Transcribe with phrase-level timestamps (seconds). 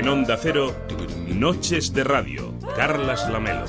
[0.00, 0.74] En Onda Cero,
[1.28, 3.66] Noches de Radio, Carlas Lamelo.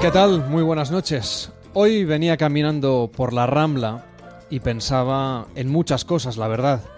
[0.00, 0.48] ¿Qué tal?
[0.48, 1.52] Muy buenas noches.
[1.74, 4.06] Hoy venía caminando por la Rambla
[4.48, 6.95] y pensaba en muchas cosas, la verdad.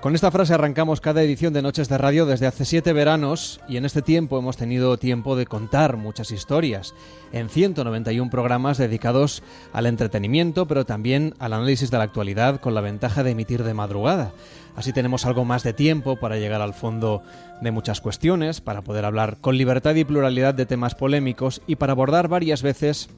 [0.00, 3.76] Con esta frase arrancamos cada edición de Noches de Radio desde hace siete veranos y
[3.76, 6.94] en este tiempo hemos tenido tiempo de contar muchas historias
[7.32, 9.42] en 191 programas dedicados
[9.74, 13.74] al entretenimiento pero también al análisis de la actualidad con la ventaja de emitir de
[13.74, 14.32] madrugada.
[14.74, 17.22] Así tenemos algo más de tiempo para llegar al fondo
[17.60, 21.92] de muchas cuestiones, para poder hablar con libertad y pluralidad de temas polémicos y para
[21.92, 23.10] abordar varias veces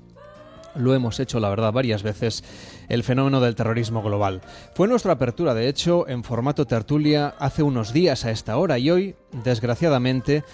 [0.75, 2.45] lo hemos hecho, la verdad, varias veces,
[2.89, 4.41] el fenómeno del terrorismo global.
[4.75, 8.91] Fue nuestra apertura, de hecho, en formato tertulia hace unos días a esta hora y
[8.91, 9.14] hoy,
[9.45, 10.45] desgraciadamente,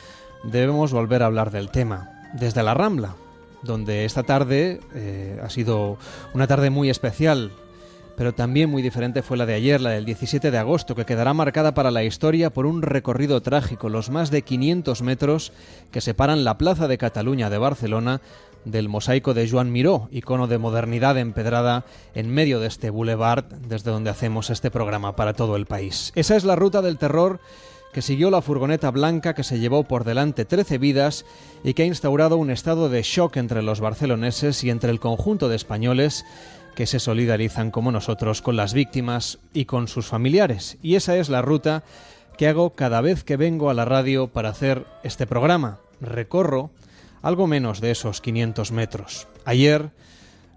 [0.44, 2.10] debemos volver a hablar del tema.
[2.34, 3.14] Desde la Rambla,
[3.62, 5.98] donde esta tarde eh, ha sido
[6.34, 7.52] una tarde muy especial,
[8.18, 11.34] pero también muy diferente fue la de ayer, la del 17 de agosto, que quedará
[11.34, 15.52] marcada para la historia por un recorrido trágico, los más de 500 metros
[15.92, 18.20] que separan la Plaza de Cataluña de Barcelona
[18.64, 23.90] del mosaico de Joan Miró, icono de modernidad empedrada en medio de este boulevard desde
[23.90, 26.12] donde hacemos este programa para todo el país.
[26.14, 27.40] Esa es la ruta del terror
[27.92, 31.24] que siguió la furgoneta blanca que se llevó por delante 13 vidas
[31.64, 35.48] y que ha instaurado un estado de shock entre los barceloneses y entre el conjunto
[35.48, 36.24] de españoles
[36.74, 40.78] que se solidarizan como nosotros con las víctimas y con sus familiares.
[40.82, 41.82] Y esa es la ruta
[42.36, 45.80] que hago cada vez que vengo a la radio para hacer este programa.
[46.00, 46.70] Recorro
[47.22, 49.28] algo menos de esos 500 metros.
[49.44, 49.90] Ayer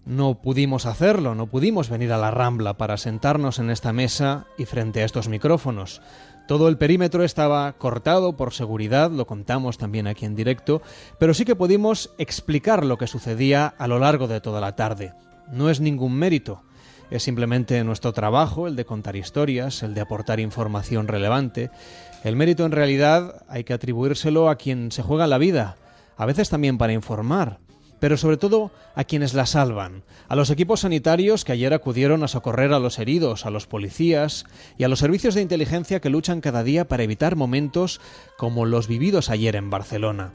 [0.05, 4.65] no pudimos hacerlo, no pudimos venir a la Rambla para sentarnos en esta mesa y
[4.65, 6.01] frente a estos micrófonos.
[6.47, 10.81] Todo el perímetro estaba cortado por seguridad, lo contamos también aquí en directo,
[11.19, 15.13] pero sí que pudimos explicar lo que sucedía a lo largo de toda la tarde.
[15.51, 16.63] No es ningún mérito,
[17.11, 21.69] es simplemente nuestro trabajo, el de contar historias, el de aportar información relevante.
[22.23, 25.75] El mérito en realidad hay que atribuírselo a quien se juega la vida,
[26.17, 27.59] a veces también para informar,
[28.01, 32.27] pero sobre todo a quienes la salvan, a los equipos sanitarios que ayer acudieron a
[32.27, 34.45] socorrer a los heridos, a los policías
[34.79, 38.01] y a los servicios de inteligencia que luchan cada día para evitar momentos
[38.39, 40.33] como los vividos ayer en Barcelona.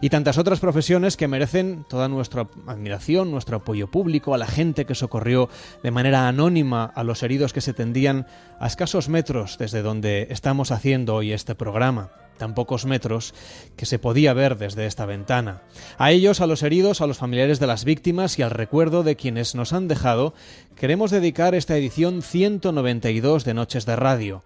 [0.00, 4.84] Y tantas otras profesiones que merecen toda nuestra admiración, nuestro apoyo público, a la gente
[4.84, 5.48] que socorrió
[5.82, 8.28] de manera anónima a los heridos que se tendían
[8.60, 13.34] a escasos metros desde donde estamos haciendo hoy este programa tan pocos metros
[13.76, 15.62] que se podía ver desde esta ventana.
[15.98, 19.16] A ellos, a los heridos, a los familiares de las víctimas y al recuerdo de
[19.16, 20.32] quienes nos han dejado,
[20.76, 24.42] queremos dedicar esta edición 192 de Noches de Radio.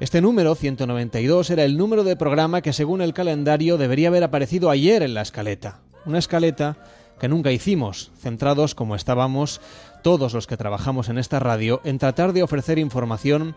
[0.00, 4.70] Este número, 192, era el número de programa que según el calendario debería haber aparecido
[4.70, 5.80] ayer en la escaleta.
[6.06, 6.78] Una escaleta
[7.20, 9.60] que nunca hicimos, centrados como estábamos
[10.02, 13.54] todos los que trabajamos en esta radio en tratar de ofrecer información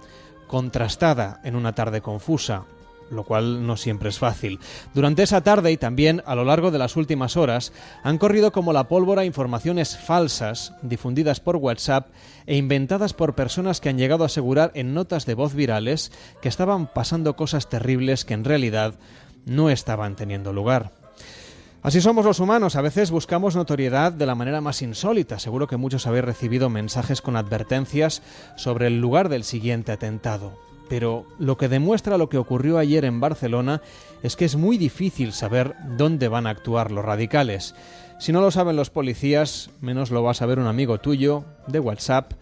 [0.47, 2.65] contrastada en una tarde confusa,
[3.09, 4.59] lo cual no siempre es fácil.
[4.93, 8.73] Durante esa tarde y también a lo largo de las últimas horas han corrido como
[8.73, 12.07] la pólvora informaciones falsas difundidas por WhatsApp
[12.45, 16.11] e inventadas por personas que han llegado a asegurar en notas de voz virales
[16.41, 18.95] que estaban pasando cosas terribles que en realidad
[19.45, 20.91] no estaban teniendo lugar.
[21.81, 25.37] Así somos los humanos, a veces buscamos notoriedad de la manera más insólita.
[25.37, 28.21] Seguro que muchos habéis recibido mensajes con advertencias
[28.55, 30.57] sobre el lugar del siguiente atentado
[30.89, 33.81] pero lo que demuestra lo que ocurrió ayer en Barcelona
[34.21, 37.75] es que es muy difícil saber dónde van a actuar los radicales.
[38.19, 41.79] Si no lo saben los policías, menos lo va a saber un amigo tuyo de
[41.79, 42.33] WhatsApp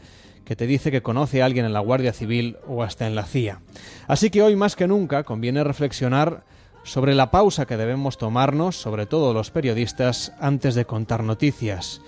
[0.46, 3.26] que te dice que conoce a alguien en la Guardia Civil o hasta en la
[3.26, 3.62] CIA.
[4.08, 6.44] Así que hoy más que nunca conviene reflexionar
[6.84, 12.02] sobre la pausa que debemos tomarnos, sobre todo los periodistas, antes de contar noticias.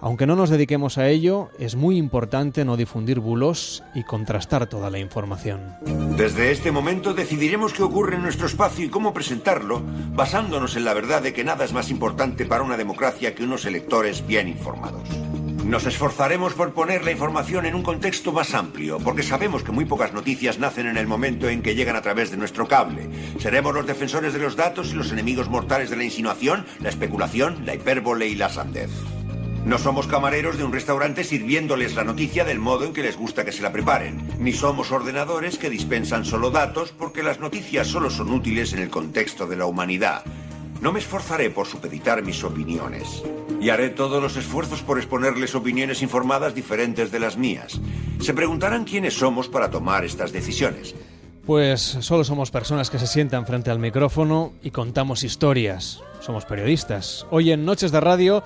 [0.00, 4.90] Aunque no nos dediquemos a ello, es muy importante no difundir bulos y contrastar toda
[4.90, 5.60] la información.
[6.16, 9.82] Desde este momento decidiremos qué ocurre en nuestro espacio y cómo presentarlo,
[10.12, 13.64] basándonos en la verdad de que nada es más importante para una democracia que unos
[13.66, 15.08] electores bien informados.
[15.64, 19.84] Nos esforzaremos por poner la información en un contexto más amplio, porque sabemos que muy
[19.84, 23.10] pocas noticias nacen en el momento en que llegan a través de nuestro cable.
[23.38, 27.66] Seremos los defensores de los datos y los enemigos mortales de la insinuación, la especulación,
[27.66, 28.90] la hipérbole y la sandez.
[29.68, 33.44] No somos camareros de un restaurante sirviéndoles la noticia del modo en que les gusta
[33.44, 38.08] que se la preparen, ni somos ordenadores que dispensan solo datos porque las noticias solo
[38.08, 40.24] son útiles en el contexto de la humanidad.
[40.80, 43.22] No me esforzaré por supeditar mis opiniones.
[43.60, 47.78] Y haré todos los esfuerzos por exponerles opiniones informadas diferentes de las mías.
[48.22, 50.94] Se preguntarán quiénes somos para tomar estas decisiones.
[51.44, 56.00] Pues solo somos personas que se sientan frente al micrófono y contamos historias.
[56.20, 57.26] Somos periodistas.
[57.30, 58.42] Hoy en Noches de Radio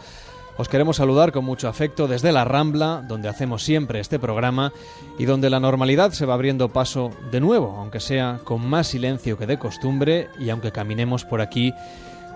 [0.57, 4.73] os queremos saludar con mucho afecto desde la Rambla, donde hacemos siempre este programa
[5.19, 9.39] y donde la normalidad se va abriendo paso de nuevo, aunque sea con más silencio
[9.39, 11.73] que de costumbre y aunque caminemos por aquí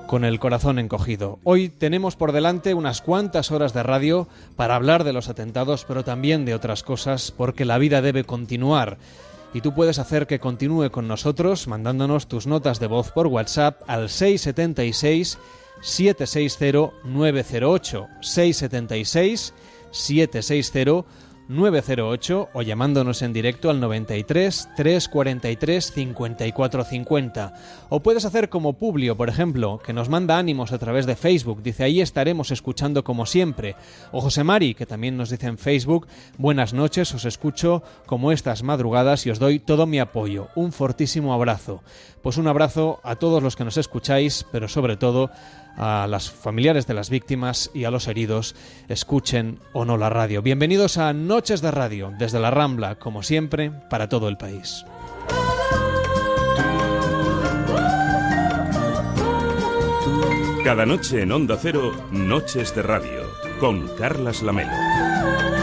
[0.07, 1.41] con el corazón encogido.
[1.45, 6.05] Hoy tenemos por delante unas cuantas horas de radio para hablar de los atentados, pero
[6.05, 8.99] también de otras cosas, porque la vida debe continuar
[9.53, 13.81] y tú puedes hacer que continúe con nosotros mandándonos tus notas de voz por WhatsApp
[13.87, 15.39] al 676
[15.81, 19.55] 760 908 676
[19.91, 21.05] 760
[21.49, 27.55] 908 o llamándonos en directo al 93 343 54 50.
[27.89, 31.63] O puedes hacer como Publio, por ejemplo, que nos manda ánimos a través de Facebook.
[31.63, 33.77] Dice, ahí estaremos escuchando como siempre.
[34.11, 38.63] O José Mari, que también nos dice en Facebook, buenas noches, os escucho como estas
[38.63, 40.49] madrugadas y os doy todo mi apoyo.
[40.57, 41.83] Un fortísimo abrazo.
[42.23, 45.31] Pues un abrazo a todos los que nos escucháis, pero sobre todo
[45.77, 48.55] a las familiares de las víctimas y a los heridos,
[48.89, 50.43] escuchen o no la radio.
[50.43, 54.85] Bienvenidos a Noches de Radio, desde la Rambla, como siempre, para todo el país.
[60.65, 63.31] Cada noche en Onda Cero, Noches de Radio,
[63.61, 65.56] con Carlas Lamelo.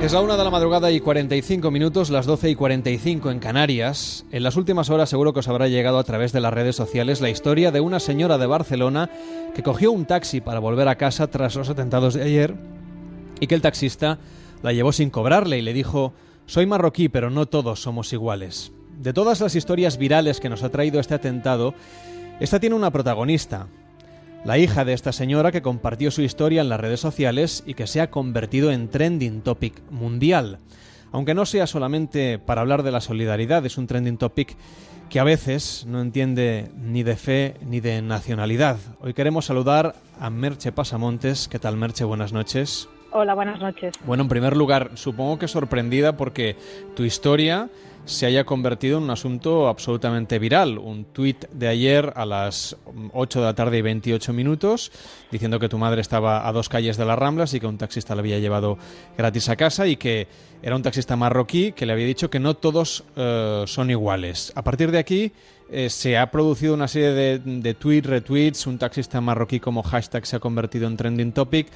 [0.00, 4.26] Es la una de la madrugada y 45 minutos, las 12 y 45 en Canarias.
[4.30, 7.22] En las últimas horas seguro que os habrá llegado a través de las redes sociales
[7.22, 9.10] la historia de una señora de Barcelona
[9.54, 12.54] que cogió un taxi para volver a casa tras los atentados de ayer
[13.40, 14.18] y que el taxista
[14.62, 16.12] la llevó sin cobrarle y le dijo,
[16.44, 18.72] soy marroquí pero no todos somos iguales.
[19.00, 21.74] De todas las historias virales que nos ha traído este atentado,
[22.38, 23.66] esta tiene una protagonista,
[24.44, 27.86] la hija de esta señora que compartió su historia en las redes sociales y que
[27.86, 30.58] se ha convertido en trending topic mundial.
[31.12, 34.56] Aunque no sea solamente para hablar de la solidaridad, es un trending topic
[35.08, 38.78] que a veces no entiende ni de fe ni de nacionalidad.
[39.00, 41.48] Hoy queremos saludar a Merche Pasamontes.
[41.48, 42.04] ¿Qué tal, Merche?
[42.04, 42.88] Buenas noches.
[43.12, 43.94] Hola, buenas noches.
[44.04, 46.56] Bueno, en primer lugar, supongo que sorprendida porque
[46.94, 47.70] tu historia
[48.06, 50.78] se haya convertido en un asunto absolutamente viral.
[50.78, 52.76] Un tuit de ayer a las
[53.12, 54.92] 8 de la tarde y 28 minutos
[55.30, 58.14] diciendo que tu madre estaba a dos calles de las Ramblas y que un taxista
[58.14, 58.78] la había llevado
[59.18, 60.28] gratis a casa y que
[60.62, 64.52] era un taxista marroquí que le había dicho que no todos eh, son iguales.
[64.54, 65.32] A partir de aquí
[65.68, 70.26] eh, se ha producido una serie de, de tweets, retweets, un taxista marroquí como hashtag
[70.26, 71.66] se ha convertido en trending topic,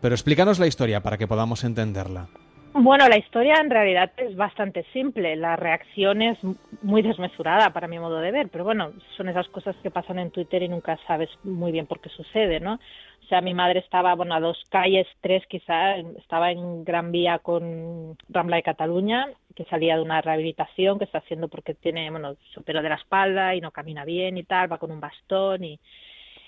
[0.00, 2.28] pero explícanos la historia para que podamos entenderla.
[2.72, 5.34] Bueno, la historia en realidad es bastante simple.
[5.34, 6.38] La reacción es
[6.82, 10.30] muy desmesurada para mi modo de ver, pero bueno, son esas cosas que pasan en
[10.30, 12.74] Twitter y nunca sabes muy bien por qué sucede, ¿no?
[12.74, 17.40] O sea, mi madre estaba, bueno, a dos calles, tres quizá, estaba en Gran Vía
[17.40, 19.26] con Rambla de Cataluña,
[19.56, 23.54] que salía de una rehabilitación que está haciendo porque tiene, bueno, se de la espalda
[23.56, 25.80] y no camina bien y tal, va con un bastón y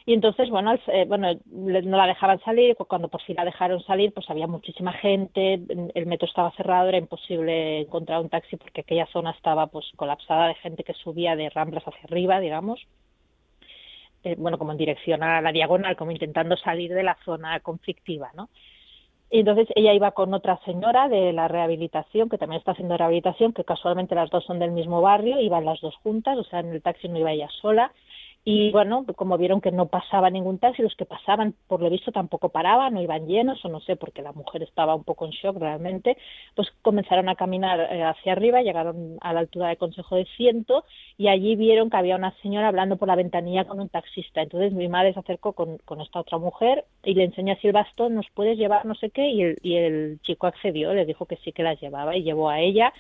[0.05, 4.13] y entonces, bueno, eh, bueno, no la dejaban salir, cuando por fin la dejaron salir,
[4.13, 5.61] pues había muchísima gente,
[5.95, 10.49] el metro estaba cerrado, era imposible encontrar un taxi porque aquella zona estaba pues colapsada
[10.49, 12.81] de gente que subía de Ramblas hacia arriba, digamos.
[14.25, 18.31] Eh, bueno, como en dirección a la diagonal, como intentando salir de la zona conflictiva,
[18.35, 18.49] ¿no?
[19.31, 23.55] Y entonces ella iba con otra señora de la rehabilitación, que también está haciendo rehabilitación,
[23.55, 26.69] que casualmente las dos son del mismo barrio, iban las dos juntas, o sea, en
[26.69, 27.93] el taxi no iba ella sola,
[28.45, 32.11] y bueno, como vieron que no pasaba ningún taxi, los que pasaban, por lo visto,
[32.11, 35.31] tampoco paraban, no iban llenos, o no sé, porque la mujer estaba un poco en
[35.31, 36.17] shock realmente,
[36.57, 40.85] pues comenzaron a caminar eh, hacia arriba, llegaron a la altura del Consejo de Ciento,
[41.17, 44.43] y allí vieron que había una señora hablando por la ventanilla con un taxista.
[44.43, 47.73] Entonces mi madre se acercó con, con esta otra mujer y le enseñó así el
[47.75, 49.29] bastón, ¿nos puedes llevar no sé qué?
[49.29, 52.51] Y el, y el chico accedió, le dijo que sí que las llevaba y llevó
[52.51, 52.93] a ella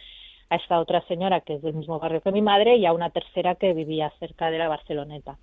[0.53, 3.11] a esta otra señora que es del mismo barrio que mi madre y a una
[3.11, 5.39] tercera que vivía cerca de la Barceloneta.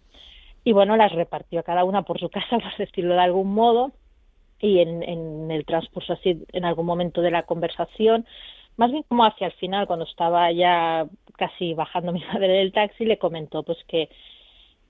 [0.63, 3.91] Y bueno, las repartió a cada una por su casa, por decirlo de algún modo,
[4.59, 8.25] y en, en el transcurso así, en algún momento de la conversación,
[8.77, 11.05] más bien como hacia el final, cuando estaba ya
[11.37, 14.09] casi bajando mi madre del taxi, le comentó pues que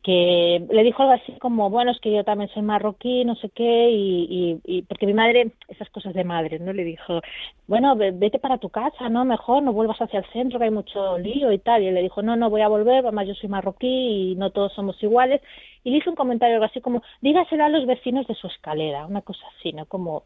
[0.03, 3.49] que le dijo algo así como, bueno, es que yo también soy marroquí, no sé
[3.49, 6.71] qué, y, y, porque mi madre, esas cosas de madre, ¿no?
[6.71, 7.21] Le dijo,
[7.67, 9.25] bueno, vete para tu casa, ¿no?
[9.25, 11.83] Mejor no vuelvas hacia el centro, que hay mucho lío y tal.
[11.83, 14.51] Y él le dijo, no, no voy a volver, además yo soy marroquí y no
[14.51, 15.41] todos somos iguales.
[15.83, 19.05] Y le hizo un comentario algo así como, dígaselo a los vecinos de su escalera,
[19.05, 19.85] una cosa así, ¿no?
[19.85, 20.23] Como,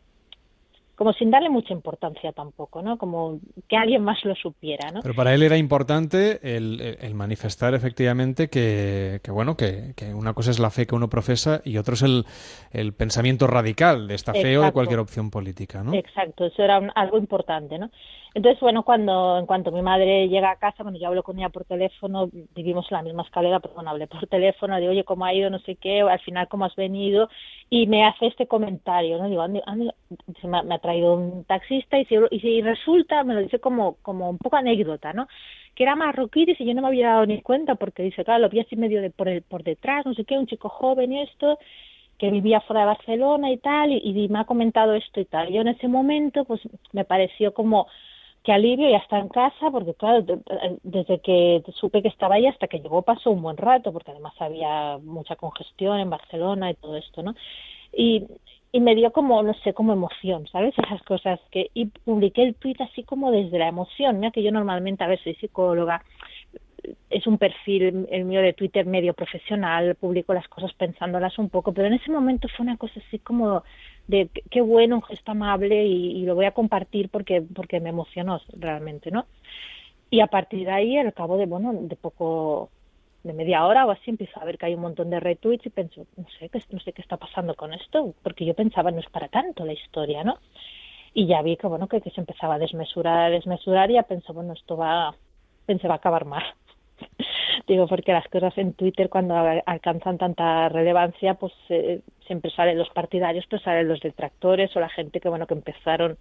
[1.04, 2.98] como sin darle mucha importancia tampoco, ¿no?
[2.98, 5.02] Como que alguien más lo supiera, ¿no?
[5.02, 10.70] Pero para él era importante el, manifestar efectivamente que, bueno, que, una cosa es la
[10.70, 12.24] fe que uno profesa y otro es el,
[12.72, 15.94] el pensamiento radical de esta fe o de cualquier opción política, ¿no?
[15.94, 17.92] Exacto, eso era algo importante, ¿no?
[18.36, 21.50] Entonces, bueno, cuando en cuanto mi madre llega a casa, bueno, yo hablo con ella
[21.50, 25.26] por teléfono, vivimos en la misma escalera, pero bueno, hablé por teléfono, digo, oye, ¿cómo
[25.26, 25.52] ha ido?
[25.52, 27.30] No sé qué, al final, ¿cómo has venido?
[27.70, 29.30] Y me hace este comentario, ¿no?
[29.30, 34.30] Digo, me, ha traído un taxista y si, y resulta, me lo dice como, como
[34.32, 35.28] un poco anécdota, ¿no?
[35.76, 38.50] que era marroquí, y yo no me había dado ni cuenta, porque dice, claro, lo
[38.50, 41.22] vi así medio de por, el, por detrás, no sé qué, un chico joven y
[41.22, 41.58] esto,
[42.20, 45.52] que vivía fuera de Barcelona y tal, y, y, me ha comentado esto y tal.
[45.52, 46.62] Yo en ese momento, pues
[46.92, 47.88] me pareció como
[48.44, 50.26] que alivio ya está en casa, porque claro,
[50.84, 54.34] desde que supe que estaba ahí hasta que llegó pasó un buen rato, porque además
[54.40, 57.36] había mucha congestión en Barcelona y todo esto, ¿no?
[57.96, 58.26] Y,
[58.74, 60.74] y me dio como, no sé, como emoción, ¿sabes?
[60.78, 64.32] Esas cosas que, y publiqué el tweet así como desde la emoción, ¿no?
[64.32, 66.04] Que yo normalmente, a ver, soy psicóloga,
[67.10, 71.74] es un perfil el mío de Twitter medio profesional, publico las cosas pensándolas un poco,
[71.74, 73.64] pero en ese momento fue una cosa así como
[74.08, 78.42] de qué bueno, un gesto amable y, lo voy a compartir porque, porque me emocionó
[78.58, 79.26] realmente, ¿no?
[80.10, 82.70] Y a partir de ahí, al cabo de, bueno, de poco,
[83.24, 85.70] de media hora o así, empiezo a ver que hay un montón de retweets y
[85.70, 89.10] pienso, no sé, no sé qué está pasando con esto, porque yo pensaba, no es
[89.10, 90.38] para tanto la historia, ¿no?
[91.14, 94.32] Y ya vi que, bueno, que, se empezaba a desmesurar, a desmesurar y ya pensé,
[94.34, 95.16] bueno, esto va,
[95.66, 96.44] pensé, va a acabar mal.
[97.68, 102.90] Digo, porque las cosas en Twitter cuando alcanzan tanta relevancia, pues eh, siempre salen los
[102.90, 106.18] partidarios, pues salen los detractores o la gente que, bueno, que empezaron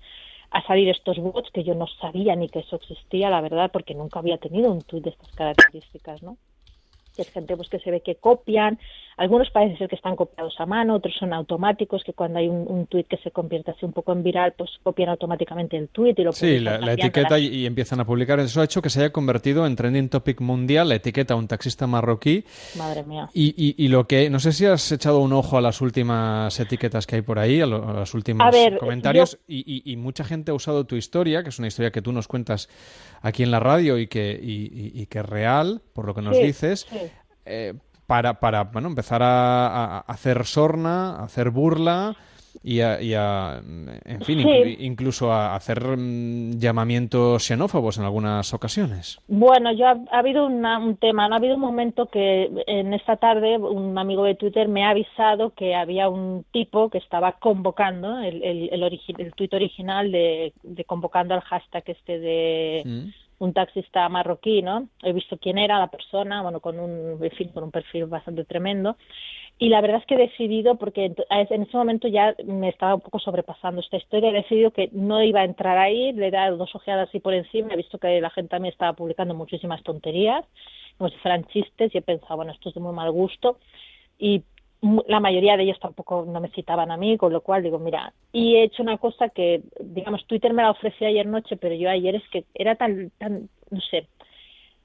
[0.50, 3.94] a salir estos bots que yo no sabía ni que eso existía, la verdad, porque
[3.94, 6.36] nunca había tenido un tweet de estas características, ¿no?
[7.14, 8.78] Que es gente pues, que se ve que copian,
[9.16, 12.64] algunos parece ser que están copiados a mano, otros son automáticos, que cuando hay un,
[12.66, 16.18] un tuit que se convierte así un poco en viral, pues copian automáticamente el tuit
[16.18, 18.40] y lo Sí, la, etiqueta y, empiezan a publicar.
[18.40, 21.46] Eso ha hecho que se haya convertido en trending topic mundial, la etiqueta a un
[21.46, 22.44] taxista marroquí.
[22.76, 23.28] Madre mía.
[23.34, 27.06] Y, y, lo que, no sé si has echado un ojo a las últimas etiquetas
[27.06, 31.42] que hay por ahí, a, los últimos comentarios, y, mucha gente ha usado tu historia,
[31.42, 32.68] que es una historia que tú nos cuentas
[33.20, 36.86] aquí en la radio y que, y, que es real, por lo que nos dices,
[37.44, 37.74] eh,
[38.06, 42.14] para, para bueno, empezar a, hacer sorna, a hacer burla
[42.64, 43.60] y a,
[44.04, 44.46] en fin,
[44.78, 49.18] incluso a hacer mm, llamamientos xenófobos en algunas ocasiones.
[49.26, 53.56] Bueno, yo ha, habido un tema, no ha habido un momento que en esta tarde
[53.58, 58.42] un amigo de Twitter me ha avisado que había un tipo que estaba convocando el,
[58.42, 60.52] el, el, el tuit original de,
[60.86, 62.82] convocando al hashtag este de...
[62.84, 64.88] Mm un taxista marroquí, ¿no?
[65.02, 68.96] He visto quién era la persona, bueno, con un, perfil, con un perfil bastante tremendo.
[69.58, 73.00] Y la verdad es que he decidido, porque en ese momento ya me estaba un
[73.00, 76.56] poco sobrepasando esta historia, he decidido que no iba a entrar ahí, le he dado
[76.56, 80.44] dos ojeadas así por encima, he visto que la gente también estaba publicando muchísimas tonterías,
[80.96, 83.58] como si fueran chistes, y he pensado, bueno, esto es de muy mal gusto.
[84.18, 84.44] Y
[84.82, 88.12] la mayoría de ellos tampoco no me citaban a mí, con lo cual digo, mira,
[88.32, 91.88] y he hecho una cosa que, digamos, Twitter me la ofreció ayer noche, pero yo
[91.88, 94.08] ayer es que era tan, tan, no sé,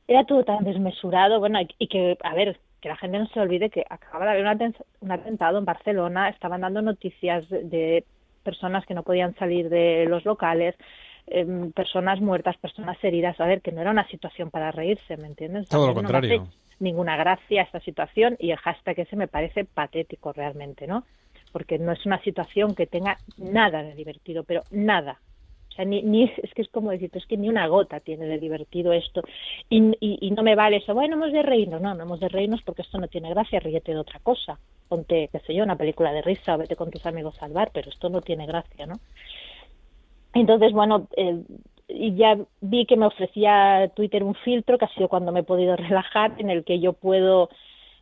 [0.08, 3.72] era todo tan desmesurado, bueno, y, que, a ver, que la gente no se olvide
[3.72, 8.06] que acaba de haber un, atentado en Barcelona, estaban dando noticias de,
[8.44, 10.76] personas que no podían salir de los locales,
[11.26, 15.28] em, personas muertas, personas heridas, a ver, que no era una situación para reírse, ¿me
[15.28, 15.68] entiendes?
[15.68, 16.48] Todo lo contrario
[16.80, 21.04] ninguna gracia esta situación y el hashtag ese me parece patético realmente, ¿no?
[21.52, 25.20] Porque no es una situación que tenga nada de divertido, pero nada.
[25.70, 28.26] O sea, ni, ni es que es como decir, es que ni una gota tiene
[28.26, 29.22] de divertido esto.
[29.70, 31.82] Y, y, no me vale eso, bueno, hemos de reírnos.
[31.82, 34.60] No, no hemos de reírnos porque esto no tiene gracia, ríete de otra cosa.
[34.88, 37.72] Ponte, qué sé yo, una película de risa o vete con tus amigos al bar,
[37.74, 38.96] pero esto no tiene gracia, ¿no?
[40.34, 41.42] Entonces, bueno, eh,
[41.88, 45.44] y ya vi que me ofrecía Twitter un filtro, que ha sido cuando me he
[45.44, 47.50] podido relajar, en el que yo puedo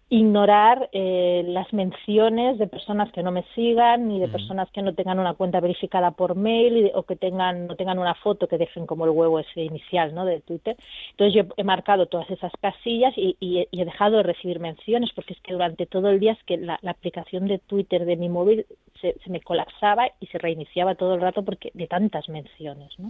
[0.10, 4.94] ignorar eh, las menciones de personas que no me sigan ni de personas que no
[4.94, 8.86] tengan una cuenta verificada por mail o que tengan no tengan una foto que dejen
[8.86, 10.24] como el huevo ese inicial ¿no?
[10.24, 10.77] de Twitter
[11.10, 15.34] entonces yo he marcado todas esas casillas y, y, he dejado de recibir menciones porque
[15.34, 18.68] es que durante todo el día es que la, aplicación de Twitter de mi móvil
[19.01, 23.10] se, se, me colapsaba y se reiniciaba todo el rato porque de tantas menciones ¿no?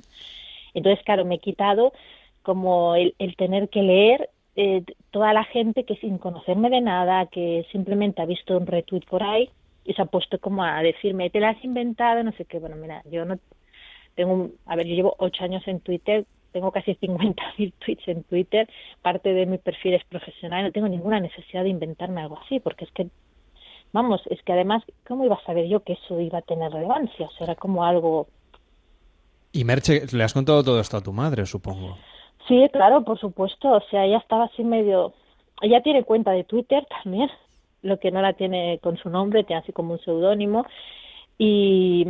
[0.75, 1.94] Entonces, claro, me he quitado
[2.44, 7.65] como el, tener que leer eh, toda la gente que sin conocerme de nada, que
[7.72, 9.50] simplemente ha visto un retweet por ahí
[9.84, 12.60] y se ha puesto como a decirme, te la has inventado, no sé qué.
[12.60, 13.39] Bueno, mira, yo no
[14.15, 18.70] tengo, a ver, yo llevo ocho años en Twitter, tengo casi 50.000 tweets en Twitter,
[19.01, 22.86] parte de mi perfil es profesional, no tengo ninguna necesidad de inventarme algo así, porque
[22.86, 23.08] es que,
[23.91, 27.27] vamos, es que además, ¿cómo iba a saber yo que eso iba a tener relevancia?
[27.27, 28.27] O sea, era como algo
[29.56, 31.98] Y Merche, le has contado todo esto a tu madre, supongo.
[32.46, 33.72] Sí, claro, por supuesto.
[33.72, 35.14] O sea, ella estaba así medio...
[35.62, 37.30] Ella tiene cuenta de Twitter también,
[37.82, 40.66] lo que no la tiene con su nombre, tiene así como un seudónimo.
[41.38, 42.06] Y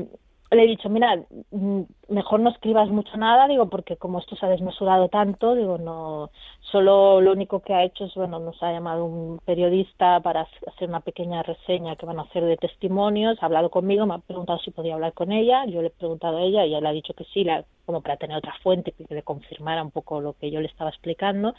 [0.51, 4.45] le he dicho, mira, mm, mejor no escribas mucho nada, digo, porque como esto se
[4.45, 6.29] ha desmesurado tanto, digo, no,
[6.71, 10.87] solo lo único que ha hecho es, bueno, nos ha llamado un periodista para hacer
[10.89, 14.59] una pequeña reseña que van a hacer de testimonios, ha hablado conmigo, me ha preguntado
[14.59, 16.93] si podía hablar con ella, yo le he preguntado a ella y ella le ha
[16.93, 20.33] dicho que sí, la, como para tener otra fuente que le confirmara un poco lo
[20.33, 21.55] que yo le estaba explicando,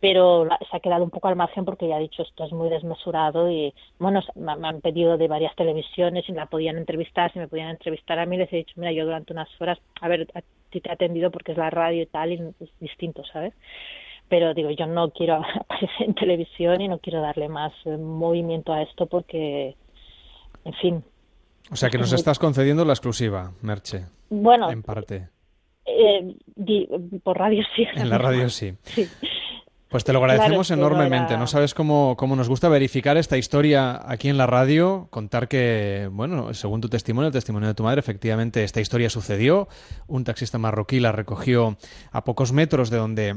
[0.00, 2.70] pero se ha quedado un poco al margen porque ya ha dicho esto es muy
[2.70, 7.48] desmesurado y bueno me, han pedido de varias televisiones si la podían entrevistar si me
[7.48, 10.40] podían entrevistar a mí les he dicho mira yo durante unas horas a ver a
[10.70, 13.52] ti te he atendido porque es la radio y tal y es distinto sabes
[14.28, 18.72] pero digo yo no quiero aparecer en televisión y no quiero darle más eh, movimiento
[18.72, 19.76] a esto porque
[20.64, 21.04] en fin
[21.70, 25.28] o sea que nos estás concediendo la exclusiva Merche bueno en parte
[25.84, 26.36] eh,
[27.22, 28.72] por radio sí en la radio sí.
[28.82, 29.06] sí.
[29.90, 31.36] Pues te lo agradecemos enormemente.
[31.36, 36.08] No, sabes cómo, cómo, nos gusta verificar esta historia aquí en la radio, contar que,
[36.12, 39.68] bueno, según tu testimonio, el testimonio de tu madre, efectivamente esta historia sucedió.
[40.06, 41.76] Un taxista marroquí la recogió
[42.12, 43.36] a pocos metros de donde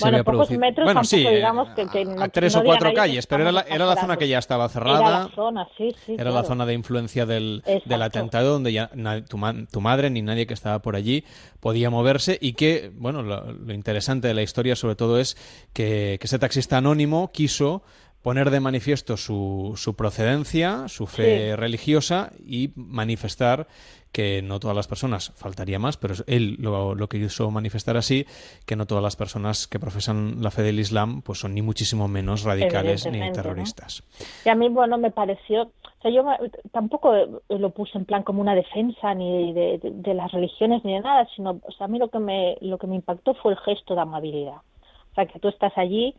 [0.00, 3.60] bueno, pocos metros, bueno, sí, digamos que, a tres o cuatro calles, pero era la,
[3.62, 4.98] era la zona que ya estaba cerrada.
[4.98, 6.16] Era la zona, sí, sí.
[6.18, 8.90] Era la zona de influencia del, del atentado donde ya
[9.28, 9.38] tu,
[9.70, 11.24] tu, madre ni nadie que estaba por allí
[11.60, 15.36] podía moverse y que, bueno, lo, interesante de la historia sobre todo es
[15.72, 17.82] que, que ese taxista anónimo quiso
[18.24, 23.66] poner de manifiesto su, su procedencia, su fe religiosa y manifestar
[24.12, 28.24] que no todas las personas, faltaría más, pero él lo, lo quiso manifestar así,
[28.64, 32.08] que no todas las personas que profesan la fe del Islam pues son ni muchísimo
[32.08, 34.04] menos radicales ni terroristas.
[34.46, 36.24] Y a mí, bueno, me pareció, o sea, yo
[36.72, 37.12] tampoco
[37.50, 41.28] lo puse en plan como una defensa ni de, de, las religiones ni de nada,
[41.36, 43.94] sino, o sea, a mí lo que me, lo que me impactó fue el gesto
[43.94, 44.62] de amabilidad.
[45.10, 46.14] O sea, que tú estás allí,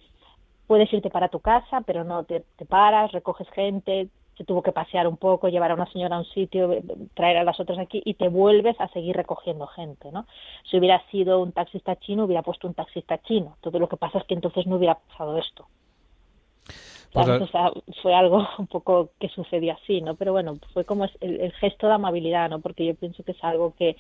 [0.68, 4.72] puedes irte para tu casa, pero no te, te paras, recoges gente, se tuvo que
[4.72, 6.70] pasear un poco, llevar a una señora a un sitio,
[7.14, 10.26] traer a las otras aquí y te vuelves a seguir recogiendo gente, ¿no?
[10.70, 13.56] Si hubiera sido un taxista chino, hubiera puesto un taxista chino.
[13.62, 15.68] Todo lo que pasa es que entonces no hubiera pasado esto.
[17.14, 20.16] Pues o sea, fue algo un poco que sucedió así, ¿no?
[20.16, 22.60] Pero bueno, fue como el, el, gesto de amabilidad, ¿no?
[22.60, 23.96] Porque yo pienso que es algo que,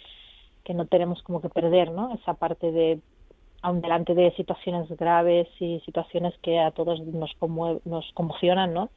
[0.65, 2.13] que no tenemos como que perder, ¿no?
[2.13, 2.99] Esa parte de,
[3.65, 7.35] aun delante de situaciones graves y situaciones que a todos nos,
[7.85, 8.89] nos conmocionan, ¿no?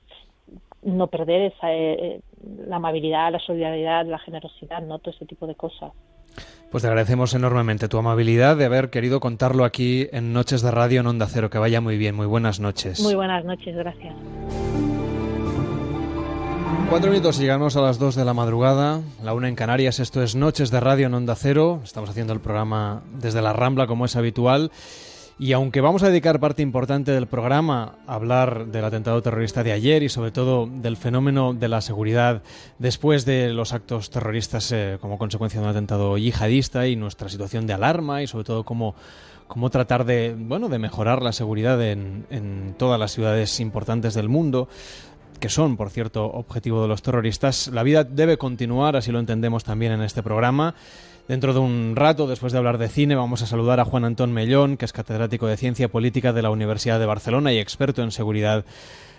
[0.83, 2.20] no perder esa, eh,
[2.66, 4.98] la amabilidad, la solidaridad, la generosidad, ¿no?
[4.98, 5.92] Todo ese tipo de cosas.
[6.70, 11.00] Pues te agradecemos enormemente tu amabilidad de haber querido contarlo aquí en Noches de Radio
[11.00, 11.50] en Onda Cero.
[11.50, 12.14] Que vaya muy bien.
[12.14, 13.00] Muy buenas noches.
[13.00, 14.14] Muy buenas noches, gracias.
[16.90, 20.01] Cuatro minutos y llegamos a las dos de la madrugada, la una en Canarias.
[20.01, 21.81] Esto es Noches de Radio en Onda Cero.
[21.85, 24.70] Estamos haciendo el programa desde la Rambla, como es habitual.
[25.38, 29.72] Y aunque vamos a dedicar parte importante del programa a hablar del atentado terrorista de
[29.72, 32.42] ayer y sobre todo del fenómeno de la seguridad
[32.79, 37.66] después de los actos terroristas eh, como consecuencia de un atentado yihadista y nuestra situación
[37.66, 38.96] de alarma y sobre todo cómo,
[39.46, 44.29] cómo tratar de, bueno, de mejorar la seguridad en, en todas las ciudades importantes del
[44.29, 44.68] mundo,
[45.38, 49.64] que son, por cierto, objetivo de los terroristas, la vida debe continuar, así lo entendemos
[49.64, 50.74] también en este programa.
[51.29, 54.33] Dentro de un rato, después de hablar de cine, vamos a saludar a Juan Antón
[54.33, 58.12] Mellón, que es catedrático de Ciencia Política de la Universidad de Barcelona y experto en
[58.12, 58.64] seguridad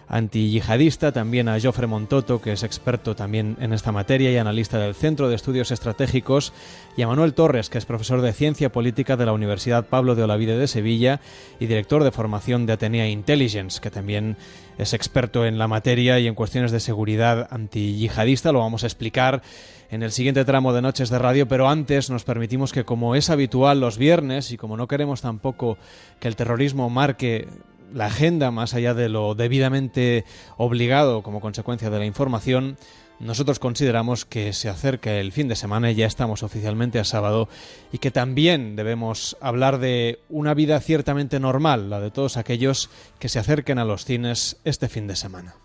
[0.09, 4.95] antiyihadista, también a Jofre Montoto, que es experto también en esta materia y analista del
[4.95, 6.51] Centro de Estudios Estratégicos,
[6.97, 10.23] y a Manuel Torres, que es profesor de Ciencia Política de la Universidad Pablo de
[10.23, 11.21] Olavide de Sevilla
[11.59, 14.35] y director de formación de Atenea Intelligence, que también
[14.79, 18.51] es experto en la materia y en cuestiones de seguridad antiyihadista.
[18.51, 19.43] Lo vamos a explicar
[19.91, 23.29] en el siguiente tramo de Noches de Radio, pero antes nos permitimos que, como es
[23.29, 25.77] habitual los viernes y como no queremos tampoco
[26.19, 27.47] que el terrorismo marque
[27.93, 30.25] la agenda más allá de lo debidamente
[30.57, 32.77] obligado como consecuencia de la información,
[33.19, 37.49] nosotros consideramos que se acerca el fin de semana y ya estamos oficialmente a sábado
[37.91, 43.27] y que también debemos hablar de una vida ciertamente normal, la de todos aquellos que
[43.27, 45.55] se acerquen a los cines este fin de semana.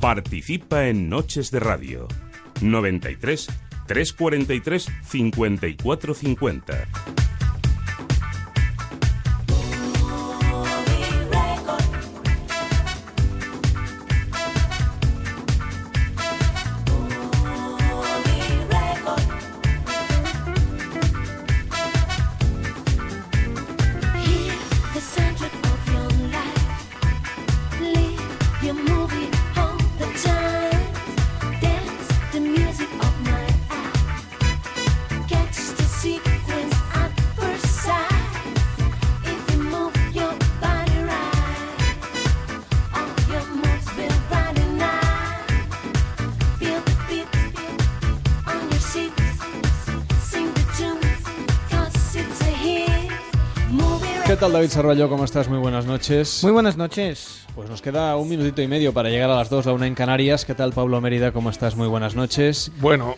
[0.00, 2.06] Participa en Noches de Radio
[2.60, 3.48] 93
[3.86, 7.35] 343 5450.
[54.74, 55.08] David?
[55.08, 55.48] ¿Cómo estás?
[55.48, 56.42] Muy buenas noches.
[56.42, 57.46] Muy buenas noches.
[57.54, 59.94] Pues nos queda un minutito y medio para llegar a las 2, la una en
[59.94, 60.44] Canarias.
[60.44, 61.30] ¿Qué tal Pablo Mérida?
[61.32, 61.76] ¿Cómo estás?
[61.76, 62.72] Muy buenas noches.
[62.80, 63.16] Bueno,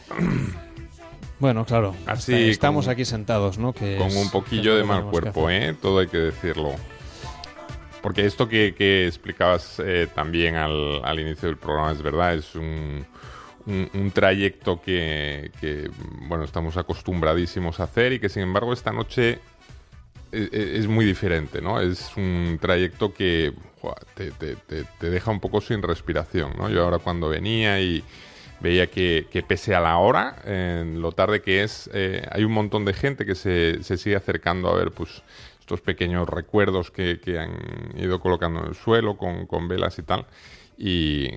[1.40, 1.94] Bueno, claro.
[2.06, 3.72] Así, está- estamos con- aquí sentados, ¿no?
[3.72, 5.48] Que con es- un poquillo lo de mal cuerpo.
[5.50, 5.74] ¿eh?
[5.80, 6.72] Todo hay que decirlo.
[8.02, 12.54] Porque esto que, que explicabas eh, también al, al inicio del programa es verdad, es
[12.56, 13.06] un,
[13.66, 15.90] un- un trayecto que, que,
[16.28, 19.38] bueno, estamos acostumbradísimos a hacer y que sin embargo esta noche
[20.32, 21.80] es, es muy diferente, ¿no?
[21.80, 23.52] Es un trayecto que
[24.14, 26.68] te, deja un poco sin respiración, ¿no?
[26.68, 28.02] Yo ahora cuando venía y
[28.60, 32.84] veía que, pese a la hora, en lo tarde que es, eh, hay un montón
[32.84, 35.22] de gente que se, se sigue acercando a ver, pues,
[35.60, 37.52] estos pequeños recuerdos que, que han
[37.96, 40.26] ido colocando en el suelo con, con velas y tal.
[40.76, 41.28] Y.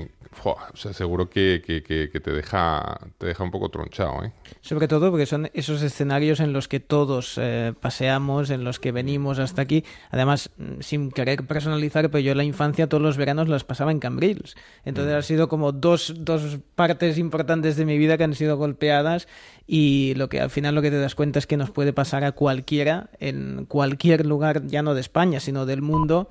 [0.43, 4.31] o sea, seguro que, que- que- que te deja te deja un poco tronchado, ¿eh?
[4.61, 8.91] Sobre todo porque son esos escenarios en los que todos eh, paseamos, en los que
[8.91, 9.83] venimos hasta aquí.
[10.09, 13.91] Además, mm, sin querer personalizar, pero yo en la infancia todos los veranos las pasaba
[13.91, 14.55] en Cambrils.
[14.85, 19.27] Entonces ha sido como dos, dos partes importantes de mi vida que han sido golpeadas
[19.67, 22.23] y lo que al final lo que te das cuenta es que nos puede pasar
[22.23, 26.29] a cualquiera en cualquier lugar, ya no de España, sino del mundo.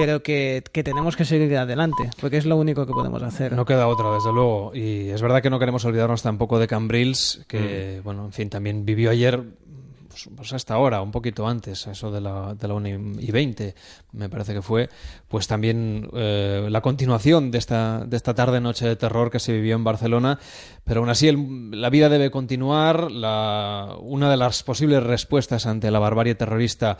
[0.00, 3.52] Pero que, que tenemos que seguir adelante, porque es lo único que podemos hacer.
[3.52, 4.72] No queda otra, desde luego.
[4.74, 8.04] Y es verdad que no queremos olvidarnos tampoco de Cambrils, que, Mm.
[8.04, 9.42] bueno, en fin, también vivió ayer,
[10.08, 12.88] pues, pues hasta ahora, un poquito antes, eso de la, de la 1
[13.20, 13.74] y 20,
[14.12, 14.88] me parece que fue,
[15.28, 19.76] pues también eh, la continuación de esta, de esta tarde-noche de terror que se vivió
[19.76, 20.38] en Barcelona.
[20.84, 23.10] Pero aún así, el- la vida debe continuar.
[23.12, 26.98] La, una de las posibles respuestas ante la barbarie terrorista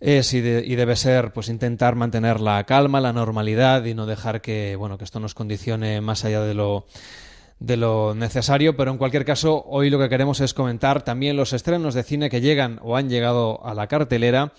[0.00, 4.06] es y, de- y debe ser pues intentar mantener la calma, la normalidad y no
[4.06, 6.86] dejar que bueno que esto nos condicione más allá de lo
[7.58, 11.52] de lo necesario, pero en cualquier caso hoy lo que queremos es comentar también los
[11.52, 14.52] estrenos de cine que llegan o han llegado a la cartelera.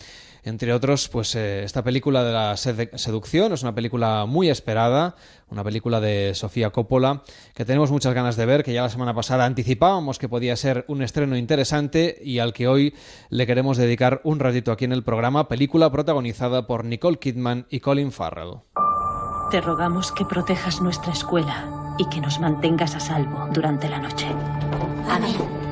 [0.43, 5.15] Entre otros, pues eh, esta película de la sed- seducción es una película muy esperada,
[5.49, 7.21] una película de Sofía Coppola
[7.53, 10.83] que tenemos muchas ganas de ver, que ya la semana pasada anticipábamos que podía ser
[10.87, 12.95] un estreno interesante y al que hoy
[13.29, 17.79] le queremos dedicar un ratito aquí en el programa, película protagonizada por Nicole Kidman y
[17.79, 18.61] Colin Farrell.
[19.51, 24.27] Te rogamos que protejas nuestra escuela y que nos mantengas a salvo durante la noche.
[25.09, 25.70] Amén.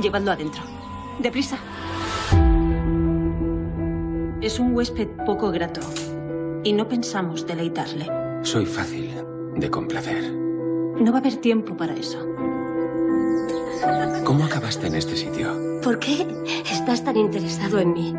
[0.00, 0.62] Llevadlo adentro.
[1.18, 1.58] Deprisa.
[4.40, 5.80] Es un huésped poco grato
[6.64, 8.06] y no pensamos deleitarle.
[8.42, 9.10] Soy fácil
[9.56, 10.32] de complacer.
[10.32, 12.18] No va a haber tiempo para eso.
[14.24, 15.80] ¿Cómo acabaste en este sitio?
[15.82, 16.26] ¿Por qué
[16.70, 18.14] estás tan interesado en mí?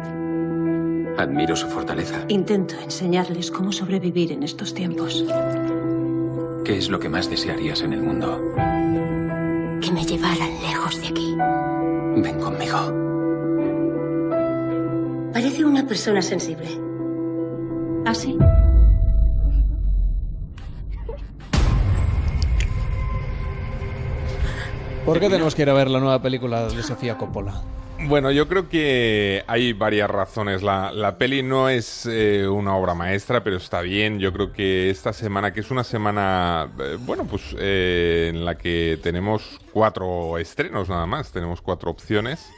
[1.17, 2.23] Admiro su fortaleza.
[2.29, 5.25] Intento enseñarles cómo sobrevivir en estos tiempos.
[6.63, 8.39] ¿Qué es lo que más desearías en el mundo?
[9.89, 11.35] Que me llevaran lejos de aquí.
[12.21, 12.77] Ven conmigo.
[15.33, 16.67] Parece una persona sensible.
[18.05, 18.37] ¿Así?
[25.07, 27.59] ¿Por qué tenemos que ir a ver la nueva película de Sofía Coppola?
[28.07, 30.63] Bueno, yo creo que hay varias razones.
[30.63, 34.19] La, la peli no es eh, una obra maestra, pero está bien.
[34.19, 38.57] Yo creo que esta semana, que es una semana, eh, bueno, pues eh, en la
[38.57, 42.49] que tenemos cuatro estrenos nada más, tenemos cuatro opciones.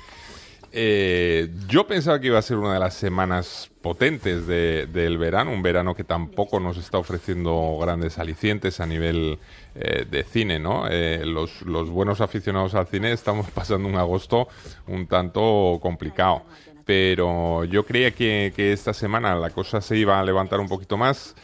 [0.74, 5.52] Eh, yo pensaba que iba a ser una de las semanas potentes de- del verano,
[5.52, 9.38] un verano que tampoco nos está ofreciendo grandes alicientes a nivel
[9.76, 10.88] eh, de cine, ¿no?
[10.90, 14.48] Eh, los, buenos aficionados al cine estamos pasando un agosto
[14.88, 16.44] un tanto complicado,
[16.86, 21.36] pero yo creía que, esta semana la cosa se iba a levantar un poquito más.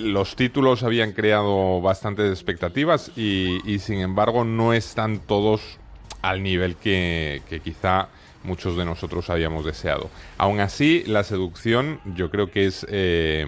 [0.00, 5.78] Los títulos habían creado bastantes expectativas y, sin embargo no están todos
[6.22, 8.08] al nivel que quizá
[8.42, 10.10] muchos de nosotros habíamos deseado.
[10.36, 13.46] Aún así, La seducción yo creo que es eh,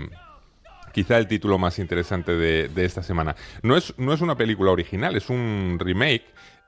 [0.92, 3.36] quizá el título más interesante de, de esta semana.
[3.62, 6.24] No es, no es una película original, es un remake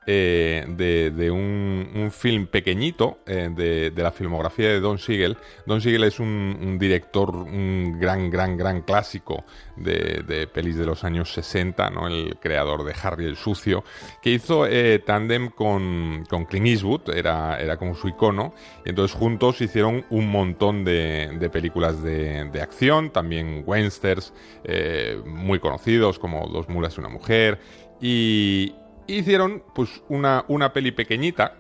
[0.07, 5.37] eh, de, un, un film pequeñito eh, de, de la filmografía de Don Siegel.
[5.67, 9.45] Don Siegel es un, un director, un gran, gran, gran clásico
[9.77, 12.07] de, de pelis de los años 60, ¿no?
[12.07, 13.85] el creador de Harry el Sucio,
[14.23, 19.17] que hizo eh, tándem con, con Clint Eastwood, era, era como su icono, y entonces
[19.17, 24.33] juntos hicieron un montón de, de películas de, de acción, también westerns
[24.65, 27.61] eh, muy conocidos como Dos mulas y una mujer,
[28.01, 28.75] y
[29.07, 31.57] hicieron pues una, una peli pequeñita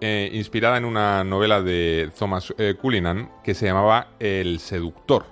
[0.00, 5.24] eh, inspirada en una novela de Thomas eh, Cullinan que se llamaba El seductor.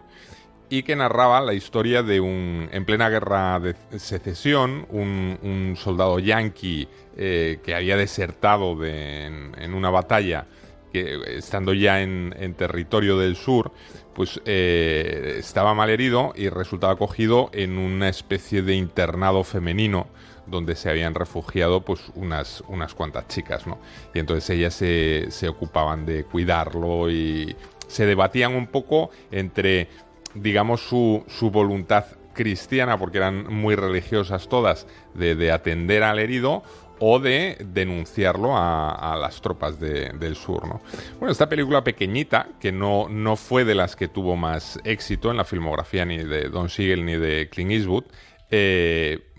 [0.70, 6.88] y que narraba la historia de un, en plena guerra de secesión, un, soldado yanqui
[7.16, 10.46] eh, que había desertado de, en, una batalla,
[10.92, 13.72] que estando ya en, en territorio del sur,
[14.14, 20.06] pues eh, estaba mal herido y resultaba acogido en una especie de internado femenino
[20.46, 23.78] donde se habían refugiado pues unas, unas cuantas chicas, ¿no?
[24.14, 27.56] Y entonces ellas se, se ocupaban de cuidarlo y
[27.88, 29.88] se debatían un poco entre
[30.34, 32.04] digamos, su, su voluntad
[32.34, 36.62] cristiana, porque eran muy religiosas todas, de, de atender al herido
[36.98, 40.66] o de denunciarlo a, las tropas de, del sur.
[40.66, 40.80] ¿no?
[41.18, 45.36] Bueno, esta película pequeñita, que no, no fue de las que tuvo más éxito en
[45.36, 48.04] la filmografía ni de Don Siegel ni de Clint Eastwood,
[48.50, 49.30] eh,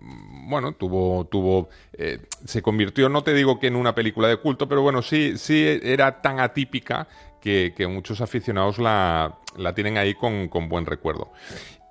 [0.46, 4.68] bueno, tuvo, tuvo, eh, se convirtió, no te digo que en una película de culto,
[4.68, 7.08] pero bueno, sí, sí era tan atípica
[7.42, 11.32] que, muchos aficionados la, la tienen ahí con, con buen recuerdo.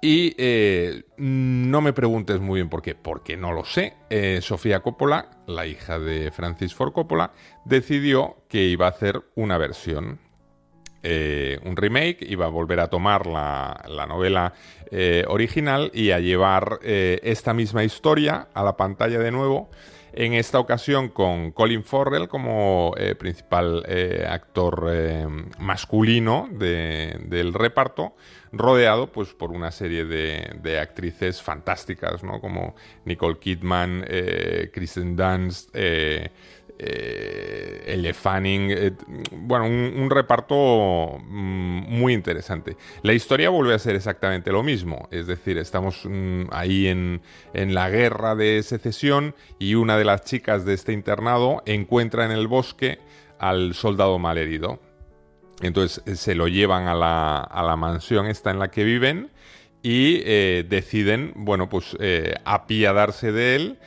[0.07, 3.95] Y eh, no me preguntes muy bien por qué, porque no lo sé.
[4.11, 7.33] Eh, Sofía Coppola, la hija de Francis Ford Coppola,
[7.64, 10.21] decidió que iba a hacer una versión,
[11.07, 14.55] eh, un remake, iba a volver a tomar la, la novela
[14.90, 19.69] eh, original y a llevar eh, esta misma historia a la pantalla de nuevo
[20.14, 23.85] en esta ocasión con Colin Farrell como principal
[24.29, 24.88] actor
[25.59, 28.14] masculino de, del reparto,
[28.53, 32.21] rodeado pues por una serie de, actrices fantásticas.
[32.21, 34.07] Como Nicole Kidman,
[34.73, 35.75] Kristen Dunst,
[36.79, 38.93] eh, Fanning, eh,
[39.33, 42.77] bueno, un, reparto mm, muy interesante.
[43.03, 47.75] La historia vuelve a ser exactamente lo mismo, es decir, estamos mm, ahí en, en,
[47.75, 52.49] la guerra de secesión y una de las chicas de este internado encuentra en el
[52.49, 52.99] bosque
[53.39, 54.81] al soldado malherido.
[55.63, 59.31] Entonces eh, se lo llevan a la, a la mansión esta en la que viven
[59.83, 61.97] y eh, deciden, bueno, pues
[62.45, 63.79] apiadarse de él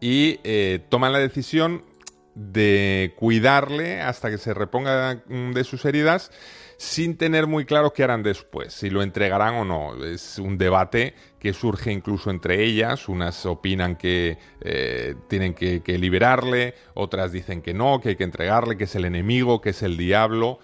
[0.00, 0.38] y
[0.90, 1.82] toman la decisión
[2.36, 6.30] de cuidarle hasta que se reponga mm, de sus heridas
[6.76, 10.04] sin tener muy claro qué harán después, si lo entregarán o no.
[10.04, 13.08] Es un debate que surge incluso entre ellas.
[13.08, 18.24] Unas opinan que eh, tienen que, que, liberarle, otras dicen que no, que hay que
[18.24, 20.58] entregarle, que es el enemigo, que es el diablo.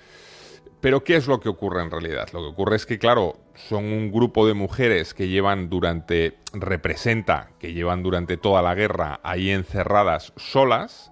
[0.82, 2.28] Pero ¿qué es lo que ocurre en realidad?
[2.32, 7.52] Lo que ocurre es que, claro, son un grupo de mujeres que llevan durante, representa,
[7.58, 11.12] que llevan durante toda la guerra ahí encerradas solas,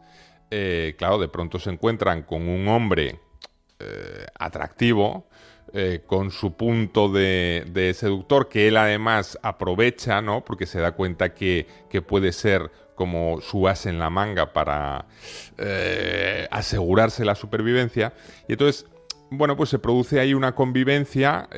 [0.50, 3.20] eh, claro, de pronto se encuentran con un hombre
[3.78, 5.28] eh, atractivo,
[5.72, 10.44] eh, con su punto de, seductor, que él además aprovecha, ¿no?
[10.44, 15.06] Porque se da cuenta que, que puede ser como su as en la manga para
[16.50, 18.12] asegurarse la supervivencia.
[18.46, 18.86] Y entonces,
[19.30, 21.48] bueno, pues se produce ahí una convivencia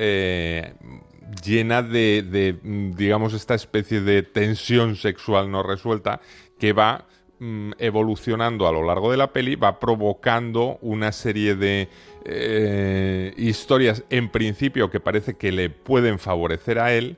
[1.42, 2.58] llena de,
[2.94, 6.20] digamos, esta especie de tensión sexual no resuelta
[6.58, 7.06] que va
[7.44, 11.88] Mm, evolucionando a lo largo de la peli, va provocando una serie de
[12.24, 17.16] eh, historias en principio que parece que le pueden favorecer a él,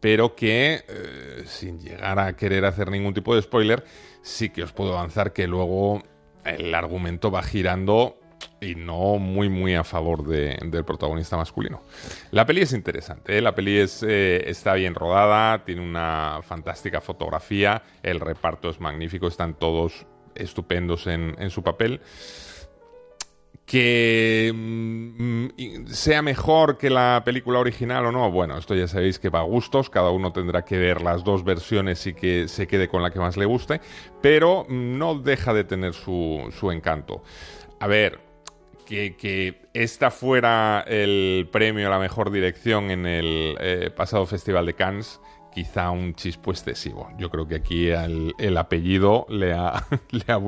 [0.00, 3.84] pero que, eh, sin llegar a querer hacer ningún tipo de spoiler,
[4.22, 6.02] sí que os puedo avanzar que luego
[6.46, 8.18] el argumento va girando
[8.60, 11.82] y no muy muy a favor de, del protagonista masculino.
[12.30, 13.40] La peli es interesante, ¿eh?
[13.40, 19.28] la peli es, eh, está bien rodada, tiene una fantástica fotografía, el reparto es magnífico,
[19.28, 22.00] están todos estupendos en, en su papel.
[23.64, 29.28] Que mm, sea mejor que la película original o no, bueno, esto ya sabéis que
[29.28, 32.88] va a gustos, cada uno tendrá que ver las dos versiones y que se quede
[32.88, 33.82] con la que más le guste,
[34.22, 37.22] pero no deja de tener su, su encanto.
[37.78, 38.27] A ver,
[38.88, 44.64] que, que, esta fuera el premio a la mejor dirección en el eh, pasado Festival
[44.64, 45.20] de Cannes,
[45.52, 47.10] quizá un chispo excesivo.
[47.18, 50.40] Yo creo que aquí el, el apellido le ha, le, ha,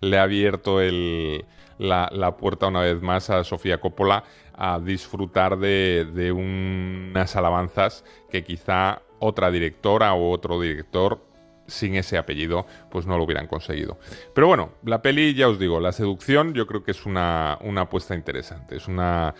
[0.00, 1.44] le ha, abierto el,
[1.78, 4.22] la, la, puerta una vez más a Sofía Coppola
[4.54, 11.26] a disfrutar de, de unas alabanzas que quizá otra directora o otro director
[11.70, 13.98] sin ese apellido, pues no lo hubieran conseguido.
[14.34, 17.82] Pero bueno, la peli, ya os digo, la seducción yo creo que es una, una
[17.82, 18.76] apuesta interesante.
[18.76, 19.34] Es una...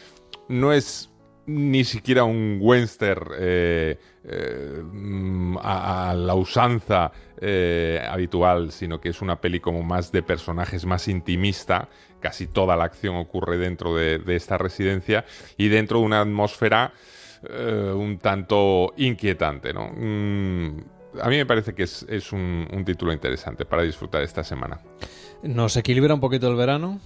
[0.49, 1.11] No es
[1.47, 4.83] ni siquiera un western eh, eh,
[5.62, 11.09] a, la usanza eh, habitual, sino que es una peli como más de personajes, más
[11.09, 11.88] intimista.
[12.21, 15.25] Casi toda la acción ocurre dentro de, de esta residencia
[15.57, 16.93] y dentro de una atmósfera
[17.49, 19.90] eh, un tanto inquietante, ¿no?
[19.97, 24.44] Mm, a mí me parece que es, es un, un, título interesante para disfrutar esta
[24.44, 24.81] semana.
[25.42, 27.01] ¿Nos equilibra un poquito el verano?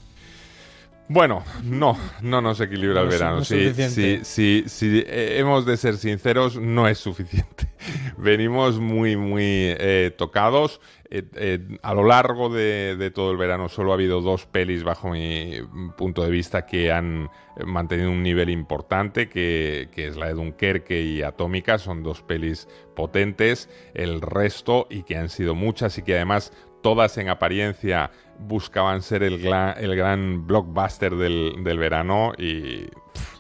[1.07, 3.37] Bueno, no, no nos equilibra el No verano.
[3.38, 7.69] no sí, sí, eh, hemos de ser sinceros, no es suficiente.
[8.17, 10.81] Venimos muy, muy eh, tocados.
[11.11, 14.83] Eh, eh, a lo largo de, de todo el verano solo ha habido dos pelis,
[14.83, 15.59] bajo mi
[15.97, 17.29] punto de vista, que han
[17.67, 21.77] mantenido un nivel importante, que, que es la de Dunkerque y Atómica.
[21.79, 23.69] Son dos pelis potentes.
[23.93, 26.51] El resto, y que han sido muchas, y que además
[26.83, 32.87] todas en apariencia buscaban ser el, gla- el gran blockbuster del, del verano y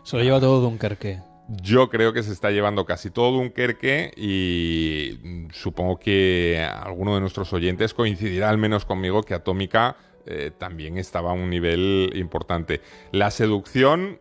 [0.02, 1.20] Se lo lleva todo Dunkerque.
[1.48, 7.52] yo creo que se está llevando casi todo Dunkerque y supongo que alguno de nuestros
[7.52, 12.80] oyentes coincidirá al menos conmigo que Atómica eh, también estaba a un nivel importante.
[13.12, 14.20] La seducción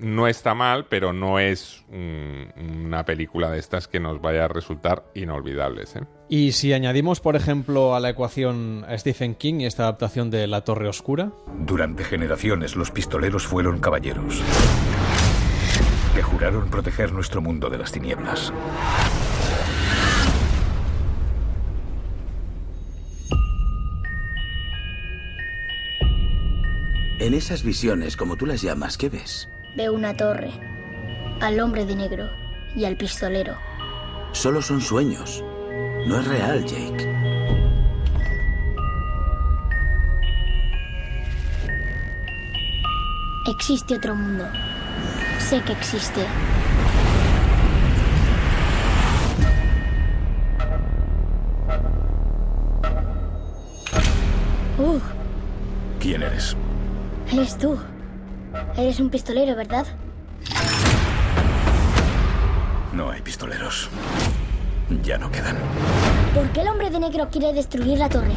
[0.00, 5.04] no está mal, pero no es una película de estas que nos vaya a resultar
[5.14, 5.96] inolvidables.
[5.96, 6.00] ¿eh?
[6.28, 10.46] Y si añadimos, por ejemplo, a la ecuación a Stephen King y esta adaptación de
[10.46, 14.42] La Torre Oscura, Durante generaciones los pistoleros fueron caballeros
[16.14, 18.52] que juraron proteger nuestro mundo de las tinieblas.
[27.20, 29.48] En esas visiones, como tú las llamas, ¿qué ves?
[29.78, 30.50] Veo una torre,
[31.40, 32.28] al hombre de negro
[32.74, 33.56] y al pistolero.
[34.32, 35.44] Solo son sueños.
[36.04, 37.08] No es real, Jake.
[43.46, 44.46] Existe otro mundo.
[45.38, 46.26] Sé que existe.
[54.76, 54.98] Uh,
[56.00, 56.56] ¿Quién eres?
[57.30, 57.78] eres tú.
[58.76, 59.86] Eres un pistolero, ¿verdad?
[62.92, 63.88] No hay pistoleros.
[65.02, 65.56] Ya no quedan.
[66.34, 68.32] ¿Por qué el hombre de negro quiere destruir la torre?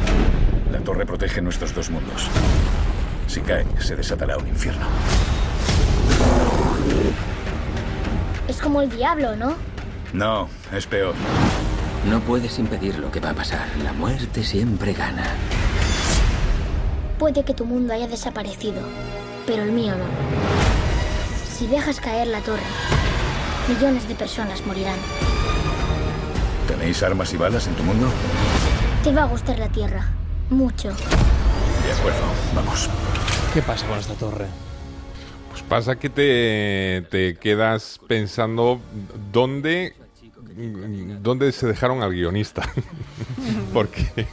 [0.70, 2.28] La torre protege nuestros dos mundos.
[3.26, 4.86] Si cae, se desatará un infierno.
[8.48, 9.54] Es como el diablo, ¿no?
[10.12, 11.14] No, es peor.
[12.10, 13.66] No puedes impedir lo que va a pasar.
[13.82, 15.24] La muerte siempre gana.
[17.18, 18.82] Puede que tu mundo haya desaparecido,
[19.46, 20.04] pero el mío no.
[21.56, 22.62] Si dejas caer la torre,
[23.68, 24.98] millones de personas morirán.
[26.68, 28.08] ¿Tenéis armas y balas en tu mundo?
[29.04, 30.10] Te va a gustar la tierra.
[30.50, 30.88] Mucho.
[30.88, 32.20] De acuerdo,
[32.54, 32.88] vamos.
[33.52, 34.46] ¿qué pasa con esta torre?
[35.50, 38.80] Pues pasa que te, te quedas pensando
[39.30, 39.94] dónde,
[41.20, 42.62] dónde se dejaron al guionista.
[43.72, 44.26] porque,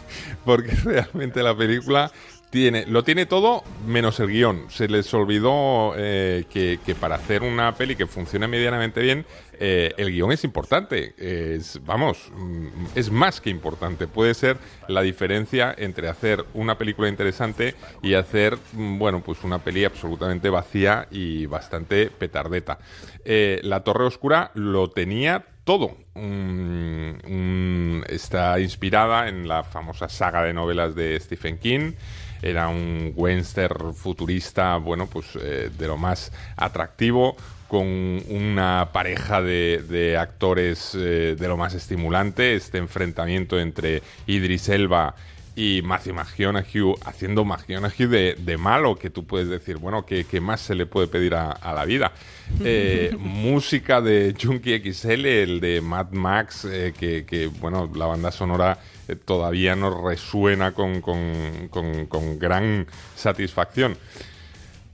[0.45, 2.12] porque realmente la película
[2.49, 4.65] tiene, lo tiene todo menos el guion.
[4.69, 9.25] Se les olvidó eh, que, para hacer una peli que funcione medianamente bien,
[9.59, 11.13] eh, el guion es importante.
[11.17, 14.07] Es, vamos, mm, es más que importante.
[14.07, 14.57] Puede ser
[14.88, 20.49] la diferencia entre hacer una película interesante y hacer, mm, bueno, pues una peli absolutamente
[20.49, 22.79] vacía y bastante petardeta.
[23.25, 25.97] Eh, la Torre Oscura lo tenía todo.
[26.15, 31.93] Mm, está inspirada en la famosa saga de novelas de Stephen King.
[32.41, 37.36] Era un western futurista, bueno, pues eh, de lo más atractivo,
[37.67, 37.86] con
[38.30, 42.56] una pareja de, de actores eh, de lo más estimulante.
[42.56, 45.15] Este enfrentamiento entre Idris Elba
[45.60, 50.39] y Matthew McConaughey haciendo McConaughey de, de malo, que tú puedes decir, bueno, ¿qué, qué
[50.39, 52.12] más se le puede pedir a, a la vida?
[52.63, 58.32] Eh, música de Junkie XL, el de Mad Max, eh, que, que, bueno, la banda
[58.32, 63.98] sonora eh, todavía nos resuena con, con, con, con gran satisfacción.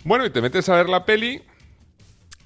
[0.04, 1.42] Bueno, y te metes a ver la peli,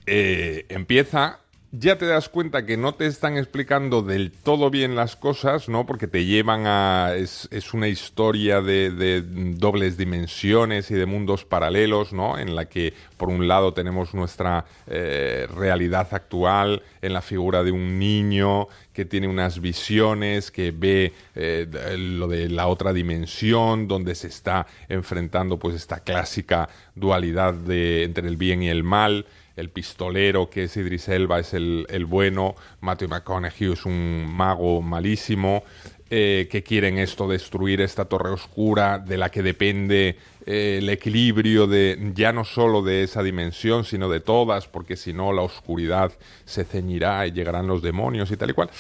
[0.06, 1.40] eh, empieza,
[1.72, 5.86] ya te das cuenta que no te están explicando del todo bien las cosas, ¿no?
[5.86, 7.14] Porque te llevan a...
[7.16, 12.40] es, una historia de, de dobles dimensiones y de mundos paralelos, ¿no?
[12.40, 17.72] En la que, por un lado, tenemos nuestra eh, realidad actual en la figura de
[17.72, 21.68] un niño que tiene unas visiones, que ve eh,
[21.98, 28.28] lo de la otra dimensión, donde se está enfrentando pues esta clásica dualidad de, entre
[28.28, 29.26] el bien y el mal
[29.60, 34.82] el pistolero que es Idris Elba es el, el bueno, Matthew McConaughey es un mago
[34.82, 35.64] malísimo,
[36.12, 41.68] eh, que quieren esto, destruir esta torre oscura de la que depende eh, el equilibrio
[41.68, 46.12] de ya no solo de esa dimensión, sino de todas, porque si no la oscuridad
[46.46, 48.72] se ceñirá y llegarán los demonios y tal y cual.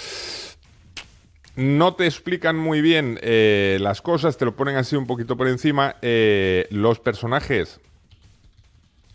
[1.55, 5.47] No te explican muy bien eh, las cosas, te lo ponen así un poquito por
[5.49, 5.97] encima.
[6.01, 7.79] Los personajes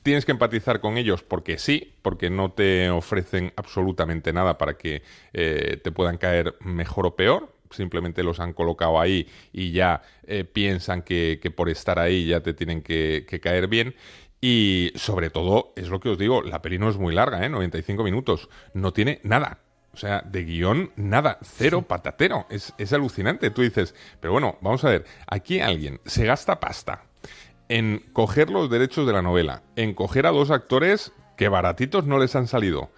[0.04, 5.02] tienes que empatizar con ellos porque sí, porque no te ofrecen absolutamente nada para que
[5.32, 7.52] eh, te puedan caer mejor o peor.
[7.70, 12.40] Simplemente los han colocado ahí y ya eh, piensan que, que, por estar ahí ya
[12.40, 13.96] te tienen que, que caer bien.
[14.40, 17.48] Y sobre todo, es lo que os digo, la peli no es muy larga, ¿eh?
[17.48, 18.50] 95 minutos.
[18.74, 19.58] No tiene nada.
[19.94, 22.46] O sea, de guion, nada, cero patatero.
[22.50, 23.50] Es, es alucinante.
[23.50, 27.04] Tú dices, pero bueno, vamos a ver, aquí alguien se gasta pasta
[27.68, 32.18] en coger los derechos de la novela, en coger a dos actores que baratitos no
[32.18, 32.90] les han salido,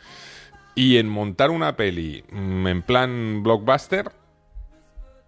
[0.75, 4.13] y en montar una peli mm, en plan blockbuster,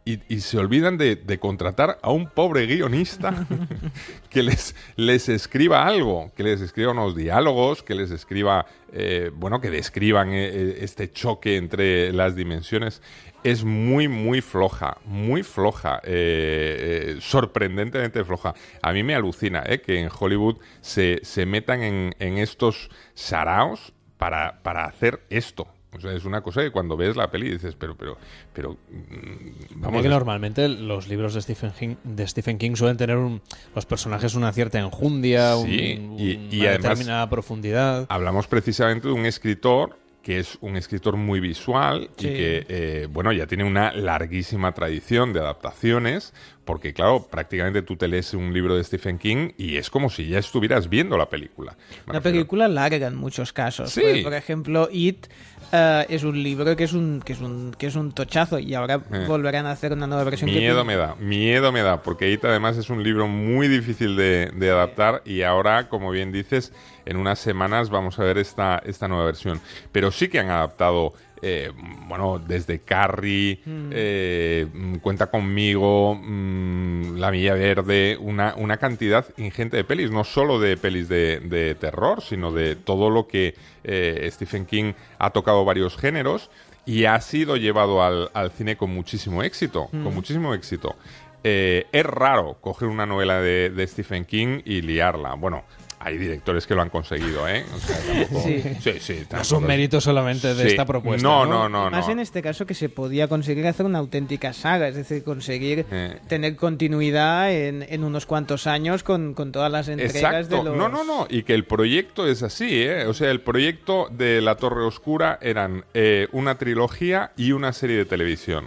[0.09, 3.47] y, y se olvidan de, de contratar a un pobre guionista
[4.31, 9.61] que les, les escriba algo, que les escriba unos diálogos, que les escriba, eh, bueno,
[9.61, 13.03] que describan eh, eh, este choque entre las dimensiones.
[13.45, 18.55] Es muy, muy floja, muy floja, eh, eh, sorprendentemente floja.
[18.83, 23.93] A mí me alucina eh, que en Hollywood se, se metan en, en estos saraos
[24.17, 25.69] para, para hacer esto.
[25.97, 28.19] O sea, es una cosa que cuando ves la peli dices, pero, pero,
[28.53, 33.17] pero, mm, Vamos que normalmente los libros de Stephen King, de Stephen King suelen tener
[33.17, 33.41] un,
[33.75, 38.05] los personajes una cierta enjundia, un- y, una y además determinada profundidad.
[38.11, 42.27] hablamos precisamente de un escritor que es un escritor muy visual Sí.
[42.29, 46.35] y que, eh, bueno, ya tiene una larguísima tradición de adaptaciones,
[46.67, 50.29] porque, claro, prácticamente tú te lees un libro de Stephen King y es como si
[50.29, 51.73] ya estuvieras viendo la película.
[51.73, 52.23] Me Una refiero.
[52.23, 53.91] película larga en muchos casos.
[53.91, 54.21] Sí.
[54.23, 55.29] Por ejemplo, It
[55.73, 58.75] eh, es un libro que es un, que es un, que es un tochazo y
[58.75, 59.25] ahora Eh.
[59.27, 60.51] volverán a hacer una nueva versión.
[60.51, 64.51] Miedo me da, miedo me da, porque It además es un libro muy difícil de,
[64.55, 66.75] de adaptar y ahora, como bien dices,
[67.09, 69.61] en unas semanas vamos a ver esta, esta nueva versión.
[69.93, 71.71] Pero sí que han adaptado, eh,
[72.07, 73.91] bueno, desde Carrie, Mm.
[73.93, 80.25] eh, mm, Cuenta conmigo, mm, La Milla Verde, una, una cantidad ingente de pelis, no
[80.25, 83.55] solo de pelis de, de terror, sino de todo lo que
[83.85, 86.51] eh, Stephen King ha tocado varios géneros
[86.85, 90.05] y ha sido llevado al, al cine con muchísimo éxito, Mm.
[90.05, 90.97] con muchísimo éxito.
[91.45, 95.35] Eh, es raro coger una novela de, de Stephen King y liarla.
[95.35, 95.65] Bueno,
[96.09, 97.65] hay directores que lo han conseguido, ¿eh?
[97.75, 98.63] O sea, tampoco- Sí.
[98.81, 100.69] sí, sí, No es tampoco- un mérito solamente de Sí.
[100.71, 101.27] esta propuesta.
[101.27, 102.13] No, No, no, no, Más no.
[102.13, 106.19] en este caso que se podía conseguir hacer una auténtica saga, es decir, conseguir Eh.
[106.29, 110.57] tener continuidad en, en unos cuantos años con, con todas las entregas Exacto.
[110.59, 110.77] de los...
[110.77, 111.27] No, no, no.
[111.31, 113.07] Y que el proyecto es así, ¿eh?
[113.07, 117.97] O sea, el proyecto de La Torre Oscura eran eh, una trilogía y una serie
[117.97, 118.67] de televisión.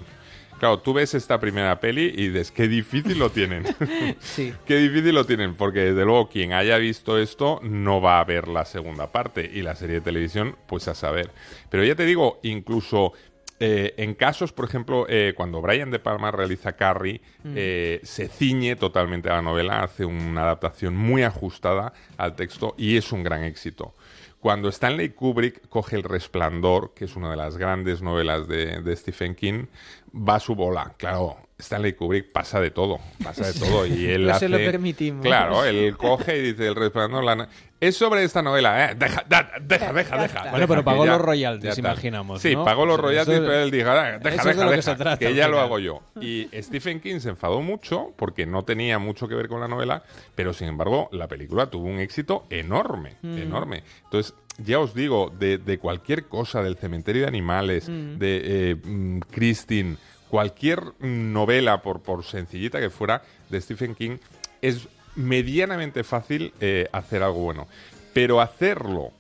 [0.61, 3.63] Claro, tú ves esta primera peli y dices, qué difícil lo tienen.
[4.19, 4.53] Sí.
[4.67, 8.47] Qué difícil lo tienen, porque desde luego quien haya visto esto no va a ver
[8.47, 11.31] la segunda parte y la serie de televisión, pues a saber.
[11.71, 13.13] Pero ya te digo, incluso
[13.59, 17.53] eh, en casos, por ejemplo, eh, cuando Brian De Palma realiza Carrie, Mm.
[17.55, 22.97] eh, se ciñe totalmente a la novela, hace una adaptación muy ajustada al texto y
[22.97, 23.95] es un gran éxito.
[24.41, 29.35] Cuando Stanley Kubrick coge El Resplandor, que es una de las grandes novelas de, Stephen
[29.35, 29.67] King,
[30.13, 30.95] va a su bola.
[30.97, 33.85] Claro, Stanley Kubrick pasa de todo, pasa de todo.
[33.85, 34.45] Y él No hace...
[34.45, 35.25] se lo permitimos.
[35.25, 37.23] Claro, él coge y dice El Resplandor...
[37.23, 37.47] la
[37.79, 38.95] Es sobre esta novela, ¿eh?
[38.95, 40.41] Deja, da- deja, deja, deja.
[40.41, 42.63] Bueno, deja, pero pagó ya- los ya royalties, imaginamos, Sí, ¿no?
[42.63, 45.17] pagó los royalties, eso- pero él dijo, "Ah, deja, deja, de que deja, se trata
[45.19, 45.65] que al ya lo final".
[45.65, 46.01] hago yo.
[46.21, 50.03] Y Stephen King se enfadó mucho porque no tenía mucho que ver con la novela,
[50.35, 53.37] pero sin embargo la película tuvo un éxito enorme, Mm.
[53.39, 53.83] enorme.
[54.03, 58.17] Entonces, ya os digo, de, de cualquier cosa, del cementerio de animales, Mm.
[58.19, 59.97] de eh, mm, Christine,
[60.31, 64.17] cualquier novela, por, por sencillita que fuera, de Stephen King,
[64.61, 67.67] es medianamente fácil eh, hacer algo bueno.
[68.13, 69.11] Pero hacerlo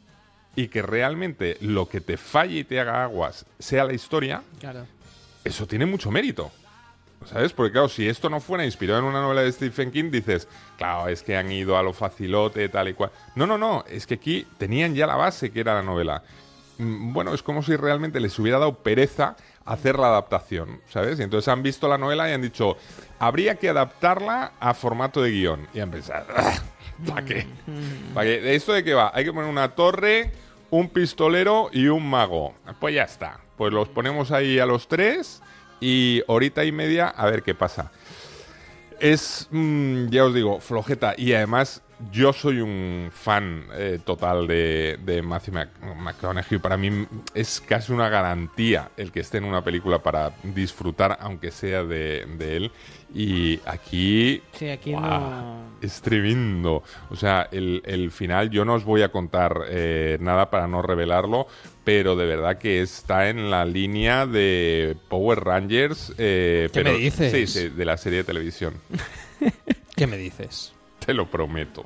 [0.55, 4.85] y que realmente lo que te falle y te haga aguas sea la historia, Claro.
[5.43, 6.49] eso tiene mucho mérito.
[7.25, 7.53] ¿Sabes?
[7.53, 10.47] Porque claro, si esto no fuera inspirado en una novela de Stephen King, dices,
[10.77, 13.11] claro, es que han ido a lo facilote, tal y cual.
[13.35, 16.23] No, no, no, es que aquí tenían ya la base que era la novela.
[16.79, 19.35] Mm, Bueno, es como si realmente les hubiera dado pereza
[19.65, 21.19] hacer la adaptación, ¿sabes?
[21.19, 22.77] Y entonces han visto la novela y han dicho,
[23.19, 25.67] habría que adaptarla a formato de guion.
[25.73, 26.25] Y han pensado,
[27.07, 27.47] ¿para qué?
[28.13, 28.41] ¿Para qué?
[28.41, 29.11] ¿De esto de qué va?
[29.13, 30.31] Hay que poner una torre,
[30.69, 32.53] un pistolero y un mago.
[32.79, 33.39] Pues ya está.
[33.57, 35.41] Pues los ponemos ahí a los tres
[35.79, 37.91] y horita y media a ver qué pasa.
[38.99, 41.13] Es, mm, ya os digo, flojeta.
[41.17, 41.81] Y además,
[42.11, 46.57] yo soy un fan eh, total de, de Matthew Mc- McConaughey.
[46.59, 51.51] Para mí es casi una garantía el que esté en una película para disfrutar, aunque
[51.51, 52.71] sea de, de él.
[53.13, 54.41] Y aquí...
[54.53, 55.03] Sí, aquí ¡guau!
[55.03, 55.71] no...
[55.81, 56.83] Es tremendo.
[57.09, 60.81] O sea, el, el final, yo no os voy a contar eh, nada para no
[60.81, 61.47] revelarlo,
[61.83, 66.13] pero de verdad que está en la línea de Power Rangers.
[66.17, 67.31] eh, ¿Qué pero, me dices?
[67.31, 68.75] Sí, sí, de la serie de televisión.
[69.95, 70.73] ¿Qué me dices?
[71.05, 71.85] Te lo prometo.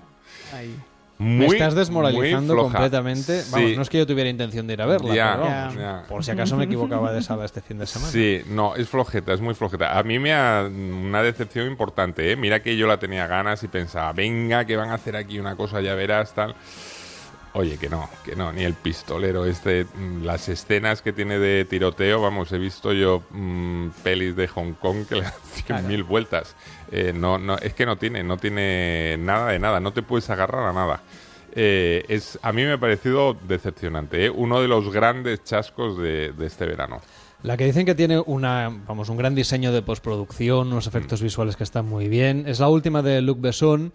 [0.53, 0.75] Ahí.
[1.17, 3.41] Me estás desmoralizando completamente.
[3.49, 6.03] Vamos, no es que yo tuviera intención de ir a verla, Ya, pero vamos, ya.
[6.09, 8.11] por si acaso me equivocaba de sala este fin de semana.
[8.11, 9.97] Sí, no, es flojeta, es muy flojeta.
[9.97, 12.35] A mí me ha una decepción importante, ¿eh?
[12.35, 15.55] Mira que yo la tenía ganas y pensaba, venga, que van a hacer aquí una
[15.55, 16.53] cosa, ya verás, tal.
[17.57, 21.63] Oye, que no, que no, ni el pistolero este, mm, las escenas que tiene de
[21.63, 25.33] tiroteo, vamos, he visto yo mm, pelis de Hong Kong que le dan
[25.65, 26.53] cien mil vueltas.
[26.91, 30.29] Eh, no, no, es que no tiene, no tiene nada de nada, no te puedes
[30.29, 31.01] agarrar a nada.
[31.53, 34.29] Eh, es, a mí me ha parecido decepcionante, ¿eh?
[34.29, 36.99] uno de los grandes chascos de, de este verano.
[37.41, 41.55] La que dicen que tiene una, vamos, un gran diseño de postproducción, unos efectos visuales
[41.55, 43.93] que están muy bien, es la última de Luc Besson,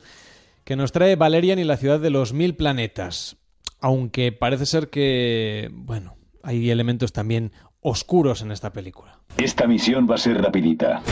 [0.65, 3.37] que nos trae Valerian y la ciudad de los mil planetas.
[3.81, 9.21] Aunque parece ser que, bueno, hay elementos también oscuros en esta película.
[9.39, 11.03] Esta misión va a ser rapidita.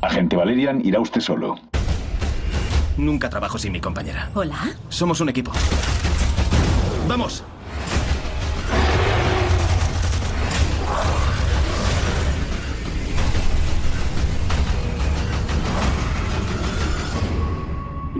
[0.00, 1.56] Agente Valerian, irá usted solo.
[2.96, 4.30] Nunca trabajo sin mi compañera.
[4.34, 4.74] Hola.
[4.88, 5.52] Somos un equipo.
[7.06, 7.44] ¡Vamos!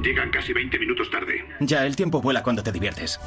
[0.09, 1.45] Llegan casi 20 minutos tarde.
[1.61, 3.21] Ya, el tiempo vuela cuando te diviertes.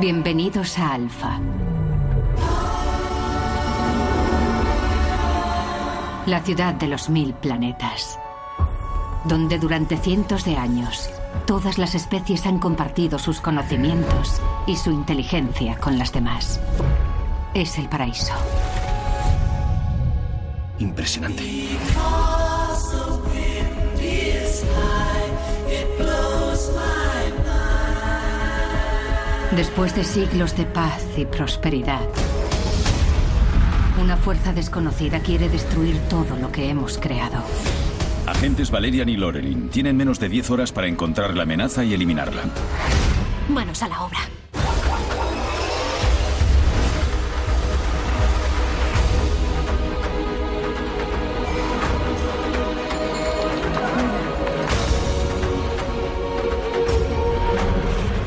[0.00, 1.40] Bienvenidos a Alfa.
[6.26, 8.18] La ciudad de los mil planetas.
[9.26, 11.08] Donde durante cientos de años
[11.46, 16.60] todas las especies han compartido sus conocimientos y su inteligencia con las demás.
[17.54, 18.32] Es el paraíso.
[20.78, 21.42] Impresionante.
[29.56, 32.06] Después de siglos de paz y prosperidad,
[34.00, 37.42] una fuerza desconocida quiere destruir todo lo que hemos creado.
[38.28, 42.42] Agentes Valerian y Lorelin tienen menos de 10 horas para encontrar la amenaza y eliminarla.
[43.48, 44.18] Manos a la obra.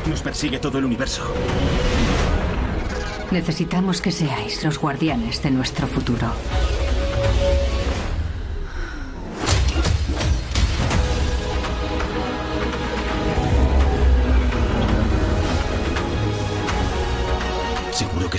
[0.08, 1.22] Nos persigue todo el universo.
[3.30, 6.32] Necesitamos que seáis los guardianes de nuestro futuro.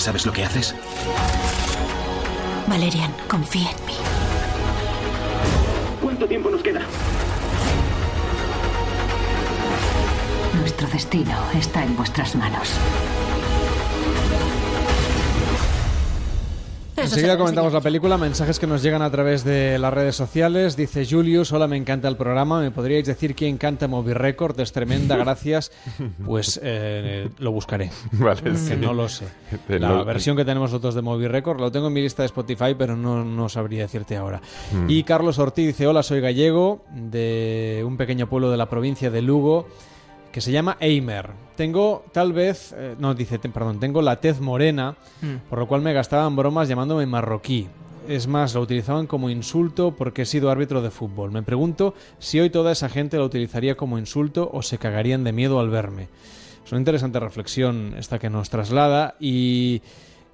[0.03, 0.75] Sabes lo que haces?
[2.67, 3.93] Valerian, confía en mí.
[6.01, 6.81] ¿Cuánto tiempo nos queda?
[10.59, 12.69] Nuestro destino está en vuestras manos.
[17.03, 20.75] Enseguida comentamos la película, mensajes que nos llegan a través de las redes sociales.
[20.77, 22.61] Dice Julius, hola, me encanta el programa.
[22.61, 24.59] ¿Me podríais decir quién canta Movie Record?
[24.59, 25.71] Es tremenda, gracias.
[26.25, 27.91] Pues eh, lo buscaré.
[28.13, 28.75] Vale, que sí.
[28.79, 29.25] no lo sé.
[29.67, 32.27] La lo- versión que tenemos nosotros de Movie Record lo tengo en mi lista de
[32.27, 34.41] Spotify, pero no, no sabría decirte ahora.
[34.71, 34.89] Mm.
[34.89, 39.21] Y Carlos Ortiz dice, hola, soy gallego, de un pequeño pueblo de la provincia de
[39.21, 39.67] Lugo
[40.33, 41.29] que se llama Eimer.
[41.55, 45.47] Tengo tal vez, eh, no, dice, te- perdón, tengo la tez morena, Mm.
[45.49, 47.67] por lo cual me gastaban bromas llamándome marroquí.
[48.09, 51.31] Es más, lo utilizaban como insulto porque he sido árbitro de fútbol.
[51.31, 55.31] Me pregunto si hoy toda esa gente lo utilizaría como insulto o se cagarían de
[55.31, 56.09] miedo al verme.
[56.65, 59.81] Es una interesante reflexión esta que nos traslada y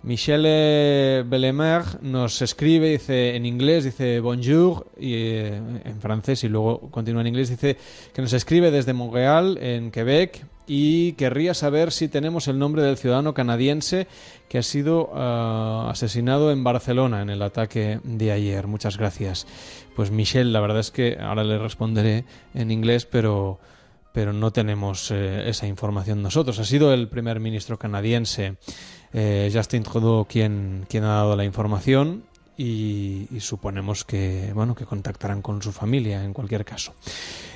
[0.02, 6.90] Michelle Bellemer nos escribe, dice en inglés, dice bonjour y eh, en francés y luego
[6.90, 7.78] continúa en inglés, dice
[8.14, 12.96] que nos escribe desde Montreal, en Quebec, y querría saber si tenemos el nombre del
[12.96, 14.08] ciudadano canadiense
[14.48, 18.68] que ha sido ah, asesinado en Barcelona en el ataque de ayer.
[18.68, 19.48] Muchas gracias.
[19.96, 22.24] Pues Michelle, la verdad es que ahora le responderé
[22.54, 23.60] en inglés, pero
[24.12, 26.60] pero no tenemos eh, esa información nosotros.
[26.60, 28.58] Ha sido el primer ministro canadiense
[29.14, 32.24] eh, Justin Trudeau quien, quien ha dado la información
[32.60, 36.94] y, suponemos que bueno que contactarán con su familia en cualquier caso.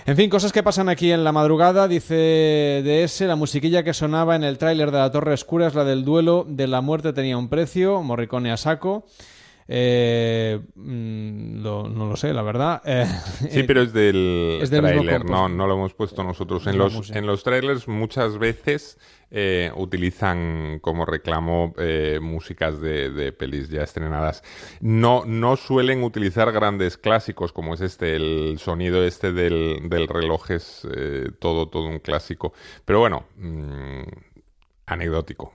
[0.06, 4.36] En fin, cosas que pasan aquí en la madrugada, dice DS, la musiquilla que sonaba
[4.38, 7.38] en el tráiler de La Torre Oscura es la del duelo de la muerte tenía
[7.38, 9.06] un precio, Morricone a saco.
[9.76, 12.80] Eh, mm, lo- no lo sé, la verdad.
[12.86, 13.06] Eh,
[13.50, 16.68] Sí, pero es del, es del mismo tráiler, no, no lo hemos puesto nosotros.
[16.68, 19.00] En los, en los trailers muchas veces
[19.32, 24.44] eh, utilizan como reclamo eh, músicas de, de pelis ya estrenadas.
[24.80, 30.52] No, no suelen utilizar grandes clásicos como es este, el sonido este del, del reloj
[30.52, 32.54] es eh, todo, todo un clásico.
[32.86, 34.04] Pero bueno, mm,
[34.86, 35.52] anecdótico.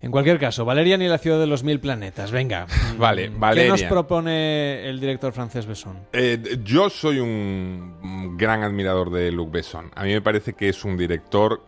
[0.00, 2.30] En cualquier caso, Valerian y la ciudad de los mil planetas.
[2.30, 2.66] Venga.
[2.98, 3.68] Vale, ¿Qué Valerian.
[3.70, 5.98] nos propone el director francés Besson?
[6.12, 9.90] Eh, yo soy un gran admirador de Luc Besson.
[9.94, 11.62] A mí me parece que es un director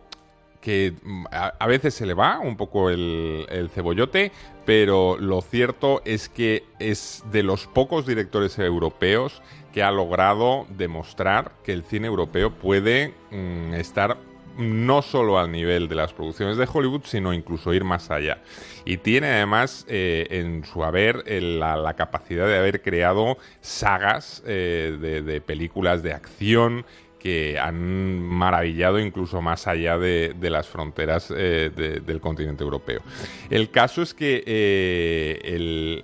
[0.61, 4.31] que mm, a, a veces se le va un poco el, el cebollote,
[4.65, 9.41] pero lo cierto es que es de los pocos directores europeos
[9.73, 14.17] que ha logrado demostrar que el cine europeo puede mm, estar
[14.57, 18.39] no solo al nivel de las producciones de Hollywood, sino incluso ir más allá.
[18.85, 25.21] Y tiene además eh, en su haber la, la capacidad de haber creado sagas eh,
[25.25, 26.85] de, películas de acción
[27.19, 33.01] que han maravillado incluso más allá de, de las fronteras eh, de- del continente europeo.
[33.51, 36.03] El caso es que el,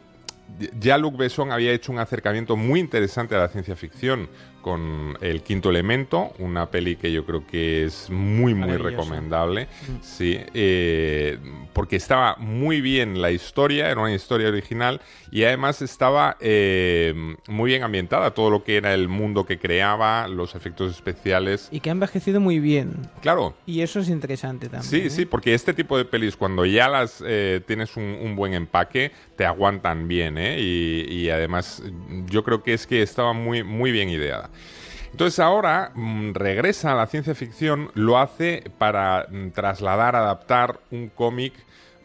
[0.80, 4.30] ya Luc Besson había hecho un acercamiento muy interesante a la ciencia ficción
[4.68, 9.70] con El Quinto Elemento, una peli que yo creo que es muy, muy recomendable.
[10.01, 11.39] Sí, eh,
[11.72, 14.99] porque estaba muy bien la historia, era una historia original
[15.32, 17.13] y además estaba eh,
[17.47, 21.70] muy bien ambientada, todo lo que era el mundo que creaba, los efectos especiales.
[21.72, 23.09] Y que ha envejecido muy bien.
[23.22, 24.84] Claro, Y eso es interesante también.
[24.84, 25.09] Sí, ¿eh?
[25.09, 27.24] sí, porque este tipo de pelis, cuando ya las
[27.65, 30.59] tienes un, un buen empaque, te aguantan bien, ¿eh?
[30.59, 31.82] Y, y además,
[32.26, 34.49] yo creo que es que estaba muy, muy bien ideada.
[35.12, 41.10] Entonces ahora mm, regresa a la ciencia ficción, lo hace para mm, trasladar, adaptar un
[41.10, 41.53] cómic,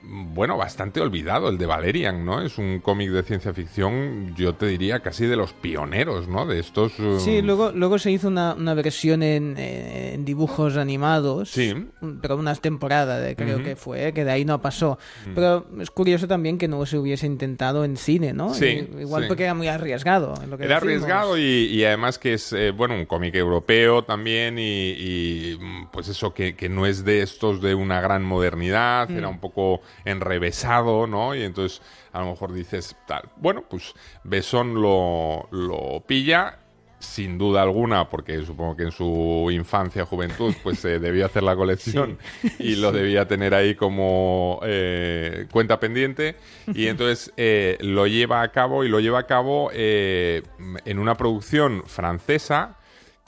[0.04, 2.42] bueno, bastante olvidado, el de Valerian, ¿no?
[2.42, 6.44] Es un cómic de ciencia ficción, yo te diría, casi de los pioneros, ¿no?
[6.46, 6.98] De estos...
[6.98, 11.50] um, Sí, luego, luego se hizo una, una versión en, eh, en dibujos animados.
[11.50, 11.72] Sí.
[12.20, 14.98] Pero unas temporadas, de- creo que fue, que de ahí no pasó.
[15.26, 15.34] Mm.
[15.34, 18.52] Pero es curioso también que no se hubiese intentado en cine, ¿no?
[18.54, 19.28] Sí, Y- Igual sí.
[19.28, 20.34] porque era muy arriesgado.
[20.42, 21.02] en lo que Era decimos.
[21.04, 24.62] arriesgado y, y además que es, eh, bueno, un cómic europeo también y,
[24.96, 25.58] y,
[25.92, 29.16] pues eso, que, que no es de estos de una gran modernidad, Mm.
[29.18, 31.34] era un poco enrevesado, ¿no?
[31.34, 31.82] Y entonces
[32.12, 33.22] a lo mejor dices tal.
[33.36, 36.58] Bueno, pues Besón lo, lo pilla.
[36.98, 41.56] Sin duda alguna, porque supongo que en su infancia, juventud, pues se debió hacer la
[41.56, 42.16] colección
[42.60, 46.36] y lo debía tener ahí como eh, cuenta pendiente.
[46.72, 50.42] Y entonces eh, lo lleva a cabo y lo lleva a cabo eh,
[50.84, 52.76] en una producción francesa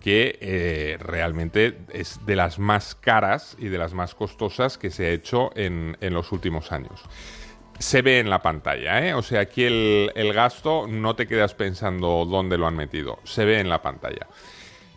[0.05, 5.07] que eh, realmente es de las más caras y de las más costosas que se
[5.07, 7.01] ha hecho en, en los últimos años.
[7.79, 9.15] Se ve en la pantalla, ¿eh?
[9.15, 13.47] O sea, aquí el, el gasto no te quedas pensando dónde lo han metido, se
[13.47, 14.29] ve en la pantalla.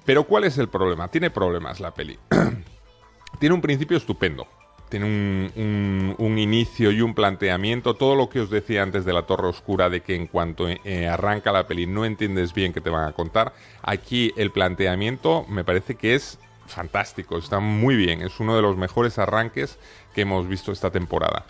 [0.03, 1.07] Pero ¿cuál es el problema?
[1.07, 2.19] Tiene problemas la peli.
[3.39, 4.45] Tiene un principio estupendo.
[4.89, 7.95] Tiene un, un- inicio y un planteamiento.
[7.95, 11.07] Todo lo que os decía antes de la Torre Oscura, de que en cuanto eh,
[11.07, 13.53] arranca la peli no entiendes bien qué te van a contar.
[13.81, 17.37] Aquí el planteamiento me parece que es fantástico.
[17.37, 18.21] Está muy bien.
[18.21, 19.77] Es uno de los mejores arranques
[20.15, 21.45] que hemos visto esta temporada.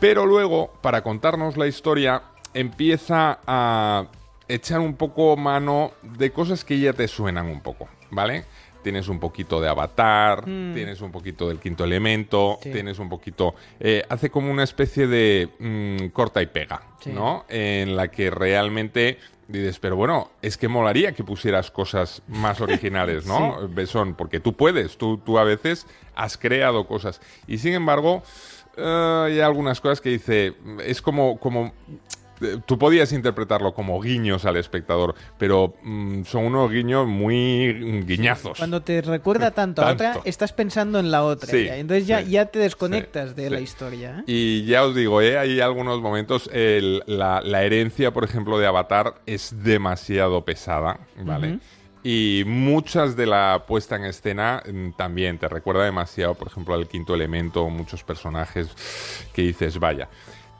[0.00, 2.22] Pero luego, para contarnos la historia,
[2.52, 4.06] empieza a
[4.48, 8.44] echar un poco mano de cosas que ya te suenan un poco, ¿vale?
[8.84, 10.74] Tienes un poquito de Avatar, Mm.
[10.74, 12.70] tienes un poquito del quinto elemento, Sí.
[12.70, 13.54] tienes un poquito...
[13.80, 17.10] eh, hace como una especie de mm, corta y pega, Sí.
[17.10, 17.44] ¿no?
[17.48, 19.18] En la que realmente
[19.48, 23.58] dices, pero bueno, es que molaría que pusieras cosas más originales, ¿no?
[23.60, 23.66] Sí.
[23.74, 27.20] Besón, porque tú puedes, tú, tú a veces has creado cosas.
[27.46, 28.22] Y sin embargo,
[28.76, 30.54] eh, hay algunas cosas que dice,
[30.84, 31.72] es como, como eh,
[32.66, 38.58] tú podías interpretarlo como guiños al espectador, pero mm, son unos guiños muy guiñazos.
[38.58, 40.18] Cuando te recuerda tanto, a Tanto.
[40.18, 41.50] otra, estás pensando en la otra.
[41.50, 41.76] Sí, ya.
[41.76, 44.18] Entonces ya, sí, ya te desconectas de la historia.
[44.20, 44.22] ¿eh?
[44.26, 45.38] Y ya os digo, ¿eh?
[45.38, 51.58] hay algunos momentos, el- la, la herencia, por ejemplo, de Avatar es demasiado pesada, ¿vale?
[52.06, 56.86] Y muchas de la puesta en escena mm, también te recuerda demasiado, por ejemplo, al
[56.86, 58.68] quinto elemento, muchos personajes
[59.32, 60.08] que dices, vaya.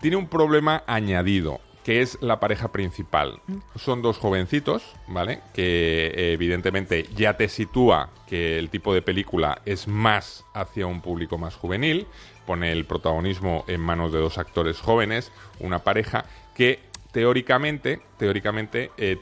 [0.04, 3.40] Tiene un problema añadido, que es la pareja principal.
[3.74, 5.40] Son dos jovencitos, ¿vale?
[5.54, 11.00] Que eh, evidentemente ya te sitúa que el tipo de película es más hacia un
[11.00, 12.06] público más juvenil.
[12.44, 16.80] Pone el protagonismo en manos de dos actores jóvenes, una pareja que
[17.10, 19.16] teóricamente, teóricamente, eh,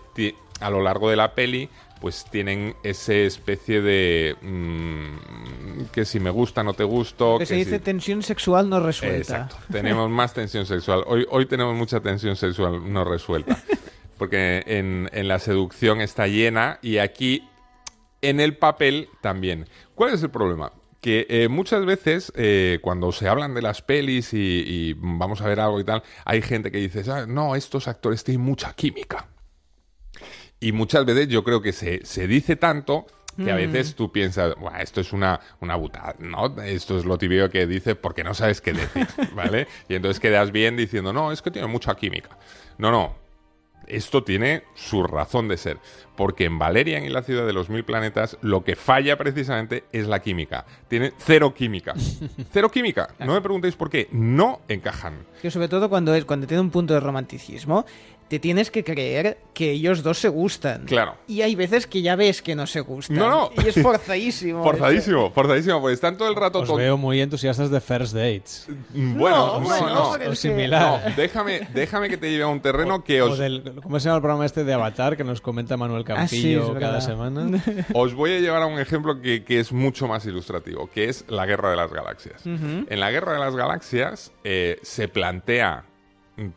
[0.60, 1.68] a lo largo de la peli,
[2.02, 7.54] pues tienen ese especie de mm, que si me gusta no te gusto, que se
[7.54, 9.16] dice si- tensión sexual no resuelta.
[9.18, 9.56] Exacto.
[9.72, 11.04] Tenemos más tensión sexual.
[11.06, 13.56] Hoy, hoy tenemos mucha tensión sexual no resuelta.
[14.18, 17.48] Porque en, en la seducción está llena y aquí
[18.20, 19.68] en el papel también.
[19.94, 20.72] ¿Cuál es el problema?
[21.00, 25.48] Que eh, muchas veces eh, cuando se hablan de las pelis y, y vamos a
[25.48, 29.28] ver algo y tal, hay gente que dice, "Ah, no, estos actores tienen mucha química.
[30.62, 33.06] Y muchas veces yo creo que se, se dice tanto
[33.36, 33.72] que a Mm.
[33.72, 36.54] veces tú piensas, "Buah, esto es una, una butada, ¿no?
[36.62, 39.66] Esto es lo típico que dice porque no sabes qué decir, ¿vale?
[39.88, 42.28] Y entonces quedas bien diciendo, no, es que tiene mucha química.
[42.78, 43.14] No, no,
[43.86, 45.78] esto tiene su razón de ser.
[46.14, 50.06] Porque en Valerian y la ciudad de los mil planetas lo que falla precisamente es
[50.06, 50.66] la química.
[50.88, 51.94] Tiene cero química.
[52.52, 53.14] cero química.
[53.18, 54.08] No me preguntéis por qué.
[54.12, 55.14] No encajan.
[55.40, 57.86] Que sobre todo cuando es cuando tiene un punto de romanticismo,
[58.32, 60.86] te tienes que creer que ellos dos se gustan.
[60.86, 61.16] Claro.
[61.28, 63.18] Y hay veces que ya ves que no se gustan.
[63.18, 63.50] No, no.
[63.62, 64.62] Y es forzadísimo.
[64.64, 65.82] Forzadísimo, forzadísimo.
[65.82, 68.68] Pues están todo el rato Os ton- veo muy entusiastas de first dates.
[68.94, 69.86] Bueno, No, no, bueno,
[70.18, 70.30] no.
[70.30, 71.02] O similar.
[71.10, 74.06] No, déjame, déjame que te lleve a un terreno que O os, del- ¿Cómo se
[74.06, 77.62] llama el programa este de Avatar que nos comenta Manuel Ah, sí, Campillo cada semana?
[77.92, 81.26] Os voy a llevar a un ejemplo que, que es mucho más ilustrativo, que es
[81.28, 82.46] la Guerra de las Galaxias.
[82.46, 85.84] En la Guerra de las Galaxias eh, se plantea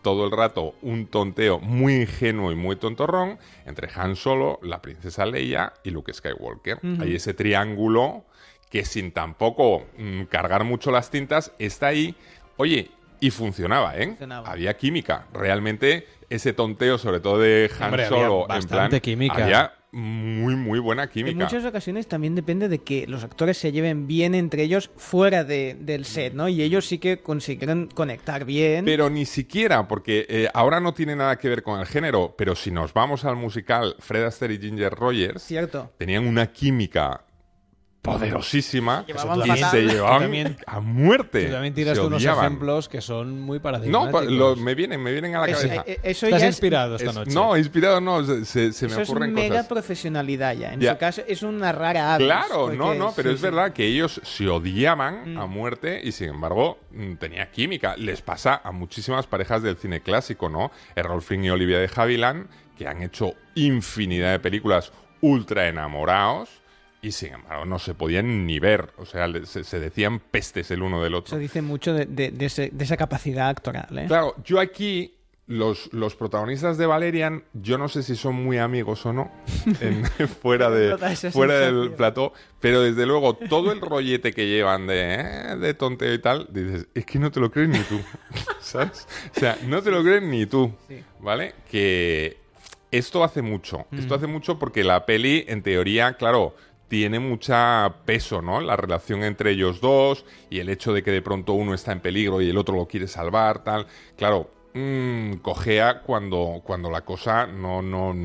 [0.01, 5.25] todo el rato un tonteo muy ingenuo y muy tontorrón entre Han Solo, la princesa
[5.25, 6.79] Leia y Luke Skywalker.
[7.01, 8.25] Hay ese triángulo
[8.69, 12.15] que sin tampoco mm, cargar mucho las tintas está ahí.
[12.57, 14.07] Oye, y funcionaba, ¿eh?
[14.07, 14.49] Funcionaba.
[14.49, 15.27] Había química.
[15.33, 19.43] Realmente ese tonteo, sobre todo de Han Hombre, había Solo, en plan, química.
[19.43, 21.43] había muy, muy buena En química.
[21.45, 25.75] muchas ocasiones también depende de que los actores se lleven bien entre ellos fuera de-
[25.79, 26.49] del set, ¿no?
[26.49, 28.83] Y ellos sí que consiguieron conectar bien.
[28.85, 32.55] Pero ni siquiera, porque eh, ahora no tiene nada que ver con el género, pero
[32.55, 35.91] si nos vamos al musical Fred Astaire y Ginger Rogers, Cierto.
[35.97, 37.24] tenían una química
[38.05, 39.69] poderosísima y fatal.
[39.71, 41.45] se llevaban también- a muerte.
[41.45, 42.45] Tú también tiras unos odiaban.
[42.45, 44.25] ejemplos que son muy No, paradigmáticos.
[44.25, 45.75] pa- lo- me vienen, me vienen a la Es- cabeza.
[45.75, 47.31] eh, eh, eso Estás ya es- inspirado esta Es- noche.
[47.33, 49.67] no, inspirado no, se, me Eso es ocurren mega cosas.
[49.67, 50.73] profesionalidad ya.
[50.73, 50.93] En Ya.
[50.93, 52.27] su caso es una rara avis.
[52.27, 53.45] Claro, no, no, pero sí, es sí.
[53.45, 55.37] verdad que ellos se odiaban Mm.
[55.39, 57.95] a muerte y sin embargo mm, tenía química.
[57.97, 60.71] Les pasa a muchísimas parejas del cine clásico, ¿no?
[60.95, 62.47] Errol Flynn y Olivia de Havilland,
[62.77, 64.91] que han hecho infinidad de películas
[65.21, 66.49] ultra enamorados
[67.05, 68.89] y sin embargo no se podían ni ver.
[68.97, 71.27] O sea, se, se decían pestes el uno del otro.
[71.27, 74.05] Eso dice mucho de, de- de ese- de esa capacidad actoral, ¿eh?
[74.07, 75.11] Claro, yo aquí,
[75.47, 79.31] los, los protagonistas de Valerian, yo no sé si son muy amigos o no,
[79.81, 80.97] en- fuera, de,
[81.31, 86.11] fuera del plató, pero desde luego todo el rollete que llevan de, eh, de tonteo
[86.11, 87.99] y tal, dices, es que no te lo crees ni tú,
[88.59, 89.07] ¿sabes?
[89.35, 90.73] O sea, no te lo crees ni tú,
[91.19, 91.53] ¿vale?
[91.69, 92.37] Que
[92.91, 94.17] esto hace mucho, esto Mm.
[94.17, 96.55] hace mucho porque la peli, en teoría, claro,
[96.95, 98.61] tiene mucha peso, ¿no?
[98.61, 101.99] La relación entre ellos dos y el hecho de que de pronto uno está en
[101.99, 103.85] peligro y el otro lo quiere salvar, tal.
[104.15, 108.15] Claro, mm, cojea cuando, cuando la cosa no, no,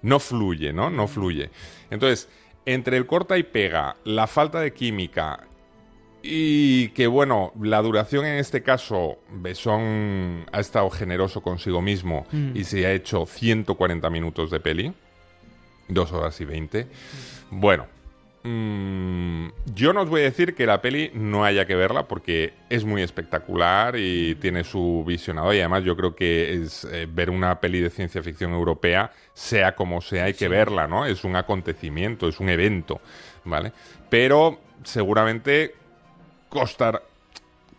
[0.00, 0.88] no fluye, ¿no?
[0.88, 1.50] No fluye.
[1.90, 2.30] Entonces,
[2.64, 5.46] entre el corta y pega, la falta de química
[6.22, 12.56] y que bueno, la duración en este caso, Besón ha estado generoso consigo mismo Mm.
[12.56, 14.92] y se ha hecho 140 minutos de peli,
[15.88, 16.86] dos horas y 20.
[17.50, 17.86] Bueno,
[18.44, 22.54] mm, yo no os voy a decir que la peli no haya que verla porque
[22.68, 27.28] es muy espectacular y tiene su visionado y además yo creo que es eh, ver
[27.28, 31.06] una peli de ciencia ficción europea, sea como sea, hay que verla, ¿no?
[31.06, 33.00] Es un acontecimiento, es un evento,
[33.44, 33.72] ¿vale?
[34.08, 35.74] Pero seguramente
[36.48, 37.02] costar,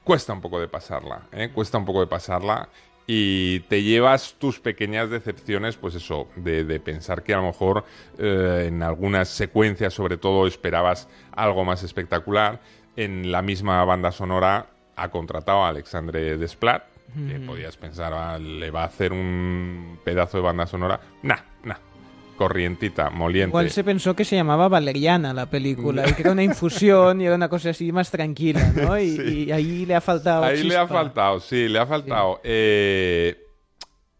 [0.03, 1.49] cuesta un poco de pasarla, ¿eh?
[1.53, 2.67] cuesta un poco de pasarla
[3.07, 7.83] y te llevas tus pequeñas decepciones, pues eso, de, de pensar que a lo mejor
[8.17, 12.61] eh, en algunas secuencias, sobre todo, esperabas algo más espectacular.
[12.95, 16.83] En la misma banda sonora ha contratado a Alexandre Desplat,
[17.27, 21.01] que podías pensar, ah, le va a hacer un pedazo de banda sonora.
[21.23, 21.75] Nah, nah,
[22.41, 23.49] corrientita, moliente.
[23.49, 27.27] Igual se pensó que se llamaba Valeriana la película y que era una infusión y
[27.27, 28.97] era una cosa así más tranquila, ¿no?
[28.99, 29.43] Y, Sí.
[29.45, 30.43] y ahí le ha faltado.
[30.43, 32.41] Ahí le ha faltado, sí, le ha faltado.
[32.43, 33.37] Eh,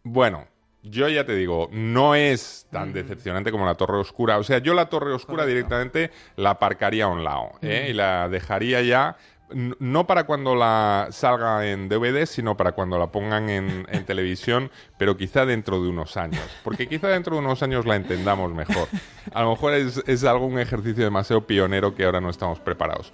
[0.04, 0.46] bueno,
[0.84, 4.38] yo ya te digo, no es tan decepcionante como la Torre Oscura.
[4.38, 7.88] O sea, yo la Torre Oscura directamente la aparcaría a un lado ¿eh?
[7.90, 9.18] y la dejaría ya.
[9.54, 14.72] No para cuando la salga en DVD, sino para cuando la pongan en, en televisión,
[14.97, 16.41] pero quizá dentro de unos años.
[16.64, 18.88] Porque quizá dentro de unos años la entendamos mejor.
[19.34, 23.12] A lo mejor es, es algún ejercicio demasiado pionero que ahora no estamos preparados.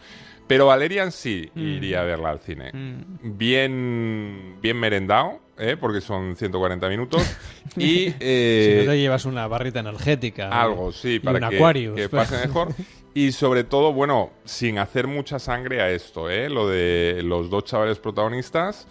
[0.48, 1.60] Pero Valerian sí Mm.
[1.60, 2.72] iría a verla al cine.
[2.74, 3.38] Mm.
[3.38, 5.76] Bien, bien merendado, ¿eh?
[5.78, 7.22] porque son 140 minutos.
[7.76, 10.50] y si eh, no te llevas una barrita energética.
[10.50, 11.96] algo, sí, para un que, Aquarius.
[11.96, 12.70] que pase mejor.
[13.18, 16.50] Y sobre todo, bueno, sin hacer mucha sangre a esto, ¿eh?
[16.50, 18.86] Lo de los dos chavales protagonistas,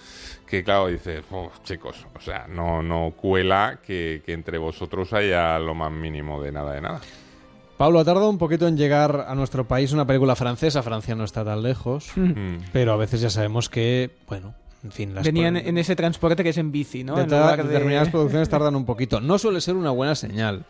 [0.48, 5.58] que claro, dices, "Oh, chicos, o sea, no, no cuela que, que entre vosotros haya
[5.60, 7.00] lo más mínimo de nada de nada.
[7.76, 10.82] Pablo, ha tardado un poquito en llegar a nuestro país una película francesa.
[10.82, 12.10] Francia no está tan lejos.
[12.16, 12.64] Mm.
[12.72, 16.48] Pero a veces ya sabemos que, bueno, en fin, las Venían en ese transporte que
[16.50, 17.16] es en bici, ¿no?
[17.20, 19.20] En deta- lugar de- determinadas producciones tardan un poquito.
[19.20, 20.64] No suele ser una buena señal.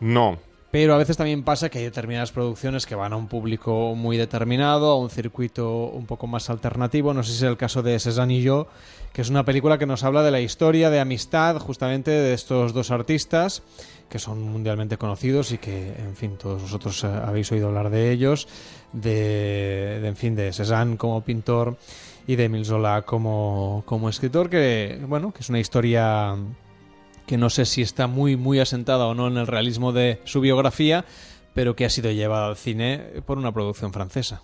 [0.00, 0.38] No,
[0.70, 4.16] Pero a veces también pasa que hay determinadas producciones que van a un público muy
[4.16, 7.14] determinado, a un circuito un poco más alternativo.
[7.14, 8.66] No sé si es el caso de Cézanne y yo,
[9.12, 12.74] que es una película que nos habla de la historia de amistad justamente de estos
[12.74, 13.62] dos artistas
[14.08, 18.12] que son mundialmente conocidos y que, en fin, todos vosotros eh, habéis oído hablar de
[18.12, 18.46] ellos,
[18.92, 21.76] de, de, en fin, de Cézanne como pintor
[22.26, 26.36] y de Emile Zola como, como escritor, que, bueno, que es una historia
[27.26, 30.40] que no sé si está muy, muy asentada o no en el realismo de su
[30.40, 31.04] biografía,
[31.54, 34.42] pero que ha sido llevada al cine por una producción francesa.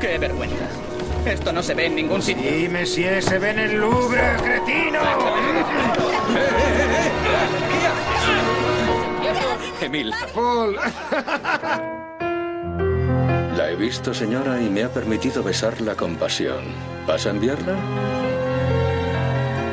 [0.00, 0.68] ¡Qué vergüenza!
[1.26, 2.42] Esto no se ve en ningún sitio.
[2.50, 4.98] Sí, Messier, se ve en el Louvre, cretino.
[9.80, 10.12] Emil.
[10.34, 10.76] Paul.
[13.56, 16.64] La he visto, señora, y me ha permitido besarla con pasión.
[17.06, 17.76] ¿Vas a enviarla?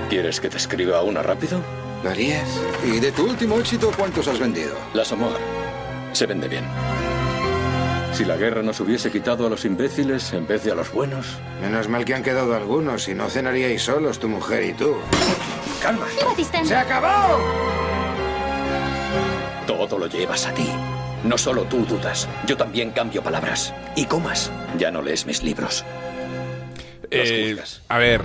[0.10, 1.62] ¿Quieres que te escriba una rápido?
[2.04, 2.48] ¿Lo harías?
[2.86, 4.76] ¿Y de tu último éxito cuántos has vendido?
[4.94, 5.38] La Samoa.
[6.14, 6.66] Se vende bien.
[8.14, 11.38] Si la guerra nos hubiese quitado a los imbéciles en vez de a los buenos.
[11.62, 14.96] Menos mal que han quedado algunos, si no cenaríais solos tu mujer y tú.
[15.82, 16.08] Calma.
[16.64, 17.38] ¡Se acabó!
[19.68, 20.68] Todo lo llevas a ti.
[21.24, 23.74] No solo tú dudas, yo también cambio palabras.
[23.96, 24.52] Y comas.
[24.78, 25.86] Ya no lees mis libros.
[27.12, 27.58] Eh,
[27.88, 28.22] a ver.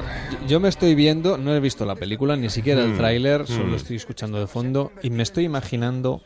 [0.49, 3.69] Yo me estoy viendo, no he visto la película, ni siquiera el Mm, tráiler, solo
[3.73, 3.75] mm.
[3.75, 6.23] estoy escuchando de fondo y me estoy imaginando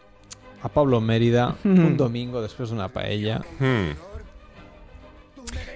[0.63, 1.79] a Pablo Mérida Mm.
[1.87, 3.91] un domingo después de una paella Hmm.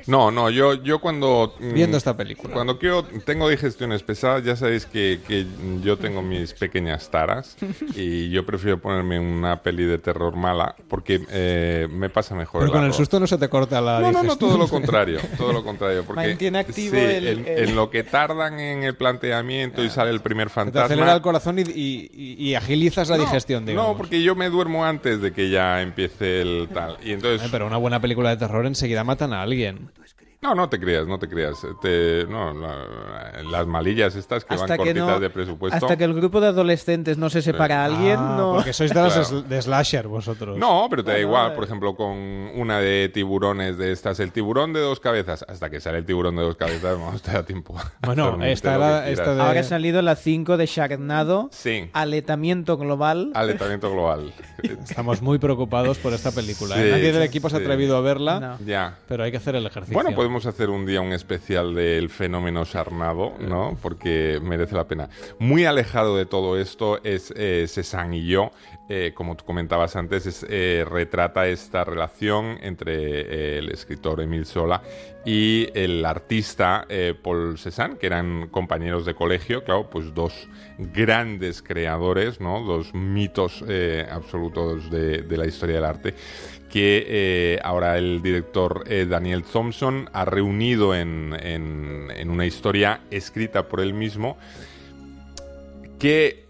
[0.07, 1.55] No, no, yo, yo cuando...
[1.61, 2.53] mm, Viendo esta película.
[2.53, 5.47] Cuando quiero, tengo digestiones pesadas, ya sabéis que, que
[5.83, 7.57] yo tengo mis pequeñas taras
[7.95, 12.73] y yo prefiero ponerme una peli de terror mala porque eh, me pasa mejor Pero
[12.73, 14.39] el con el susto no se te corta la No, no, no, digestión.
[14.51, 16.05] todo lo contrario, todo lo contrario.
[16.05, 19.91] Porque, Mantiene activo sí, el- en, el- en lo que tardan en el planteamiento y
[19.91, 20.85] sale el primer Te fantasma.
[20.87, 21.63] acelera el corazón y,
[22.13, 23.93] y- agilizas la No, digestión, digamos.
[23.93, 26.97] No, porque yo me duermo antes de que ya empiece el tal.
[27.05, 27.49] Y entonces...
[27.51, 29.62] Pero una buena película de terror enseguida matan a alguien.
[29.63, 29.93] bien.
[30.43, 31.65] No, no te creas, no te creas.
[31.81, 35.77] Te- no, la- las malillas estas que Hasta van que, cortitas no, de presupuesto.
[35.77, 38.53] hasta que el grupo de adolescentes no se separa a alguien, Ah, no.
[38.55, 39.43] Porque sois de Claro.
[39.43, 40.59] de slasher vosotros.
[40.59, 44.73] No, pero te da igual, por ejemplo, con una de tiburones de estas, el tiburón
[44.73, 47.77] de dos cabezas, hasta que sale el tiburón de dos cabezas, vamos, te da tiempo.
[48.05, 53.31] Bueno, esta esta de- Ahora ha salido la 5 de Sharknado, Sí, aletamiento global.
[53.35, 54.35] aletamiento global.
[54.65, 56.83] Estamos muy preocupados por esta película.
[56.83, 56.91] ¿eh?
[56.91, 58.59] Nadie del equipo se ha atrevido a verla, No.
[58.67, 58.99] Ya.
[59.07, 59.95] pero hay que hacer el ejercicio.
[59.95, 63.77] Bueno, podemos hacer un día un especial del fenómeno Sarnado, ¿no?
[63.83, 65.11] Porque merece la pena.
[65.39, 68.51] Muy alejado de todo esto es eh, Cézanne y yo.
[68.95, 72.93] Eh, como tú comentabas antes, es, eh, retrata esta relación entre
[73.55, 74.83] eh, el escritor Emile Sola
[75.25, 76.87] y el artista
[77.23, 82.61] Paul Cézanne, que eran compañeros de colegio, claro, pues dos grandes creadores, ¿no?
[82.65, 83.65] Dos mitos
[84.11, 86.15] absolutos de, la historia del arte
[86.69, 93.95] que ahora el director Daniel Thompson ha reunido en- en una historia escrita por él
[93.95, 94.37] mismo
[96.01, 96.42] que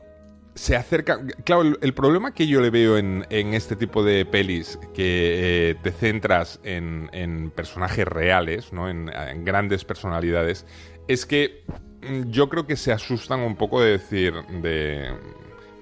[0.55, 1.21] se acerca...
[1.45, 5.75] Claro, el, problema que yo le veo en, en este tipo de pelis, que eh,
[5.83, 8.89] te centras en, en personajes reales, ¿no?
[8.89, 10.67] en, en grandes personalidades,
[11.09, 11.65] es que
[12.03, 15.13] mm, yo creo que se asustan un poco de decir, de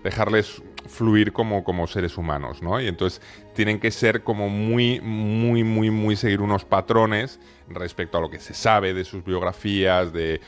[0.05, 2.81] dejarles fluir como, como seres humanos, ¿no?
[2.81, 3.21] Y entonces
[3.55, 8.41] tienen que ser como muy, muy, muy, muy seguir unos patrones respecto a lo que
[8.41, 10.41] se sabe de sus biografías, de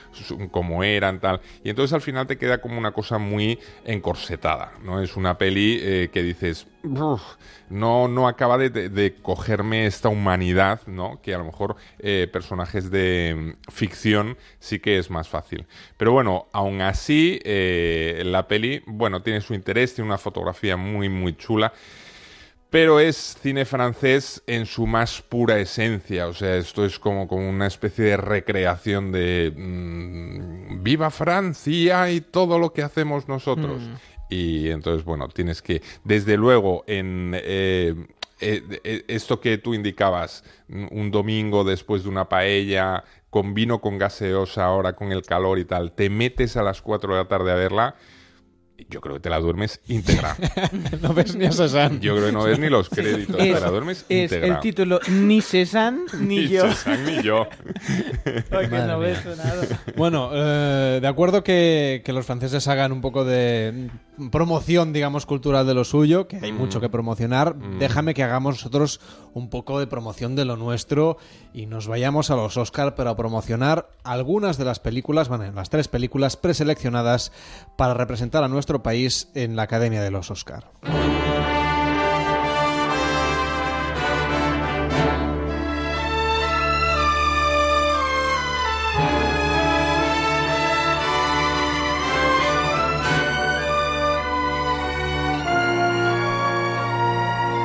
[0.50, 1.40] cómo eran, tal.
[1.62, 5.00] Y entonces al final te queda como una cosa muy encorsetada, ¿no?
[5.00, 7.22] Es una peli eh, que dices, "Uf,
[7.70, 11.20] no, no acaba de cogerme esta humanidad, ¿no?
[11.22, 15.66] Que a lo mejor eh, personajes de mm, ficción sí que es más fácil.
[15.96, 21.08] Pero bueno, aún así, eh, la peli, bueno, tiene su interés, tiene una fotografía muy,
[21.08, 21.72] muy chula.
[22.72, 26.26] Pero es cine francés en su más pura esencia.
[26.26, 32.22] O sea, esto es como, como una especie de recreación de mm, viva Francia y
[32.22, 33.82] todo lo que hacemos nosotros.
[34.30, 37.94] Y entonces, bueno, tienes que, desde luego, en eh,
[38.40, 43.82] eh, eh, esto que tú indicabas, mm, un domingo después de una paella, con vino
[43.82, 47.28] con gaseosa, ahora con el calor y tal, te metes a las 4 de la
[47.28, 47.96] tarde a verla.
[48.90, 50.36] Yo creo que te la duermes íntegra.
[51.00, 52.00] no ves ni a Cézanne.
[52.00, 54.54] Yo creo que no ves ni los créditos, te la duermes es íntegra.
[54.54, 56.64] el título Ni Cézanne ni, Ni yo.
[57.06, 57.48] Ni yo.
[58.50, 59.82] No ves nada.
[59.96, 63.88] Bueno, eh, de acuerdo que, que los franceses hagan un poco de
[64.30, 66.56] promoción, digamos, cultural de lo suyo, que hay Mm.
[66.58, 67.78] mucho que promocionar, Mm.
[67.78, 69.00] déjame que hagamos nosotros
[69.34, 71.16] un poco de promoción de lo nuestro
[71.54, 75.88] y nos vayamos a los Oscar para promocionar algunas de las películas, bueno, las tres
[75.88, 77.32] películas preseleccionadas
[77.76, 80.64] para representar a nuestro país en la Academia de los Oscar.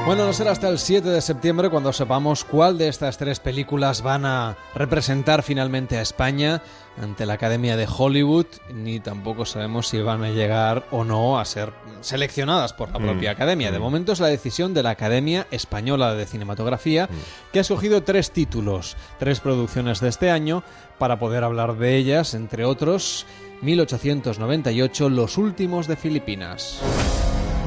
[0.07, 4.01] Bueno, no será hasta el 7 de septiembre cuando sepamos cuál de estas tres películas
[4.01, 6.61] van a representar finalmente a España
[6.97, 11.43] ante la Academia de Hollywood, ni tampoco sabemos si van a llegar o no a
[11.43, 13.69] ser seleccionadas por la propia Mm, Academia.
[13.69, 13.81] De mm.
[13.81, 17.09] momento es la decisión de la Academia Española de Cinematografía,
[17.51, 20.63] que ha escogido tres títulos, tres producciones de este año,
[20.99, 23.25] para poder hablar de ellas, entre otros,
[23.61, 26.79] 1898, Los Últimos de Filipinas.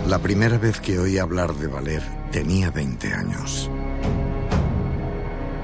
[0.09, 3.71] La primera vez que oí hablar de Valer tenía 20 años.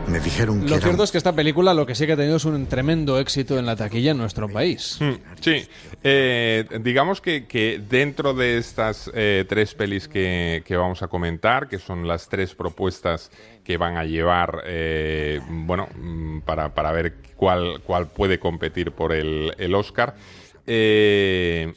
[0.07, 2.17] Me dijeron que Lo cierto un- es que esta película lo que sí que ha
[2.17, 4.99] tenido es un tremendo éxito en la taquilla en nuestro país.
[5.01, 5.67] Mm, Sí,
[6.09, 11.67] Eh, digamos que, que dentro de estas eh, tres pelis que, que vamos a comentar,
[11.67, 13.33] que son las tres propuestas
[13.65, 19.13] que van a llevar, eh, bueno, mm, para, para ver cuál, cuál puede competir por
[19.13, 20.15] el, el Oscar,
[20.69, 21.73] eh,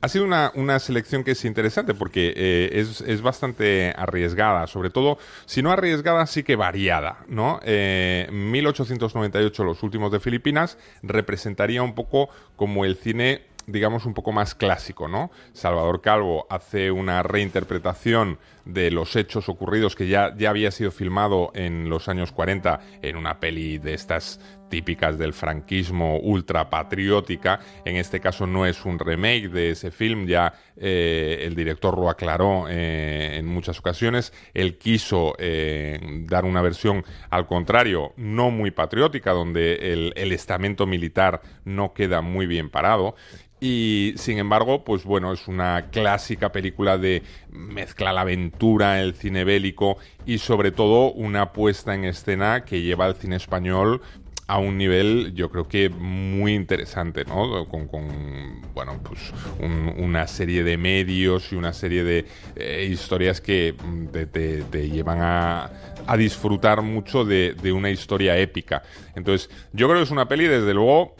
[0.00, 4.90] ha sido una, una selección que es interesante porque eh, es, es bastante arriesgada, sobre
[4.90, 7.60] todo, si no arriesgada, sí que variada, ¿no?
[7.64, 14.32] Eh, 1898, Los Últimos de Filipinas, representaría un poco como el cine digamos, un poco
[14.32, 15.30] más clásico, ¿no?
[15.52, 21.50] Salvador Calvo hace una reinterpretación de los hechos ocurridos que ya, ya había sido filmado
[21.54, 27.60] en los años 40 en una peli de estas típicas del franquismo ultra patriótica.
[27.84, 32.08] En este caso no es un remake de ese film, ya eh, el director lo
[32.08, 34.32] aclaró eh, en muchas ocasiones.
[34.54, 41.40] Él quiso eh, dar una versión al contrario, no muy patriótica, donde el estamento militar
[41.64, 43.14] no queda muy bien parado.
[43.60, 49.42] Y sin embargo, pues bueno, es una clásica película de mezcla la aventura, el cine
[49.42, 54.00] bélico y sobre todo una puesta en escena que lleva al cine español
[54.48, 57.68] a un nivel, yo creo que muy interesante, ¿no?
[57.68, 59.20] Con, con, bueno, pues
[59.60, 62.24] un- una serie de medios y una serie de
[62.56, 65.70] eh, historias que mm, te, te- llevan a,
[66.06, 68.82] a disfrutar mucho de, de una historia épica.
[69.14, 71.14] Entonces, yo creo que es una peli, desde luego,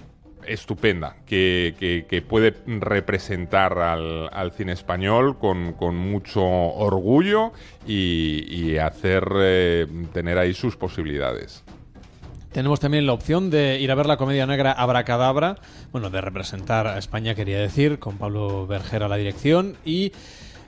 [0.46, 7.52] estupenda, que, que- que puede representar al, al cine español con, con mucho orgullo
[7.86, 11.62] y, y hacer eh, tener ahí sus posibilidades.
[12.58, 15.58] Tenemos también la opción de ir a ver la comedia negra Abracadabra,
[15.92, 20.10] bueno, de representar a España, quería decir, con Pablo Berger a la dirección, y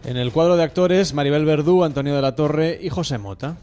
[0.04, 3.56] en el cuadro de actores Maribel Verdú, Antonio de la Torre y José Mota.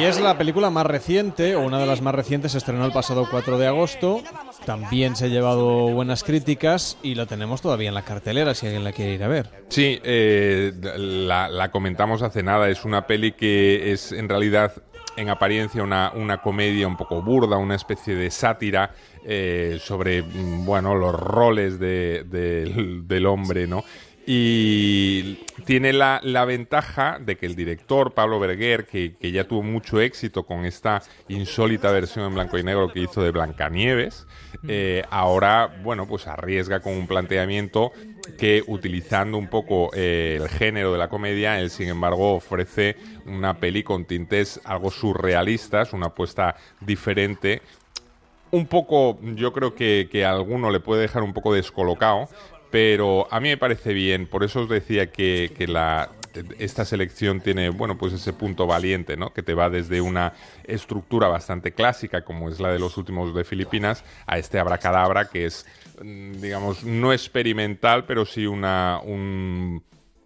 [0.00, 2.92] Y es la película más reciente, o una de las más recientes, se estrenó el
[2.92, 4.22] pasado 4 de agosto.
[4.66, 8.82] También se ha llevado buenas críticas y la tenemos todavía en la cartelera si alguien
[8.84, 9.50] la quiere ir a ver.
[9.68, 12.68] Sí, eh, la, comentamos hace nada.
[12.70, 14.72] Es una peli que es en realidad,
[15.16, 18.90] en apariencia, una, una comedia un poco burda, una especie de sátira
[19.24, 23.84] eh, sobre, mm, bueno, los roles de- del hombre, ¿no?
[24.26, 29.62] Y tiene la, la ventaja de que el director, Pablo Berger, que, que ya tuvo
[29.62, 34.26] mucho éxito con esta insólita versión en blanco y negro que hizo de Blancanieves,
[34.66, 37.92] eh, ahora, bueno, pues arriesga con un planteamiento
[38.38, 42.96] que utilizando un poco eh, el género de la comedia, él sin embargo ofrece
[43.26, 47.60] una peli con tintes algo surrealistas, una apuesta diferente
[48.54, 52.28] un poco, yo creo que, que a alguno le puede dejar un poco descolocado,
[52.74, 54.26] pero a mí me parece bien.
[54.26, 56.10] Por eso os decía que, que la,
[56.58, 59.32] esta selección tiene, bueno, pues ese punto valiente, ¿no?
[59.32, 60.32] Que te va desde una
[60.64, 65.46] estructura bastante clásica, como es la de los últimos de Filipinas, a este abracadabra que
[65.46, 65.64] es,
[66.02, 69.80] mm, digamos, no experimental, pero sí una, un,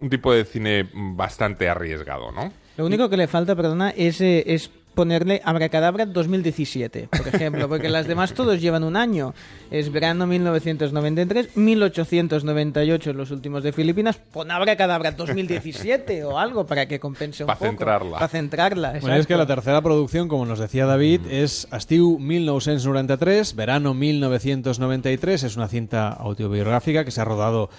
[0.09, 2.51] tipo de cine bastante arriesgado, ¿no?
[2.77, 7.89] Lo único que le falta, perdona, es, eh, es ponerle Abracadabra 2017, por ejemplo, porque
[7.89, 9.33] las demás todos llevan un año.
[9.71, 16.99] Es verano 1993, 1898 los últimos de Filipinas, pon Abracadabra 2017 o algo para que
[16.99, 17.65] compense un Pa' poco.
[17.67, 18.13] centrarla.
[18.17, 23.55] Para centrarla, Bueno, es que la tercera producción, como nos decía David, es Estiu 1993,
[23.55, 25.43] verano 1993.
[25.43, 27.69] Es una cinta autobiográfica que se ha rodado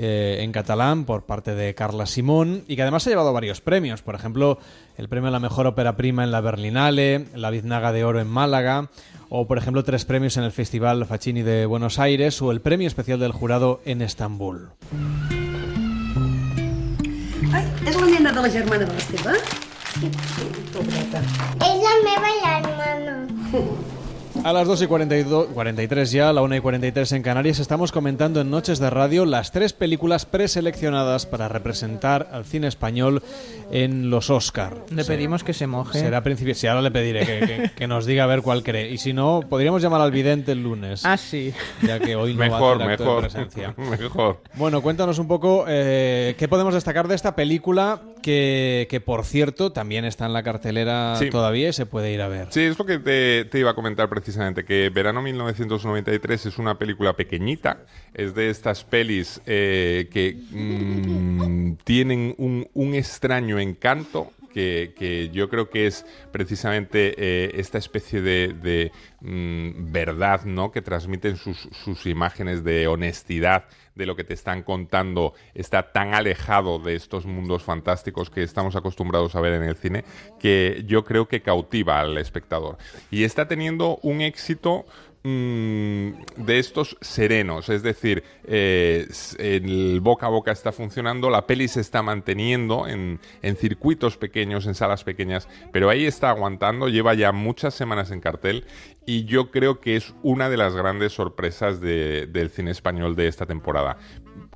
[0.00, 4.00] eh, en catalán por parte de Carla Simón y que además ha llevado varios premios.
[4.00, 4.58] Por ejemplo,
[4.96, 8.28] el premio a la mejor ópera prima en la Berlinale, la Biznaga de Oro en
[8.28, 8.90] Málaga,
[9.28, 12.86] o por ejemplo tres premios en el Festival Facchini de Buenos Aires o el premio
[12.86, 14.70] especial del jurado en Estambul.
[17.48, 19.38] Ai, és la nena de la germana de l'Esteve?
[19.98, 20.10] Sí,
[20.74, 21.22] pobreta.
[21.64, 23.94] És la meva germana.
[24.44, 28.40] A las 2 y 42, 43 ya, la 1 y 43 en Canarias, estamos comentando
[28.40, 33.22] en Noches de Radio las tres películas preseleccionadas para representar al cine español
[33.70, 34.74] en los Oscar.
[34.90, 35.98] Le pedimos que se moje.
[35.98, 38.90] Será principio, si ahora le pediré que, que- que nos diga a ver cuál cree.
[38.90, 41.04] Y si no, podríamos llamar al vidente el lunes.
[41.04, 41.52] Ah, sí.
[41.82, 43.20] Ya que hoy no Mejor, va a hacer acto de mejor.
[43.22, 43.74] presencia.
[44.00, 44.40] Mejor.
[44.54, 49.72] Bueno, cuéntanos un poco eh, qué podemos destacar de esta película que, que, por cierto,
[49.72, 51.28] también está en la cartelera Sí.
[51.28, 52.46] todavía y se puede ir a ver.
[52.50, 54.27] Sí, es lo que te, te iba a comentar precisamente,
[54.66, 62.34] que Verano 1993 es una película pequeñita, es de estas pelis eh, que mm, tienen
[62.38, 64.32] un, extraño encanto.
[64.52, 70.72] Que, que yo creo que es precisamente eh, esta especie de, de, mm, verdad ¿no?
[70.72, 73.66] que transmiten sus, sus imágenes de honestidad
[73.98, 78.76] de lo que te están contando está tan alejado de estos mundos fantásticos que estamos
[78.76, 80.04] acostumbrados a ver en el cine
[80.38, 82.78] que yo creo que cautiva al espectador.
[83.10, 84.86] Y está teniendo un éxito
[85.22, 86.08] mm,
[86.44, 89.06] de estos serenos, es decir, eh,
[89.38, 94.66] el boca a boca está funcionando, la peli se está manteniendo en, en circuitos pequeños,
[94.66, 98.64] en salas pequeñas, pero ahí está aguantando, lleva ya muchas semanas en cartel
[99.06, 103.28] y yo creo que es una de las grandes sorpresas de- del cine español de
[103.28, 103.96] esta temporada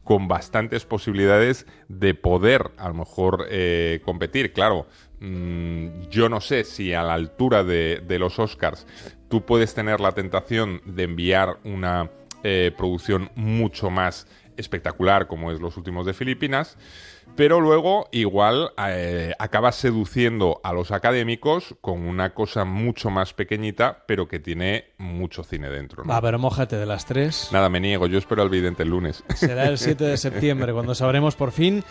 [0.05, 4.53] con bastantes posibilidades de poder a lo mejor eh, competir.
[4.53, 4.87] Claro,
[5.21, 8.87] mm, yo no sé si a la altura de, de los Oscars
[9.33, 12.11] tú puedes tener la tentación de enviar una
[12.43, 14.27] eh, producción mucho más
[14.59, 16.77] espectacular como es Los Últimos de Filipinas,
[17.35, 24.05] pero luego igual eh, acabas seduciendo a los académicos con una cosa mucho más pequeñita,
[24.07, 26.05] pero que tiene mucho cine dentro.
[26.05, 26.13] ¿no?
[26.13, 27.49] Va, pero mójate de las tres.
[27.53, 29.25] Nada, me niego, yo espero al vidente el lunes.
[29.35, 31.83] Será el 7 de septiembre cuando sabremos por fin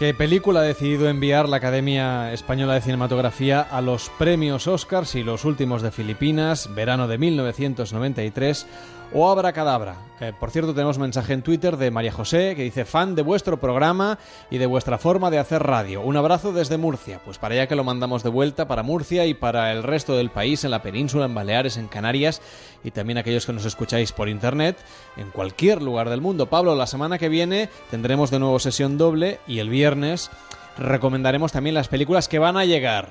[0.00, 5.22] qué película ha decidido enviar la Academia Española de Cinematografía a los premios Oscars y
[5.22, 8.66] los últimos de Filipinas, verano de 1993
[9.12, 9.96] o Abracadabra.
[10.20, 13.58] Eh, por cierto, tenemos mensaje en Twitter de María José que dice fan de vuestro
[13.58, 14.18] programa
[14.50, 16.02] y de vuestra forma de hacer radio.
[16.02, 17.20] Un abrazo desde Murcia.
[17.24, 20.30] Pues para allá que lo mandamos de vuelta para Murcia y para el resto del
[20.30, 22.42] país, en la península, en Baleares, en Canarias
[22.84, 24.76] y también aquellos que nos escucháis por internet
[25.16, 26.46] en cualquier lugar del mundo.
[26.46, 30.30] Pablo, la semana que viene tendremos de nuevo sesión doble y el viernes
[30.78, 33.10] recomendaremos también las películas que van a llegar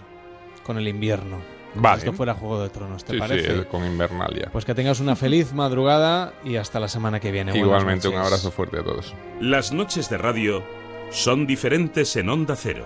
[0.64, 1.59] con el invierno.
[1.76, 2.02] Vale.
[2.02, 3.60] Si esto fuera Juego de Tronos, ¿te Sí, sí, parece?
[3.60, 4.50] eh, con Invernalia.
[4.52, 7.58] Pues que tengas una feliz madrugada y hasta la semana que viene.
[7.58, 9.14] Igualmente, un abrazo fuerte a todos.
[9.40, 10.64] Las noches de radio
[11.12, 12.86] son diferentes en Onda Cero.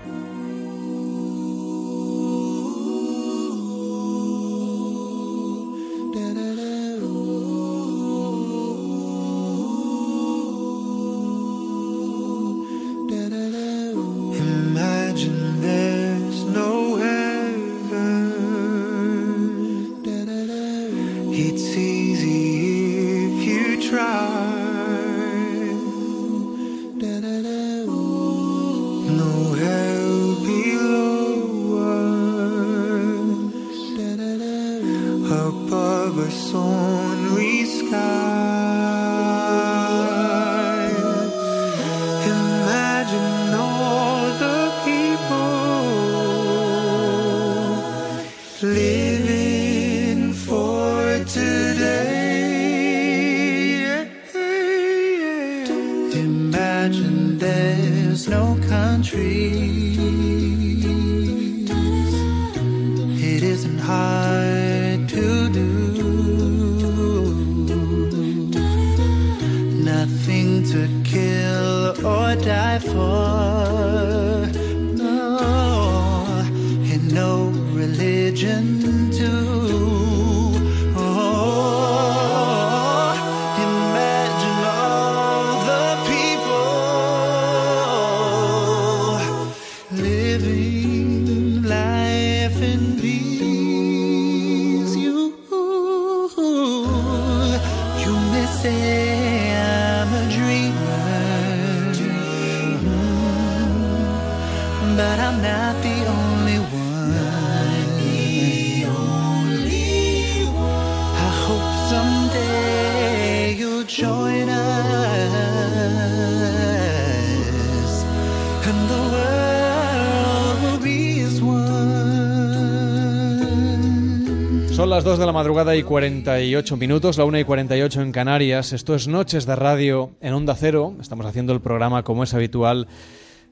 [125.33, 128.71] Madrugada y 48 minutos, la 1 y 48 en Canarias.
[128.71, 130.93] Esto es Noches de Radio en Onda Cero.
[131.01, 132.87] Estamos haciendo el programa como es habitual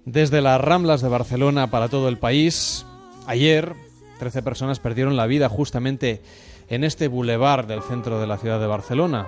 [0.06, 2.86] desde las Ramblas de Barcelona para todo el país.
[3.26, 3.74] Ayer,
[4.20, 6.22] 13 personas perdieron la vida justamente
[6.70, 9.28] en este bulevar del centro de la ciudad de Barcelona.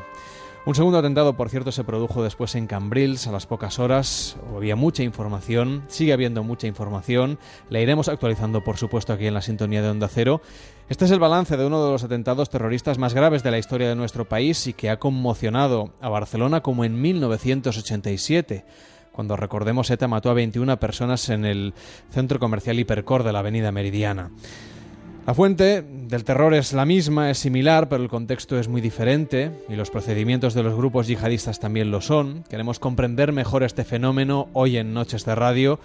[0.65, 4.37] Un segundo atentado, por cierto, se produjo después en Cambrils a las pocas horas.
[4.55, 7.37] Había mucha información, sigue habiendo mucha información.
[7.69, 10.41] La iremos actualizando, por supuesto, aquí en la sintonía de Onda Cero.
[10.87, 13.89] Este es el balance de uno de los atentados terroristas más graves de la historia
[13.89, 18.63] de nuestro país y que ha conmocionado a Barcelona como en 1987
[19.11, 21.73] cuando recordemos ETA mató a 21 personas en el
[22.09, 24.31] centro comercial Hipercor de la Avenida Meridiana.
[25.25, 29.51] La fuente del terror es la misma, es similar, pero el contexto es muy diferente
[29.69, 32.43] y los procedimientos de los grupos yihadistas también lo son.
[32.49, 35.79] Queremos comprender mejor este fenómeno hoy en Noches de Radio,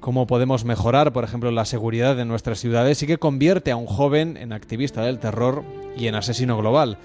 [0.00, 3.86] cómo podemos mejorar, por ejemplo, la seguridad de nuestras ciudades y qué convierte a un
[3.86, 5.62] joven en activista del terror
[5.96, 6.98] y en asesino global.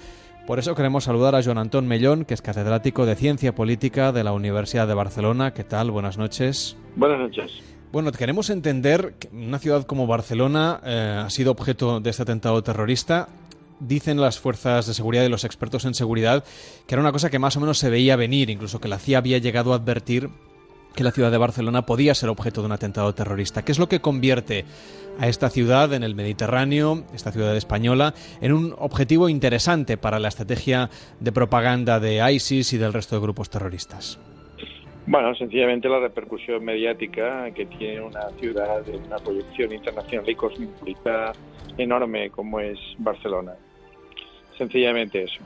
[0.47, 4.23] Por eso queremos saludar a Joan Antón Mellón, que es catedrático de Ciencia Política de
[4.23, 5.53] la Universidad de Barcelona.
[5.53, 5.91] ¿Qué tal?
[5.91, 6.75] Buenas noches.
[6.95, 7.76] Buenas noches.
[7.91, 12.61] Bueno, queremos entender que una ciudad como Barcelona eh, ha sido objeto de este atentado
[12.61, 13.29] terrorista.
[13.79, 16.43] Dicen las fuerzas de seguridad y los expertos en seguridad
[16.85, 19.19] que era una cosa que más o menos se veía venir, incluso que la CIA
[19.19, 20.29] había llegado a advertir
[20.95, 23.63] que la ciudad de Barcelona podía ser objeto de un atentado terrorista.
[23.63, 24.65] ¿Qué es lo que convierte
[25.19, 30.27] a esta ciudad en el Mediterráneo, esta ciudad española, en un objetivo interesante para la
[30.27, 30.89] estrategia
[31.19, 34.17] de propaganda de ISIS y del resto de grupos terroristas?
[35.07, 41.31] Bueno, sencillamente la repercusión mediática que tiene una ciudad de una proyección internacional y cosmopolita
[41.77, 43.53] enorme como es Barcelona.
[44.57, 45.39] Sencillamente eso.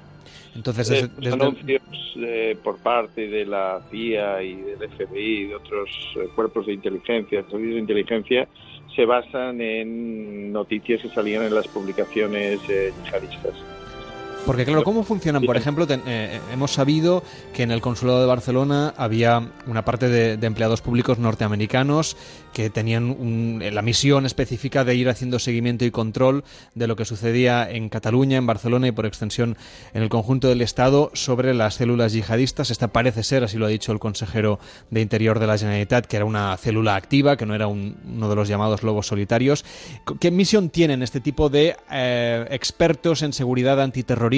[0.56, 1.82] Entonces, Eh, desde- los desde- anuncios
[2.18, 6.74] eh, por parte de la CIA y del FBI y de otros eh, cuerpos de
[6.74, 8.48] inteligencia, servicios de inteligencia,
[8.96, 13.54] se basan en noticias que salían en las publicaciones eh, yihadistas.
[14.46, 15.44] Porque claro, ¿cómo funcionan?
[15.44, 17.24] Por ejemplo, ten- eh, hemos sabido
[17.54, 22.18] que en el consulado de Barcelona había una parte de, de empleados públicos norteamericanos
[22.52, 26.44] que tenían un- la misión específica de ir haciendo seguimiento y control
[26.76, 29.56] de lo que sucedía en Cataluña, en Barcelona y por extensión
[29.94, 32.72] en el conjunto del Estado sobre las células yihadistas.
[32.72, 34.60] Esta parece ser, así lo ha dicho el consejero
[34.90, 38.28] de Interior de la Generalitat, que era una célula activa, que no era un- uno
[38.28, 39.64] de los llamados lobos solitarios.
[40.20, 44.31] ¿Qué misión tienen este tipo de eh, expertos en seguridad antiterrorista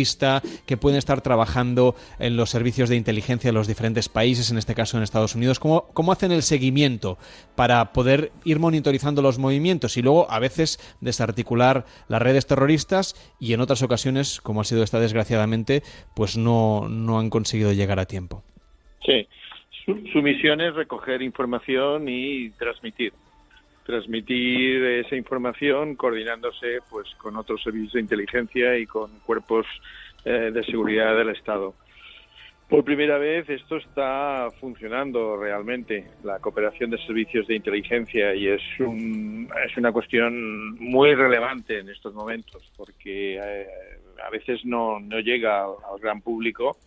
[0.65, 4.75] que pueden estar trabajando en los servicios de inteligencia de los diferentes países, en este
[4.75, 5.59] caso en Estados Unidos?
[5.59, 7.17] ¿Cómo, cómo hacen el seguimiento
[7.55, 13.53] para poder ir monitorizando los movimientos y luego a veces desarticular las redes terroristas y
[13.53, 15.83] en otras ocasiones, como ha sido esta desgraciadamente,
[16.15, 18.43] pues no, no han conseguido llegar a tiempo?
[19.05, 19.27] Sí,
[19.85, 23.13] su, su misión es recoger información y transmitir.
[23.85, 29.65] Transmitir esa información coordinándose pues con otros servicios de inteligencia y con cuerpos
[30.25, 31.73] eh, de seguridad del Estado.
[32.69, 38.61] Por primera vez esto está funcionando realmente, la cooperación de servicios de inteligencia, y es,
[38.79, 43.67] un, es una cuestión muy relevante en estos momentos, porque eh,
[44.25, 46.77] a veces no, no llega al, gran público,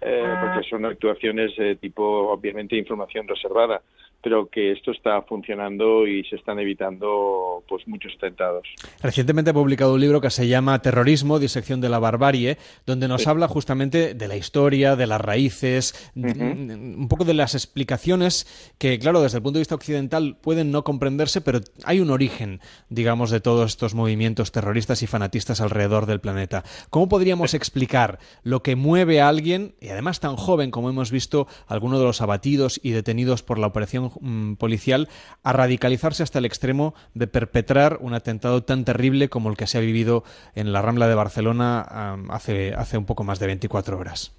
[0.00, 3.82] eh, porque son actuaciones de tipo, obviamente, información reservada,
[4.22, 8.66] pero que esto está funcionando y se están evitando pues muchos atentados.
[9.02, 13.26] Recientemente ha publicado un libro que se llama Terrorismo, disección de la barbarie, donde nos
[13.26, 19.20] habla justamente de la historia, de las raíces, un poco de las explicaciones que, claro,
[19.20, 23.40] desde el punto de vista occidental pueden no comprenderse, pero hay un origen, digamos, de
[23.40, 26.62] todos estos movimientos terroristas y fanatistas alrededor del planeta.
[26.90, 31.46] ¿Cómo podríamos explicar lo que mueve a alguien, y además tan joven como hemos visto
[31.66, 34.11] algunos de los abatidos y detenidos por la operación
[34.58, 35.08] policial,
[35.42, 39.78] a radicalizarse hasta el extremo de perpetrar un atentado tan terrible como el que se
[39.78, 40.24] ha vivido
[40.54, 44.36] en la Rambla de Barcelona hace, hace un poco más de 24 horas?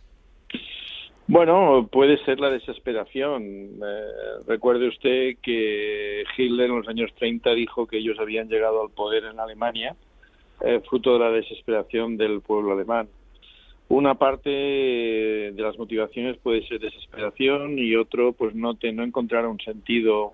[1.28, 3.44] Bueno, puede ser la desesperación.
[3.44, 8.90] Eh, recuerde usted que Hitler en los años 30 dijo que ellos habían llegado al
[8.90, 9.96] poder en Alemania,
[10.62, 13.08] eh, fruto de la desesperación del pueblo alemán.
[13.90, 19.46] Una parte de las motivaciones puede ser desesperación y otro, pues no, te, no encontrar
[19.46, 20.32] un sentido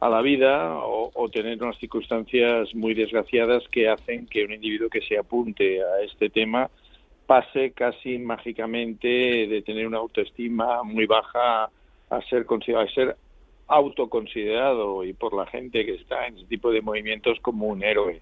[0.00, 4.88] a la vida o, o tener unas circunstancias muy desgraciadas que hacen que un individuo
[4.88, 6.70] que se apunte a este tema
[7.26, 11.70] pase casi mágicamente de tener una autoestima muy baja
[12.10, 12.46] a ser
[12.76, 13.16] a ser
[13.66, 18.20] autoconsiderado y por la gente que está en ese tipo de movimientos como un héroe.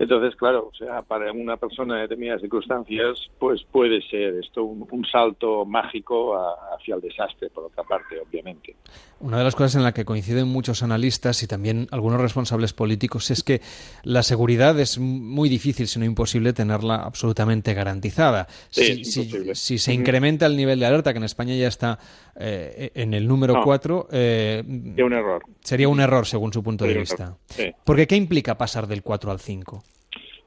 [0.00, 4.86] Entonces, claro, o sea, para una persona en determinadas circunstancias, pues puede ser esto un,
[4.90, 8.76] un salto mágico a- hacia el desastre, por otra parte, obviamente.
[9.20, 13.32] Una de las cosas en la que coinciden muchos analistas y también algunos responsables políticos
[13.32, 13.60] es que
[14.04, 18.46] la seguridad es muy difícil, si no imposible, tenerla absolutamente garantizada.
[18.70, 19.54] Sí, si, si- imposible.
[19.56, 21.98] si se incrementa el nivel de alerta, que en España ya está
[22.36, 23.64] eh, en el número No.
[23.64, 25.42] 4, Sería un error.
[25.64, 27.36] sería un error según su punto de Sería vista.
[27.46, 27.72] sí.
[27.84, 29.82] Porque ¿qué implica pasar del 4 al 5?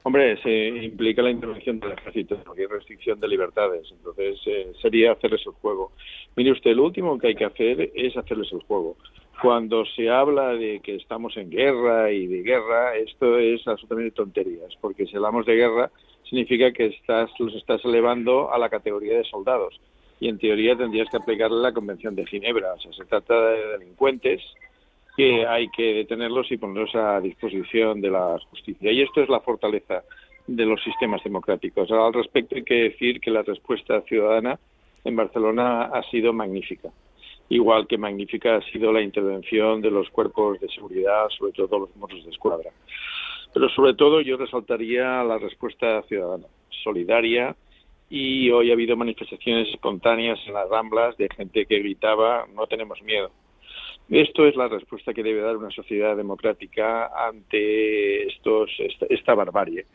[0.04, 5.12] Hombre, se implica la intervención del ejército, porque hay restricción de libertades, entonces eh, sería
[5.12, 5.92] hacerles el juego.
[6.36, 8.98] Mire usted, lo último que hay que hacer es hacerles el juego.
[9.42, 14.76] Cuando se habla de que estamos en guerra y de guerra, esto es absolutamente tonterías,
[14.82, 15.92] porque si hablamos de guerra
[16.24, 19.80] significa que estás, los estás elevando a la categoría de soldados
[20.20, 22.74] y en teoría tendrías que aplicarle la Convención de Ginebra.
[22.74, 24.42] O sea, se trata de delincuentes
[25.16, 28.92] que hay que detenerlos y ponerlos a disposición de la justicia.
[28.92, 30.04] Y esto es la fortaleza
[30.48, 31.92] de los sistemas democráticos.
[31.92, 34.60] Al respecto hay que decir que la respuesta ciudadana
[35.04, 36.90] en Barcelona ha sido magnífica.
[37.50, 41.96] Igual que magnífica ha sido la intervención de los cuerpos de seguridad, sobre todo los
[41.98, 42.72] mozos de escuadra.
[43.54, 46.48] Pero sobre todo yo resaltaría la respuesta ciudadana,
[46.84, 47.56] solidaria,
[48.10, 53.02] y hoy ha habido manifestaciones espontáneas en las ramblas de gente que gritaba no tenemos
[53.02, 53.32] miedo.
[54.12, 59.86] Esto es la respuesta que debe dar una sociedad democrática ante estos, esta, esta barbarie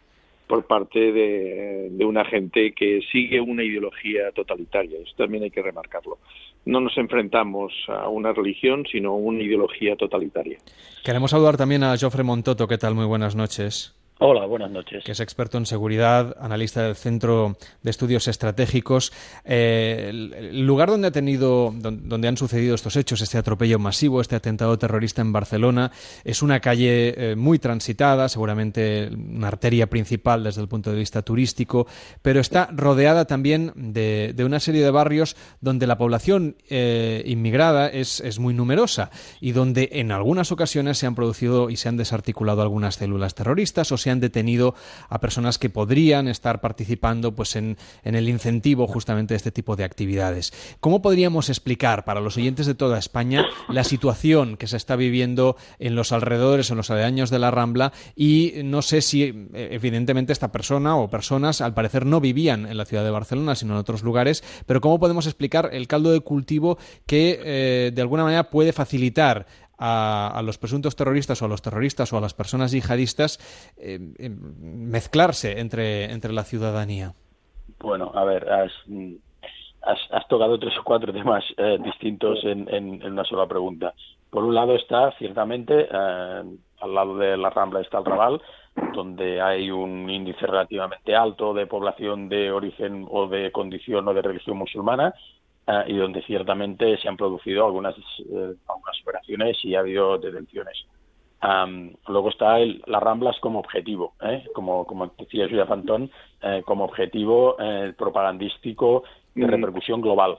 [0.47, 4.99] por parte de, una gente que sigue una ideología totalitaria.
[5.03, 6.19] Eso también hay que remarcarlo.
[6.65, 10.59] No nos enfrentamos a una religión, sino a una ideología totalitaria.
[11.05, 12.67] Queremos saludar también a Jofre Montoto.
[12.69, 12.95] ¿Qué tal?
[12.95, 13.95] Muy buenas noches.
[14.19, 15.05] Hola, buenas noches.
[15.07, 19.13] Es experto en seguridad, analista del Centro de Estudios Estratégicos.
[19.45, 24.35] Eh, el lugar donde ha tenido, donde han sucedido estos hechos, este atropello masivo, este
[24.35, 25.93] atentado terrorista en Barcelona,
[26.25, 31.21] es una calle eh, muy transitada, seguramente una arteria principal desde el punto de vista
[31.21, 31.87] turístico,
[32.23, 37.89] pero está rodeada también de, de una serie de barrios donde la población eh, inmigrada
[37.89, 39.11] es, es muy numerosa
[39.43, 43.93] y donde en algunas ocasiones se han producido y se han desarticulado algunas células terroristas
[43.93, 44.77] o se han detenido
[45.09, 49.83] a personas que podrían estar participando pues, en, el incentivo justamente de este tipo de
[49.83, 50.53] actividades.
[50.79, 55.57] ¿Cómo podríamos explicar para los oyentes de toda España la situación que se está viviendo
[55.81, 57.93] en los alrededores, en los aledaños de la Rambla?
[58.15, 62.85] Y no sé si, evidentemente, esta persona o personas al parecer no vivían en la
[62.85, 66.79] ciudad de Barcelona, sino en otros lugares, pero ¿cómo podemos explicar el caldo de cultivo
[67.07, 71.63] que eh, de alguna manera puede facilitar a, a, los presuntos terroristas o a los
[71.63, 73.39] terroristas o a las personas yihadistas
[73.77, 77.15] eh, eh, mezclarse entre, entre la ciudadanía?
[77.81, 78.73] Bueno, a ver, has,
[79.83, 83.95] has, has tocado tres o cuatro temas eh, distintos en, en, una sola pregunta.
[84.31, 88.43] Por un lado está, ciertamente, al lado de la Rambla está el Raval,
[88.93, 94.23] donde hay un índice relativamente alto de población de origen o de condición o de
[94.23, 95.15] religión musulmana,
[95.69, 100.87] Uh, y donde ciertamente se han producido algunas, eh, algunas operaciones y ha habido detenciones.
[101.43, 104.45] Um, luego está el, las Ramblas como objetivo, ¿eh?
[104.55, 106.11] como, como decía Julia Fantón,
[106.43, 109.51] eh, como objetivo eh, propagandístico de mm.
[109.51, 110.39] repercusión global.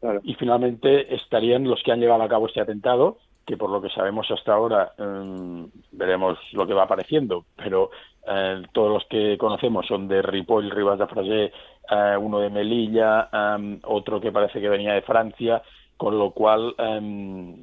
[0.00, 0.20] Claro.
[0.22, 3.88] Y finalmente estarían los que han llevado a cabo este atentado, que por lo que
[3.88, 7.90] sabemos hasta ahora um, veremos lo que va apareciendo, pero
[8.30, 13.30] eh, todos los que conocemos son de Ripoll, Rivas de Fragé, eh, uno de Melilla,
[13.32, 15.62] um, otro que parece que venía de Francia,
[15.96, 17.56] con lo cual, um,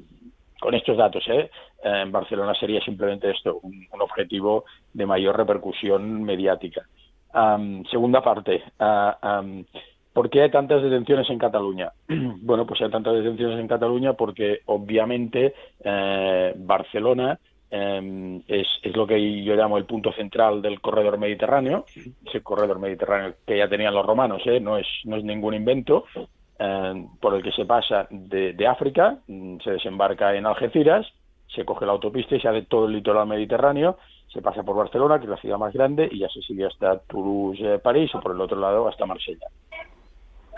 [0.58, 1.52] con estos datos, ¿eh?
[1.84, 6.82] en Barcelona sería simplemente esto, un, objetivo de mayor repercusión mediática.
[7.88, 9.62] Segunda parte, uh,
[10.16, 11.92] ¿por qué hay tantas detenciones en Cataluña?
[12.08, 15.52] bueno, pues hay tantas detenciones en Cataluña porque obviamente
[15.84, 17.38] eh, Barcelona
[17.70, 21.84] eh, es, lo que yo llamo el punto central del corredor mediterráneo,
[22.24, 24.58] ese corredor mediterráneo que ya tenían los romanos, ¿eh?
[24.58, 26.06] no, es, no es ningún invento,
[26.58, 29.18] eh, por el que se pasa de, de, África,
[29.62, 31.06] se desembarca en Algeciras,
[31.54, 33.98] se coge la autopista y se hace todo el litoral mediterráneo,
[34.32, 37.00] se pasa por Barcelona, que es la ciudad más grande, y ya se sigue hasta
[37.00, 39.46] Toulouse, eh, París, o por el otro lado hasta Marsella.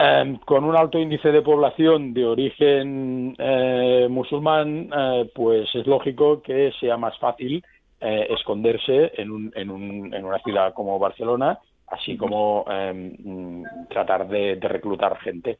[0.00, 6.40] Eh, con un alto índice de población de origen eh, musulmán, eh, pues es lógico
[6.40, 7.64] que sea más fácil
[8.00, 11.58] eh, esconderse en, un, en, un, en, una ciudad como Barcelona,
[11.88, 15.58] así como em, tratar de, de reclutar gente.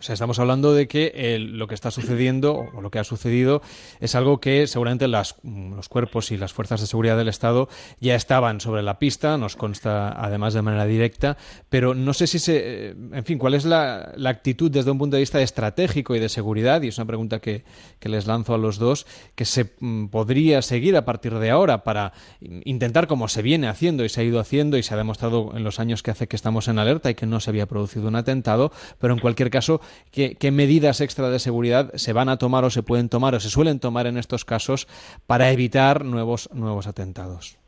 [0.00, 3.04] O sea, estamos hablando de que eh, lo que está sucediendo o lo que ha
[3.04, 3.60] sucedido
[4.00, 7.68] es algo que seguramente las, los cuerpos y las fuerzas de seguridad del Estado
[8.00, 11.36] ya estaban sobre la pista, nos consta además de manera directa,
[11.68, 12.92] pero no sé si se.
[13.12, 16.30] En fin, ¿cuál es la, la actitud desde un punto de vista estratégico y de
[16.30, 16.80] seguridad?
[16.80, 17.64] Y es una pregunta que,
[17.98, 21.84] que les lanzo a los dos, que se mm, podría seguir a partir de ahora
[21.84, 25.52] para intentar, como se viene haciendo y se ha ido haciendo y se ha demostrado
[25.54, 28.08] en los años que hace que estamos en alerta y que no se había producido
[28.08, 32.38] un atentado, pero en cualquier caso qué, qué, medidas extra de seguridad se van a
[32.38, 34.86] tomar o se pueden tomar o se suelen tomar en estos casos
[35.26, 37.60] para evitar nuevos, nuevos atentados.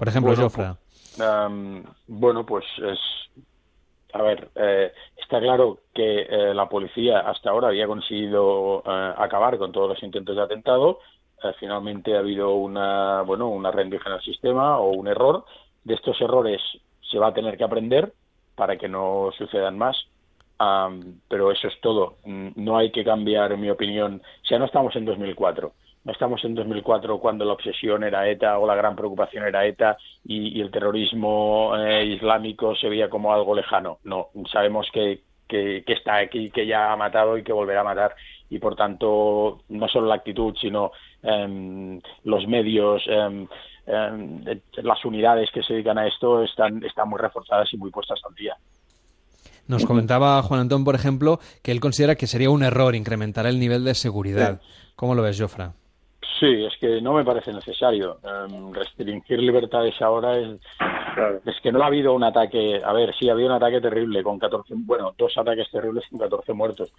[0.00, 0.78] Por ejemplo, bueno, Jofra.
[1.18, 2.98] Um, bueno, pues es.
[4.14, 9.58] A ver, eh, está claro que eh, la policía hasta ahora había conseguido eh, acabar
[9.58, 11.00] con todos los intentos de atentado.
[11.58, 15.44] finalmente ha habido una, bueno, una rendición al sistema o un error.
[15.84, 16.62] De estos errores
[17.10, 18.14] se va a tener que aprender
[18.54, 19.96] para que no sucedan más.
[20.60, 22.18] Am, pero eso es todo.
[22.24, 24.20] Mm, No hay que cambiar, mi opinión.
[24.42, 25.72] O sea, no estamos en 2004.
[26.04, 29.96] No estamos en 2004 cuando la obsesión era ETA o la gran preocupación era ETA
[30.24, 33.98] y, el terrorismo eh, islámico se veía como algo lejano.
[34.04, 37.84] No, sabemos que, que, que está aquí, que ya ha matado y que volverá a
[37.84, 38.14] matar.
[38.50, 40.92] Y por tanto, no solo la actitud, sino
[41.22, 43.46] em, los medios, eh,
[44.82, 48.34] las unidades que se dedican a esto están, están muy reforzadas y muy puestas al
[48.34, 48.56] día.
[49.70, 53.60] Nos comentaba Juan Antón, por ejemplo, que él considera que sería un error incrementar el
[53.60, 54.60] nivel de seguridad.
[54.96, 55.74] ¿Cómo lo ves, Jofra?
[56.40, 58.18] Sí, es que no me parece necesario.
[58.24, 60.58] Em, restringir libertades ahora es,
[61.46, 62.82] es que no ha habido un ataque.
[62.84, 66.18] A ver, sí, ha habido un ataque terrible con 14, bueno, dos ataques terribles con
[66.18, 66.92] 14 muertos.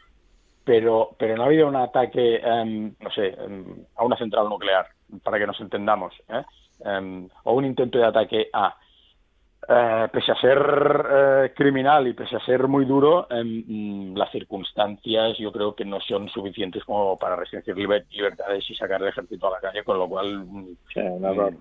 [0.63, 3.65] Pero, pero no ha habido un ataque, em, no sé, em,
[3.97, 4.87] a una central nuclear,
[5.23, 7.27] para que nos entendamos, ¿eh?
[7.43, 8.77] O un intento de ataque a.
[9.67, 15.37] Eh, pese a ser eh, criminal y pese a ser muy duro, mm, las circunstancias
[15.37, 19.47] yo creo que no son suficientes como para restringir liber- libertades y sacar el ejército
[19.47, 20.75] a la calle, con lo cual mm,
[21.51, 21.59] mm,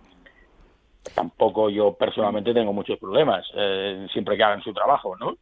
[1.15, 5.37] tampoco yo personalmente tengo muchos problemas, eh, siempre que hagan su trabajo, ¿no?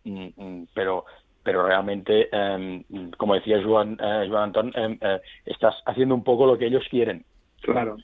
[0.74, 1.04] Pero
[1.40, 2.84] pero realmente, em,
[3.16, 6.84] como decía Joan, eh, Joan Antón, em, eh, estás haciendo un poco lo que ellos
[6.90, 7.24] quieren.
[7.62, 7.96] Claro, claro.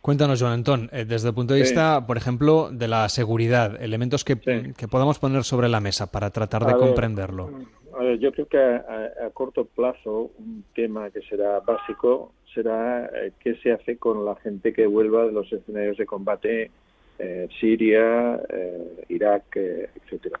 [0.00, 1.64] Cuéntanos, Joan Antón, eh, desde el punto de Sí.
[1.64, 4.36] vista, por ejemplo, de la seguridad, elementos que,
[4.76, 7.50] que podamos poner sobre la mesa para tratar de A ver, comprenderlo.
[7.96, 12.32] A ver, yo creo que a, a- a corto plazo un tema que será básico
[12.52, 16.70] será eh, qué se hace con la gente que vuelva de los escenarios de combate
[17.18, 20.40] eh, Siria, eh, Irak, etcétera.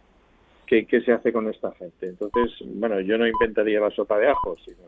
[0.66, 2.06] ¿Qué, ¿Qué se hace con esta gente?
[2.08, 4.78] Entonces, bueno, yo no inventaría la sopa de ajo, sino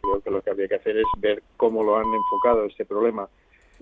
[0.00, 3.28] creo que lo que habría que hacer es ver cómo lo han enfocado este problema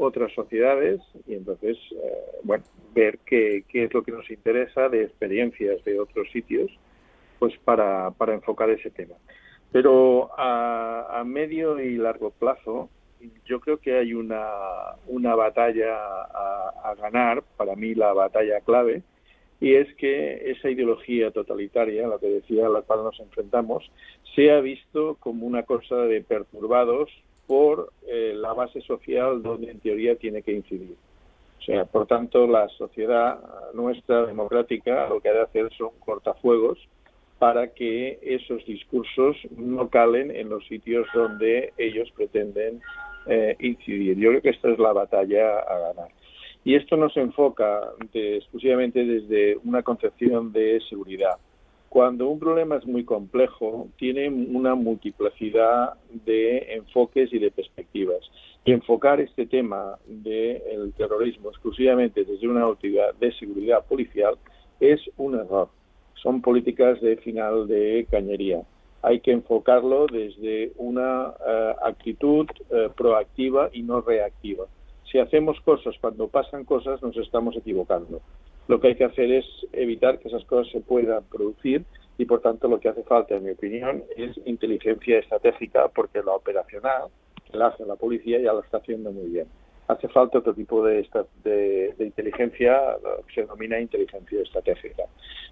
[0.01, 2.65] otras sociedades y entonces, eh, bueno,
[2.95, 6.71] ver qué, qué es lo que nos interesa de experiencias de otros sitios
[7.39, 9.15] pues para, para enfocar ese tema.
[9.73, 12.89] Pero a, a medio y largo plazo,
[13.45, 14.47] yo creo que hay una,
[15.07, 19.03] una batalla a, a ganar, para mí la batalla clave,
[19.61, 23.91] y es que esa ideología totalitaria, lo que decía, a la cual nos enfrentamos,
[24.35, 27.11] se ha visto como una cosa de perturbados
[27.51, 30.95] por eh, la base social donde en teoría tiene que incidir.
[31.59, 33.41] O sea, por tanto, la sociedad
[33.75, 36.79] nuestra democrática lo que ha de hacer son cortafuegos
[37.41, 42.81] para que esos discursos no calen en los sitios donde ellos pretenden
[43.27, 44.17] eh, incidir.
[44.17, 46.09] Yo creo que esta es la batalla a ganar.
[46.63, 47.81] Y esto no se enfoca
[48.13, 51.37] exclusivamente desde una concepción de seguridad.
[51.91, 55.95] Cuando un problema es muy complejo, tiene una multiplicidad
[56.25, 58.21] de enfoques y de perspectivas.
[58.65, 64.37] Y enfocar este tema del terrorismo exclusivamente desde una óptica de seguridad policial
[64.79, 65.69] es un error.
[66.15, 68.63] Son políticas de final de cañería.
[69.03, 74.67] Hay que enfocarlo desde una eh, actitud eh, proactiva y no reactiva.
[75.11, 78.21] Si hacemos cosas cuando pasan cosas, nos estamos equivocando.
[78.71, 81.83] Lo que hay que hacer es evitar que esas cosas se puedan producir
[82.19, 86.35] y, por tanto, lo que hace falta, en mi opinión, es inteligencia estratégica, porque la
[86.35, 87.09] operacional,
[87.51, 89.49] la hace la policía, ya lo está haciendo muy bien.
[89.89, 91.05] Hace falta otro tipo de,
[91.43, 95.03] de, inteligencia, lo que se denomina inteligencia estratégica.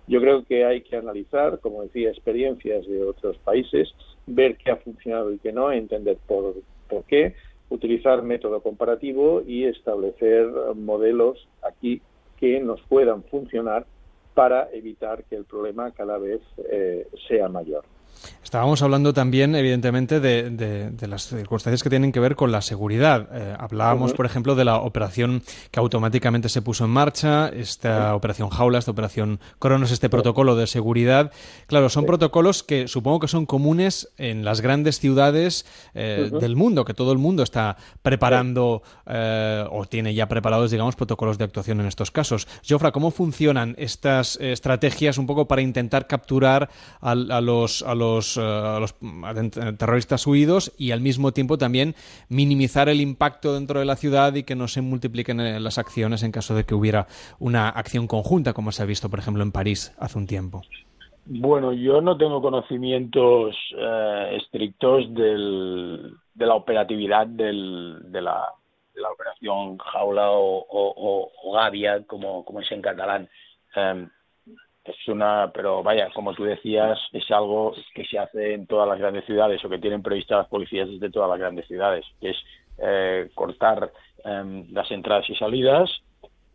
[0.07, 3.93] Yo creo que hay que analizar, como decía, experiencias de otros países,
[4.29, 6.55] ver qué ha funcionado y qué no, entender por,
[6.89, 7.35] por qué,
[7.69, 10.47] utilizar método comparativo y establecer
[10.77, 12.01] modelos aquí
[12.39, 13.87] que nos puedan funcionar
[14.35, 16.41] para evitar que el problema cada vez
[16.71, 17.85] eh, sea mayor.
[18.43, 22.63] Estábamos hablando también, evidentemente, de, de- de las circunstancias que tienen que ver con la
[22.63, 23.29] seguridad.
[23.33, 28.49] Eh, hablábamos, por ejemplo, de la operación que automáticamente se puso en marcha, esta operación
[28.49, 31.31] Jaula, esta operación Cronos, este protocolo de seguridad.
[31.67, 36.85] Claro, son protocolos que supongo que son comunes en las grandes ciudades eh, del mundo,
[36.87, 41.81] que todo el mundo está preparando eh, o tiene ya preparados, digamos, protocolos de actuación
[41.81, 42.49] en estos casos.
[42.67, 46.71] Jofra, ¿cómo funcionan estas eh, estrategias un poco para intentar capturar
[47.03, 51.95] a, los, a los, eh, a los eh, terroristas huidos y al mismo tiempo también
[52.29, 56.23] minimizar el impacto dentro de la ciudad y que no se multipliquen eh, las acciones
[56.23, 57.07] en caso de que hubiera
[57.39, 60.63] una acción conjunta, como se ha visto, por ejemplo, en París hace un tiempo?
[61.31, 68.51] Bueno, yo no tengo conocimientos eh, estrictos del, de la operatividad del, de, la,
[69.13, 73.29] operación Jaula o, o, Gavia, como, como es en catalán.
[73.77, 74.07] Eh,
[74.85, 78.99] es una, pero vaya, como tú decías, es algo que se hace en todas las
[78.99, 82.37] grandes ciudades o que tienen previstas las policías desde todas las grandes ciudades, que es
[82.79, 83.93] eh, cortar
[84.25, 85.91] em, las entradas y salidas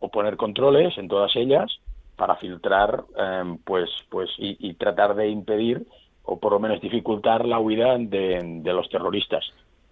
[0.00, 1.70] o poner controles en todas ellas
[2.16, 5.86] para filtrar em, pues pues y, tratar de impedir
[6.24, 9.44] o por lo menos dificultar la huida de, de los terroristas.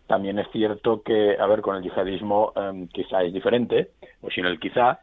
[0.07, 4.47] También es cierto que, a ver, con el yihadismo em, quizá es diferente, o sin
[4.47, 5.01] el quizá,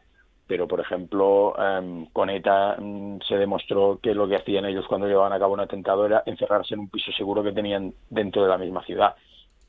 [0.50, 5.06] pero por ejemplo, em, con ETA em, se demostró que lo que hacían ellos cuando
[5.06, 8.48] llevaban a cabo un atentado era encerrarse en un piso seguro que tenían dentro de
[8.48, 9.14] la misma ciudad.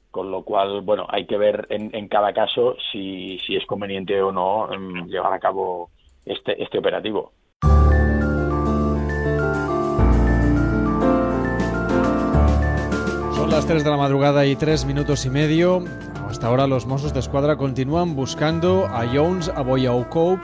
[0.10, 4.32] Con lo cual, bueno, hay que ver en, cada caso si, si es conveniente o
[4.32, 5.92] no em, llevar a cabo
[6.26, 7.32] este, este operativo.
[13.36, 15.84] Son las 3 de la madrugada y 3 minutos y medio.
[16.32, 20.42] Hasta ahora los Mossos de Escuadra continúan buscando a Jones Aboyaucope,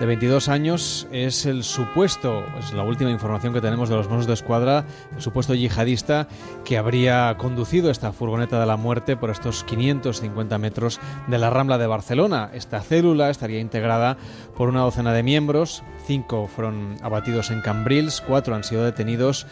[0.00, 1.06] de 22 años.
[1.12, 5.20] Es el supuesto, es la última información que tenemos de los Mossos de Escuadra, el
[5.20, 6.28] supuesto yihadista
[6.64, 11.76] que habría conducido esta furgoneta de la muerte por estos 550 metros de la Rambla
[11.76, 12.48] de Barcelona.
[12.54, 14.16] Esta célula estaría integrada
[14.56, 15.82] por una docena de miembros.
[16.06, 19.46] Cinco fueron abatidos en Cambrils, cuatro han sido detenidos,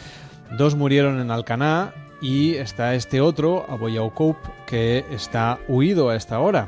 [0.56, 1.92] dos murieron en Alcaná
[2.26, 6.66] y está este otro, Aboyaucope, que está huido a esta hora.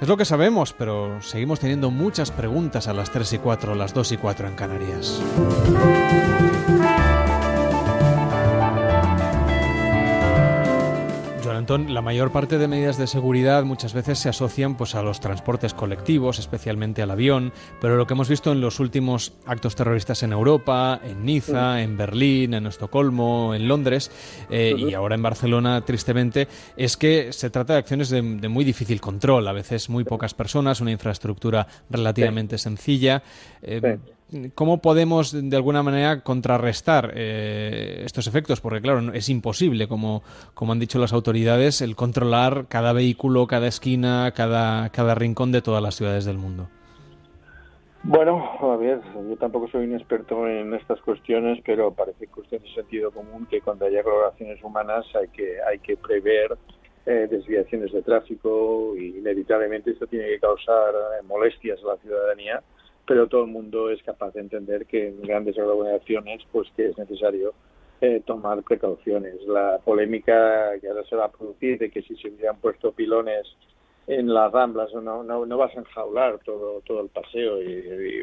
[0.00, 3.92] Es lo que sabemos, pero seguimos teniendo muchas preguntas a las 3 y 4, las
[3.92, 5.20] 2 y 4 en Canarias.
[11.78, 15.72] La mayor parte de medidas de seguridad muchas veces se asocian pues, a los transportes
[15.72, 20.32] colectivos, especialmente al avión, pero lo que hemos visto en los últimos actos terroristas en
[20.32, 24.10] Europa, en Niza, en Berlín, en Estocolmo, en Londres
[24.50, 28.64] eh, y ahora en Barcelona, tristemente, es que se trata de acciones de, de muy
[28.64, 33.22] difícil control, a veces muy pocas personas, una infraestructura relativamente sencilla.
[33.62, 33.96] Eh,
[34.54, 38.60] ¿Cómo podemos, de alguna manera, contrarrestar eh, estos efectos?
[38.60, 40.22] Porque, claro, es imposible, como,
[40.54, 45.62] como han dicho las autoridades, el controlar cada vehículo, cada esquina, cada, cada rincón de
[45.62, 46.68] todas las ciudades del mundo.
[48.02, 52.72] Bueno, a ver, yo tampoco soy un experto en estas cuestiones, pero parece cuestión de
[52.72, 56.56] sentido común que cuando haya colaboraciones humanas hay que hay que prever
[57.04, 62.62] eh, desviaciones de tráfico y inevitablemente esto tiene que causar eh, molestias a la ciudadanía,
[63.10, 66.96] pero todo el mundo es capaz de entender que en grandes aglomeraciones pues que es
[66.96, 67.54] necesario
[68.00, 69.34] eh, tomar precauciones.
[69.48, 73.48] La polémica que ahora se va a producir de que si se hubieran puesto pilones
[74.06, 78.22] en las ramblas no, no, no vas a enjaular todo, todo el paseo y,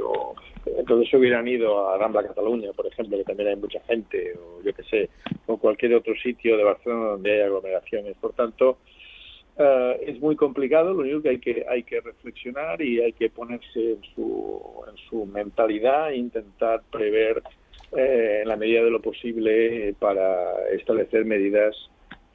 [0.77, 4.63] entonces se hubieran ido a Rambla Cataluña, por ejemplo, que también hay mucha gente, o
[4.63, 5.09] yo qué sé,
[5.47, 8.15] o cualquier otro sitio de Barcelona donde hay aglomeraciones.
[8.21, 8.77] Por tanto,
[9.57, 13.29] eh, es muy complicado, lo único que hay que hay que reflexionar y hay que
[13.29, 17.41] ponerse en su, en su mentalidad e intentar prever
[17.95, 21.75] eh, en la medida de lo posible eh, para establecer medidas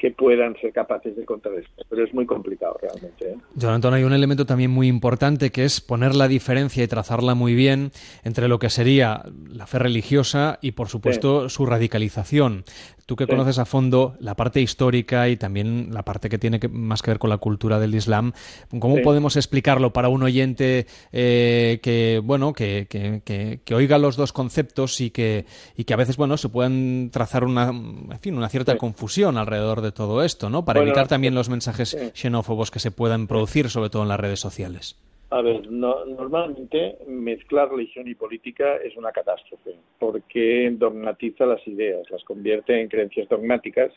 [0.03, 1.86] que puedan ser capaces de contrarrestar.
[1.89, 3.31] Pero es muy complicado realmente.
[3.31, 3.36] ¿eh?
[3.61, 7.36] John Antón, hay un elemento también muy importante que es poner la diferencia y trazarla
[7.36, 7.93] muy bien
[8.24, 12.65] entre lo que sería la fe religiosa y, por supuesto, su radicalización.
[13.06, 13.30] Tú que Sí.
[13.30, 17.10] conoces a fondo la parte histórica y también la parte que tiene que- más que
[17.10, 18.32] ver con la cultura del Islam,
[18.78, 19.02] ¿cómo Sí.
[19.02, 24.32] podemos explicarlo para un oyente eh, que, bueno, que, que- que- que oiga los dos
[24.32, 25.46] conceptos y que,
[25.76, 29.80] y que a veces, bueno, se puedan trazar una, en fin, una cierta confusión alrededor
[29.80, 30.64] de todo esto, ¿no?
[30.64, 34.20] Para Bueno, evitar también los mensajes xenófobos que se puedan producir, sobre todo en las
[34.20, 34.96] redes sociales.
[35.32, 42.09] A ver, no- normalmente mezclar religión y política es una catástrofe, porque dogmatiza las ideas,
[42.10, 43.90] las convierte en creencias dogmáticas,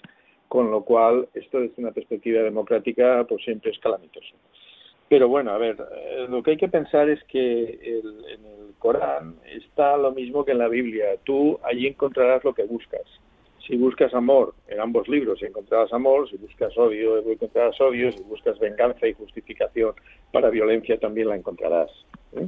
[0.48, 4.36] con lo cual esto desde una perspectiva democrática pues siempre es calamitoso.
[5.10, 8.74] Pero bueno, a ver, eh, lo que hay que pensar es que el- en el
[8.80, 11.18] Corán está lo mismo que en la Biblia.
[11.26, 13.03] Tú allí encontrarás lo que buscas.
[13.68, 18.60] Si buscas amor en ambos libros encontrarás amor, si buscas odio encontrarás odio, si buscas
[18.60, 19.94] venganza y justificación
[20.32, 21.90] para violencia también la encontrarás.
[22.34, 22.48] ¿eh?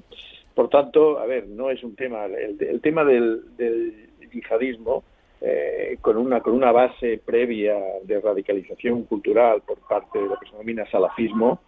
[0.54, 5.04] Por tanto, a ver, no es un tema, el, el tema del, del yihadismo
[5.42, 10.48] eh, con una con una base previa de radicalización cultural por parte de lo que
[10.48, 11.60] se denomina salafismo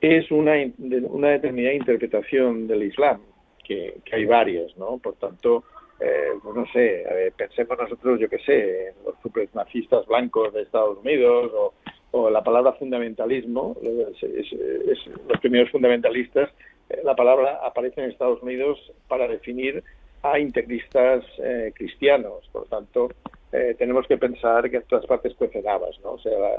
[0.00, 3.20] es una, una determinada interpretación del Islam,
[3.64, 4.98] que, que hay varias, ¿no?
[4.98, 5.64] Por tanto,
[6.00, 7.04] eh, pues no sé,
[7.36, 11.52] pensemos nosotros, yo qué sé, en los supremacistas blancos de Estados Unidos
[12.12, 16.50] o, la palabra fundamentalismo, es- los primeros fundamentalistas,
[16.88, 18.78] eh, la palabra aparece en Estados Unidos
[19.08, 19.82] para definir
[20.22, 22.48] a integristas eh, cristianos.
[22.52, 23.10] Por tanto,
[23.52, 26.12] eh, tenemos que pensar que en todas partes cuecen habas, ¿no?
[26.12, 26.50] O sea, la,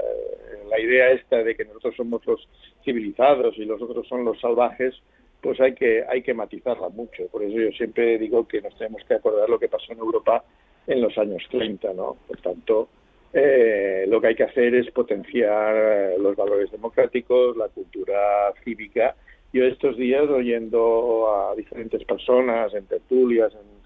[0.68, 2.48] la idea esta de que nosotros somos los
[2.84, 4.94] civilizados y los otros son los salvajes,
[5.42, 7.26] pues hay que hay que matizarla mucho.
[7.26, 10.44] Por eso yo siempre digo que nos tenemos que acordar lo que pasó en Europa
[10.86, 12.16] en los años 30, ¿no?
[12.26, 12.88] Por tanto,
[13.32, 19.16] eh, lo que hay que hacer es potenciar eh, los valores democráticos, la cultura cívica.
[19.52, 23.82] Yo estos días oyendo a diferentes personas en tertulias, en,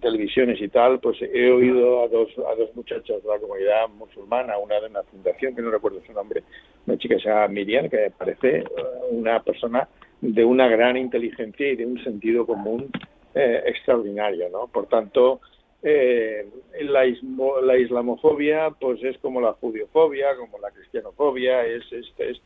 [0.00, 4.58] televisiones y tal, pues he oído a dos, a dos muchachas de la comunidad musulmana,
[4.58, 6.42] una de una fundación que no recuerdo su nombre,
[6.86, 8.64] una chica que se llama Miriam, que parece eh,
[9.10, 9.88] una persona
[10.20, 12.90] de una gran inteligencia y de un sentido común
[13.34, 14.68] eh, extraordinario, ¿no?
[14.68, 15.40] Por tanto,
[15.82, 16.48] eh,
[16.80, 17.04] la,
[17.62, 22.40] la, islamofobia pues es como la judiofobia, como la cristianofobia, es, es, es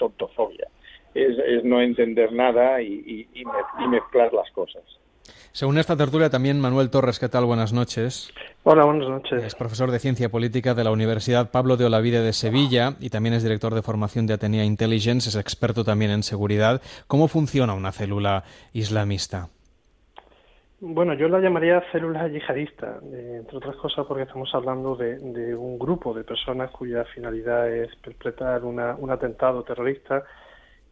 [1.15, 3.27] es, no entender nada y,
[3.89, 4.83] mezclar las cosas.
[5.53, 7.45] Según esta tertulia también Manuel Torres, ¿qué tal?
[7.45, 8.33] Buenas noches.
[8.65, 9.43] Hola, buenas noches.
[9.45, 13.35] Es profesor de Ciencia Política de la Universidad Pablo de Olavide de Sevilla y también
[13.35, 16.81] es director de formación de Atenea Intelligence, es experto también en seguridad.
[17.07, 19.49] ¿Cómo funciona una célula islamista?
[20.81, 25.77] Bueno, yo la llamaría célula yihadista, eh, entre otras cosas porque estamos hablando de, un
[25.77, 30.23] grupo de personas cuya finalidad es perpetrar un atentado terrorista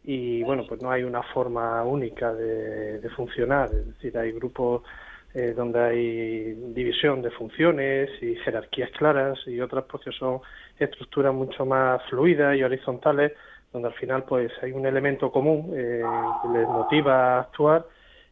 [0.09, 4.83] y bueno, pues no hay una forma única de, funcionar, es decir, hay grupos
[5.33, 10.39] eh, donde hay división de funciones y jerarquías claras y otras pues que son
[10.79, 13.33] estructuras mucho más fluidas y horizontales
[13.73, 16.01] donde al final pues hay un elemento común eh,
[16.41, 17.85] que les motiva a actuar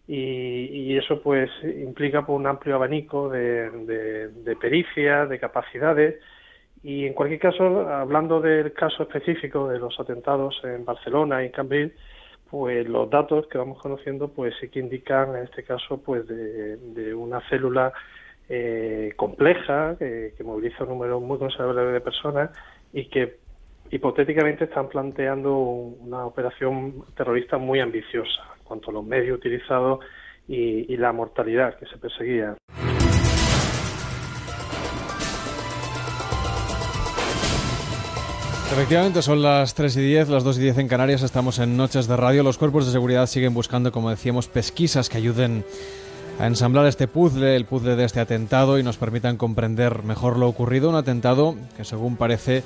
[0.07, 6.21] y, eso pues implica pues, un amplio abanico de, de, de pericias, de capacidades
[6.85, 11.51] y en cualquier caso, hablando del caso específico de los atentados en Barcelona y en
[11.51, 11.93] Cambrils,
[12.47, 17.11] pues los datos que vamos conociendo pues sí que indican en este caso pues de,
[17.15, 17.91] una célula
[18.47, 22.51] eh, compleja que, moviliza un número muy considerable de personas
[22.93, 23.39] y que
[23.89, 30.05] hipotéticamente están planteando una operación terrorista muy ambiciosa en cuanto a los medios utilizados
[30.47, 32.55] y, la mortalidad que se perseguía.
[38.75, 42.07] Efectivamente, son las 3 y 10, las 2 y 10 en Canarias, estamos en Noches
[42.07, 42.43] de Radio.
[42.43, 45.63] Los cuerpos de seguridad siguen buscando, como decíamos, pesquisas que ayuden
[46.39, 50.49] a ensamblar este puzzle, el puzzle de este atentado y nos permitan comprender mejor lo
[50.49, 50.89] ocurrido.
[50.89, 52.63] Un atentado que, según parece,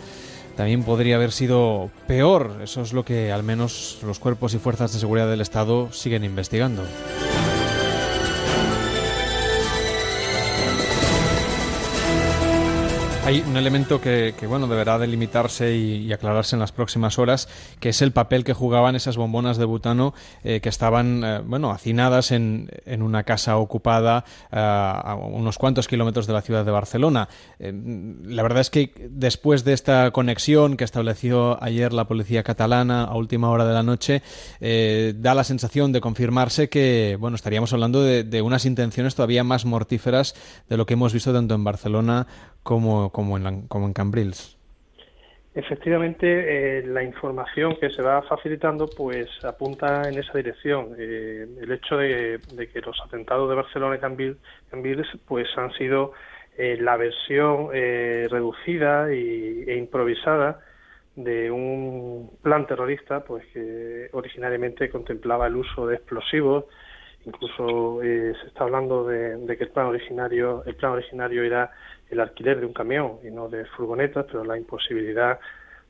[0.57, 2.57] también podría haber sido peor.
[2.64, 6.23] Eso es lo que al menos los cuerpos y fuerzas de seguridad del Estado siguen
[6.23, 6.81] investigando.
[13.30, 17.48] Hay un elemento que, bueno deberá delimitarse y, aclararse en las próximas horas,
[17.80, 21.70] que es el papel que jugaban esas bombonas de butano eh, que estaban eh, bueno
[21.70, 26.72] hacinadas en, en, una casa ocupada eh, a unos cuantos kilómetros de la ciudad de
[26.72, 27.30] Barcelona.
[27.60, 33.16] la verdad es que después de esta conexión que estableció ayer la policía catalana a
[33.16, 34.24] última hora de la noche,
[34.60, 39.66] da la sensación de confirmarse que bueno estaríamos hablando de, de unas intenciones todavía más
[39.66, 40.34] mortíferas
[40.68, 42.26] de lo que hemos visto tanto en Barcelona
[42.64, 44.60] como, como, en, como en Cambrils.
[45.56, 50.95] Efectivamente, eh, la información que se va facilitando pues apunta en esa dirección.
[50.98, 52.40] Eh, el hecho de,
[52.72, 56.14] que los atentados de Barcelona y Cambrils, pues han sido
[56.56, 60.60] eh, la versión reducida y, e improvisada
[61.15, 66.65] de un plan terrorista pues que originariamente contemplaba el uso de explosivos
[67.30, 71.72] incluso se está hablando de, que el plan originario el plan originario era
[72.10, 75.40] el alquiler de un camión y no de furgonetas, pero la imposibilidad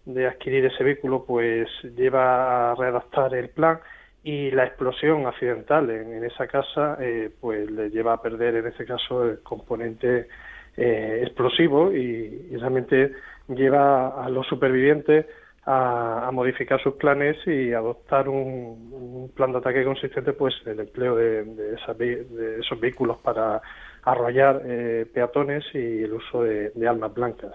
[0.06, 3.80] de adquirir ese vehículo pues lleva a readaptar el plan
[4.24, 8.86] y la explosión accidental en, esa casa eh, pues le lleva a perder en ese
[8.86, 10.28] caso el componente
[10.76, 13.14] eh, explosivo y, realmente
[13.48, 15.26] lleva a los supervivientes
[15.66, 21.16] a, modificar sus planes y adoptar un, plan de ataque consistente pues en el empleo
[21.16, 23.62] de, de esos vehículos para
[24.04, 27.52] arrollar eh, peatones y el uso de, armas blancas.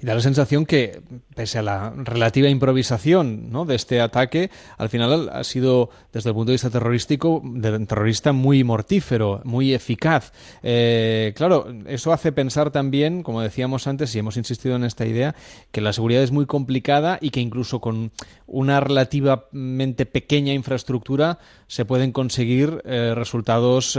[0.00, 1.00] Y da la sensación que,
[1.34, 3.64] pese a la relativa improvisación ¿no?
[3.64, 8.32] de este ataque, al final ha sido, desde el punto de vista terrorístico, de, terrorista
[8.32, 10.32] muy mortífero, muy eficaz.
[10.62, 15.34] Eh, claro, eso hace pensar también, como decíamos antes, y hemos insistido en esta idea,
[15.72, 18.12] que la seguridad es muy complicada y que incluso con
[18.46, 23.94] una relativamente pequeña infraestructura se pueden conseguir eh, resultados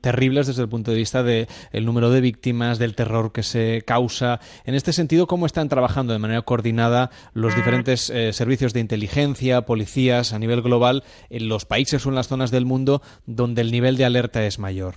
[0.00, 1.46] terribles desde el punto de vista del
[1.84, 4.40] número de víctimas, del terror que se causa.
[4.64, 9.62] En este sentido, ¿cómo están trabajando de manera coordinada los diferentes eh, servicios de inteligencia,
[9.62, 13.72] policías a nivel global en los países o en las zonas del mundo donde el
[13.72, 14.94] nivel de alerta es mayor?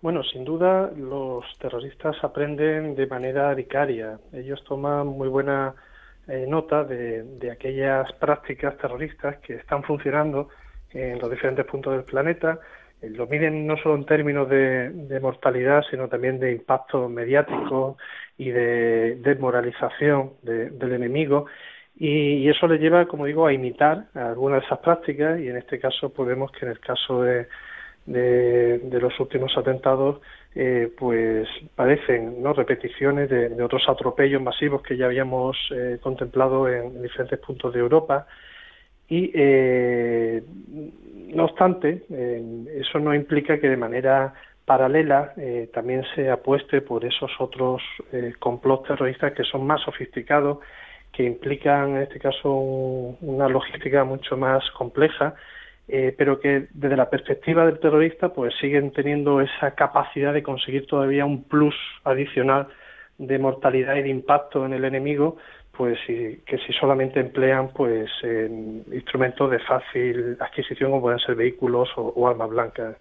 [0.00, 4.18] Bueno, sin duda los terroristas aprenden de manera vicaria.
[4.32, 5.74] Ellos toman muy buena
[6.26, 10.48] eh, nota de, de, aquellas prácticas terroristas que están funcionando
[10.90, 12.58] en los diferentes puntos del planeta
[13.02, 17.96] lo miden no solo en términos de, de mortalidad, sino también de impacto mediático
[18.38, 21.46] y de desmoralización del enemigo.
[21.96, 25.78] Y, eso le lleva, como digo, a imitar algunas de esas prácticas y en este
[25.78, 27.46] caso podemos que en el caso de,
[28.06, 30.20] de, los últimos atentados
[30.54, 32.52] eh, pues parecen ¿no?
[32.52, 38.26] repeticiones de, otros atropellos masivos que ya habíamos eh, contemplado en, diferentes puntos de Europa
[39.08, 40.42] y eh,
[41.34, 42.02] no obstante
[42.78, 44.34] eso no implica que de manera
[44.64, 45.34] paralela
[45.72, 47.82] también se apueste por esos otros
[48.38, 50.58] complots terroristas que son más sofisticados
[51.10, 55.34] que implican en este caso una logística mucho más compleja
[55.88, 60.86] eh, pero que desde la perspectiva del terrorista pues siguen teniendo esa capacidad de conseguir
[60.86, 61.74] todavía un plus
[62.04, 62.68] adicional
[63.18, 65.36] de mortalidad y de impacto en el enemigo
[65.76, 68.10] pues que si solamente emplean pues
[68.92, 72.96] instrumentos de fácil adquisición como pueden ser vehículos o armas blancas.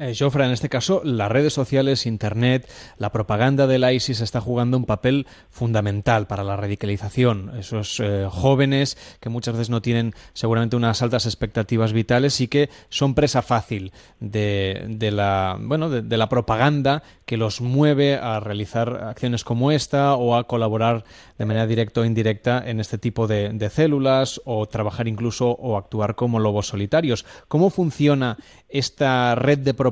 [0.00, 4.76] Eh, Jofra, en este caso, las redes sociales, Internet, la propaganda del ISIS está jugando
[4.76, 7.50] un papel fundamental para la radicalización.
[7.58, 12.70] Esos eh, jóvenes que muchas veces no tienen seguramente unas altas expectativas vitales y que
[12.90, 19.42] son presa fácil de, la, bueno, de, la propaganda que los mueve a realizar acciones
[19.42, 21.04] como esta o a colaborar
[21.38, 25.76] de manera directa o indirecta en este tipo de, de células o trabajar incluso o
[25.76, 27.26] actuar como lobos solitarios.
[27.48, 28.38] ¿Cómo funciona
[28.68, 29.87] esta red de propaganda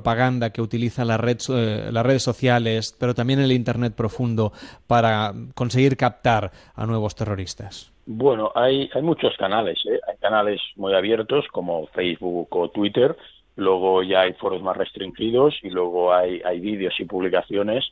[0.52, 4.52] que utiliza eh, las redes sociales, pero también el Internet profundo
[4.86, 7.92] para conseguir captar a nuevos terroristas?
[8.06, 9.78] Bueno, hay, hay muchos canales.
[9.86, 9.98] ¿eh?
[10.08, 13.16] Hay canales muy abiertos como Facebook o Twitter.
[13.56, 17.84] Luego ya hay foros más restringidos y luego hay, hay vídeos y publicaciones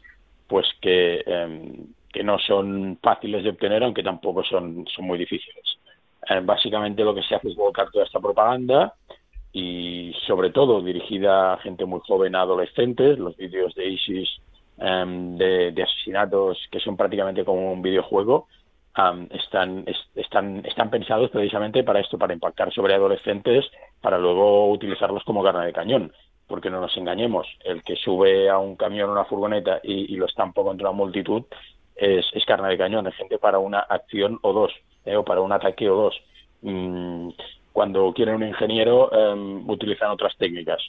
[0.46, 5.78] pues que, em, que no son fáciles de obtener, aunque tampoco son, son muy difíciles.
[6.28, 8.94] Eh, básicamente lo que se hace es volcar toda esta propaganda
[9.54, 14.28] y sobre todo dirigida a gente muy joven, a adolescentes, los vídeos de ISIS
[14.78, 18.48] em, de, asesinatos que son prácticamente como un videojuego,
[19.30, 19.84] están,
[20.16, 23.64] están, están pensados precisamente para esto, para impactar sobre adolescentes,
[24.00, 26.12] para luego utilizarlos como carne de cañón.
[26.48, 30.26] Porque no nos engañemos, el que sube a un camión o una furgoneta y, lo
[30.26, 31.44] estampa contra una multitud
[31.96, 34.72] es, es, carne de cañón, es gente para una acción o dos,
[35.04, 36.20] eh, o para un ataque o dos.
[36.62, 37.30] Mm,
[37.74, 40.80] cuando quieren un ingeniero em, utilizan otras técnicas.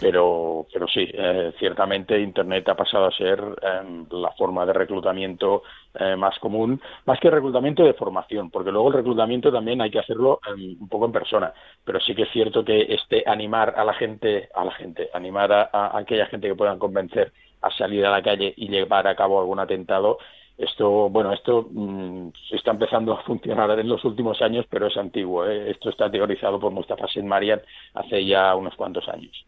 [0.00, 5.62] Pero, pero sí, eh, ciertamente Internet ha pasado a ser em, la forma de reclutamiento
[5.94, 10.00] eh, más común, más que reclutamiento de formación, porque luego el reclutamiento también hay que
[10.00, 11.52] hacerlo em, un poco en persona.
[11.84, 15.52] Pero sí que es cierto que este animar a la gente, a la gente, animar
[15.52, 17.32] a aquella gente que puedan convencer
[17.62, 20.18] a salir a la calle y llevar a cabo algún atentado,
[20.58, 25.46] esto, bueno, esto mm, está empezando a funcionar en los últimos años, pero es antiguo.
[25.46, 25.70] ¿eh?
[25.70, 27.60] Esto está teorizado por Mustafa Sen Marian
[27.94, 29.44] hace ya unos cuantos años.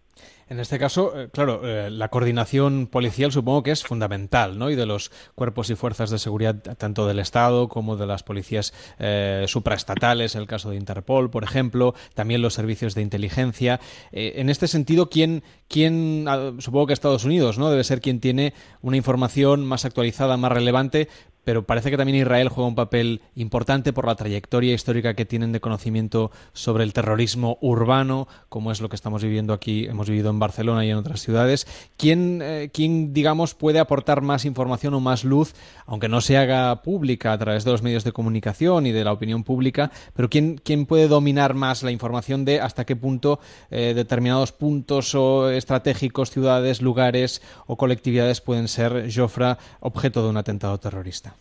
[0.51, 4.71] En este caso, eh, claro, eh, la coordinación policial supongo que es fundamental, ¿no?
[4.71, 8.73] Y de los cuerpos y fuerzas de seguridad tanto del Estado como de las policías
[8.99, 13.81] eh, supraestatales, el caso de Interpol, por ejemplo, también los servicios de inteligencia.
[14.11, 17.71] en este sentido, ¿quién, quién, ah, supongo que Estados Unidos, ¿no?
[17.71, 21.09] Debe ser quien tiene una información más actualizada, más relevante,
[21.49, 25.51] pero parece que también Israel juega un papel importante por la trayectoria histórica que tienen
[25.51, 30.29] de conocimiento sobre el terrorismo urbano, como es lo que estamos viviendo aquí, hemos vivido
[30.29, 31.67] en Barcelona y en otras ciudades.
[31.97, 35.55] ¿Quién, eh, quién digamos, puede aportar más información o más luz,
[35.87, 39.15] aunque no se haga pública a través de los medios de comunicación y de la
[39.15, 43.95] opinión pública, pero quién, quién puede dominar más la información de hasta qué punto eh,
[43.97, 50.77] determinados puntos o estratégicos, ciudades, lugares o colectividades pueden ser, Jofra, objeto de un atentado
[50.77, 51.38] terrorista?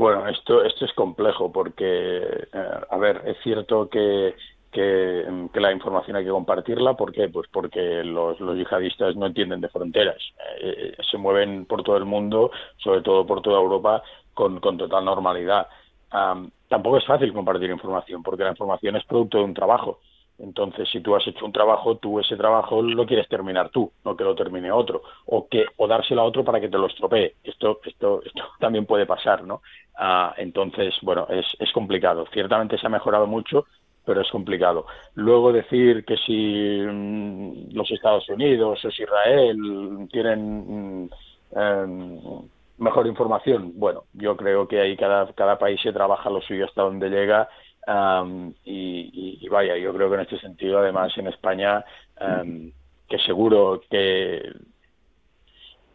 [0.00, 4.34] Bueno, esto, esto es complejo porque, eh, a ver, es cierto que,
[4.72, 6.94] que, la información hay que compartirla.
[6.94, 7.28] ¿Por qué?
[7.28, 10.16] Pues porque los, yihadistas no entienden de fronteras.
[10.58, 14.02] Eh, se mueven por todo el mundo, sobre todo por toda Europa,
[14.32, 15.66] con, con total normalidad.
[16.68, 20.00] tampoco es fácil compartir información porque la información es producto de un trabajo.
[20.42, 24.16] Entonces, si tú has hecho un trabajo, tú ese trabajo lo quieres terminar tú, no
[24.16, 27.34] que lo termine otro, o que o dárselo a otro para que te lo estropee.
[27.44, 29.60] Esto, esto, esto también puede pasar, ¿no?
[29.96, 32.26] Ah, entonces, bueno, es, es complicado.
[32.32, 33.66] Ciertamente se ha mejorado mucho,
[34.04, 34.86] pero es complicado.
[35.14, 41.10] Luego decir que si mm, los Estados Unidos o Israel tienen mm,
[41.54, 42.18] em,
[42.78, 46.82] mejor información, bueno, yo creo que ahí cada, cada país se trabaja lo suyo hasta
[46.82, 47.48] donde llega
[48.64, 51.84] y, vaya, yo creo que en este sentido, además, en España,
[53.08, 54.52] que seguro que,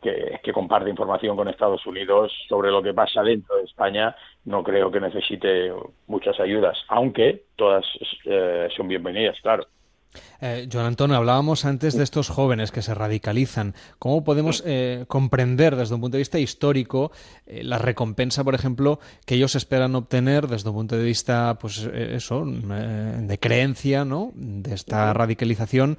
[0.02, 4.16] que, comparte información con Estados Unidos sobre lo que pasa dentro de España,
[4.46, 5.72] no creo que necesite
[6.08, 7.86] muchas ayudas, aunque todas
[8.26, 9.66] eh, son bienvenidas, claro.
[10.42, 13.76] Eh, Joan Antonio, hablábamos antes de estos jóvenes que se radicalizan.
[14.00, 17.12] ¿Cómo podemos eh, comprender desde un punto de vista histórico
[17.46, 21.88] eh, la recompensa, por ejemplo, que ellos esperan obtener desde un punto de vista, pues
[21.92, 24.32] eh, eso, de creencia, ¿no?
[24.36, 25.98] De esta radicalización,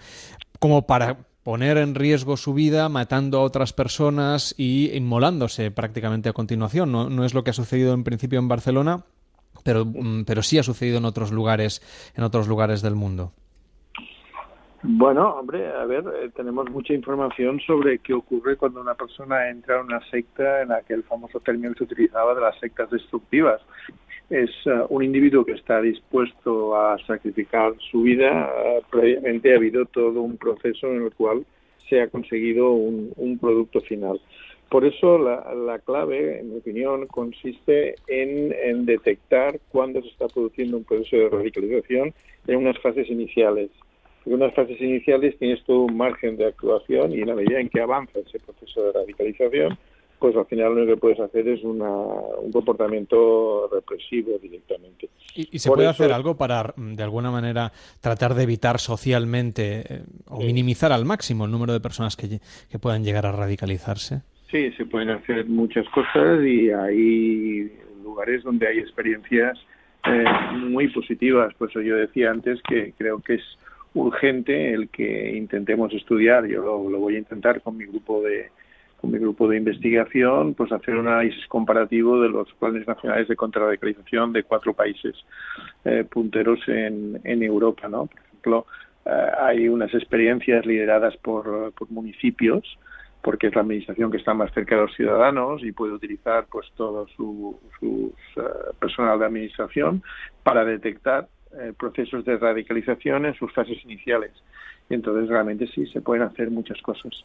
[0.58, 6.32] como para poner en riesgo su vida matando a otras personas y inmolándose prácticamente a
[6.32, 6.90] continuación.
[6.90, 9.04] No, no es lo que ha sucedido en principio en Barcelona,
[9.62, 11.82] pero, mm, pero sí ha sucedido en otros lugares,
[12.16, 13.32] en otros lugares del mundo.
[14.88, 19.80] Bueno, hombre, a ver, eh, tenemos mucha información sobre qué ocurre cuando una persona entra
[19.80, 22.88] en una secta en la que el famoso término que se utilizaba de las sectas
[22.90, 23.60] destructivas.
[24.30, 28.48] Es eh, un individuo que está dispuesto a sacrificar su vida.
[28.64, 31.44] eh, previamente ha habido todo un proceso en el cual
[31.88, 34.20] se ha conseguido un, producto final.
[34.70, 40.28] Por eso la, la clave, en mi opinión, consiste en, en detectar cuándo se está
[40.28, 42.14] produciendo un proceso de radicalización
[42.46, 43.70] en unas fases iniciales.
[44.26, 47.68] En unas fases iniciales tienes todo un margen de actuación y en la medida en
[47.68, 49.78] que avanza ese proceso de radicalización,
[50.18, 55.08] pues al final lo que puedes hacer es una, un comportamiento represivo directamente.
[55.34, 57.70] ¿Y, y se Por puede eso- hacer algo para, mm, de alguna manera,
[58.00, 62.40] tratar de evitar socialmente eh, o minimizar al máximo el número de personas que,
[62.70, 64.22] que puedan llegar a radicalizarse?
[64.50, 67.72] Sí, se pueden hacer muchas cosas y hay
[68.02, 69.58] lugares donde hay experiencias
[70.06, 70.24] eh,
[70.54, 71.52] muy positivas.
[71.54, 73.42] Por eso yo decía antes que creo que es
[73.96, 76.46] urgente el que intentemos estudiar.
[76.46, 78.50] Yo lo, voy a intentar con mi grupo de
[79.00, 83.36] con mi grupo de investigación, pues hacer un análisis comparativo de los planes nacionales de
[83.36, 85.14] contrarradicalización de cuatro países
[85.84, 88.06] eh, punteros en, en Europa, ¿no?
[88.06, 88.66] Por ejemplo,
[89.04, 92.78] eh, hay unas experiencias lideradas por, por municipios
[93.22, 96.66] porque es la administración que está más cerca de los ciudadanos y puede utilizar pues
[96.76, 98.42] todo su, su eh,
[98.78, 100.02] personal de administración
[100.42, 101.28] para detectar
[101.58, 104.32] eh, procesos de radicalización en sus fases iniciales.
[104.88, 107.24] Y entonces realmente sí se pueden hacer muchas cosas.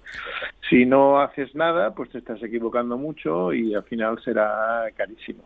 [0.70, 5.44] Si no haces nada, pues te estás equivocando mucho y al final será carísimo.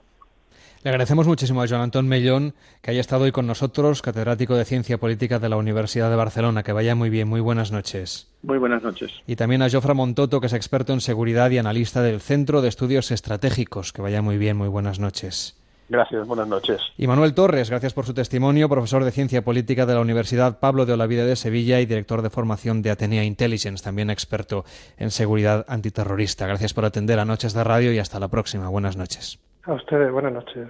[0.86, 2.54] Le agradecemos muchísimo a Joan Antón Mellón
[2.84, 6.62] que haya estado hoy con nosotros, catedrático de Ciencia Política de la Universidad de Barcelona.
[6.62, 8.32] Que vaya muy bien, muy buenas noches.
[8.44, 9.12] Muy buenas noches.
[9.26, 12.70] Y también a Jofra Montoto, que es experto en seguridad y analista del Centro de
[12.70, 13.94] Estudios Estratégicos.
[13.94, 15.60] Que vaya muy bien, muy buenas noches.
[15.88, 16.82] Gracias, buenas noches.
[16.98, 20.86] Y Manuel Torres, gracias por su testimonio, profesor de Ciencia Política de la Universidad Pablo
[20.86, 24.66] de Olavide de Sevilla y director de formación de Atenea Intelligence, también experto
[24.98, 26.48] en seguridad antiterrorista.
[26.48, 28.68] Gracias por atender a Noches de Radio y hasta la próxima.
[28.70, 29.40] Buenas noches.
[29.64, 30.68] A ustedes, buenas noches.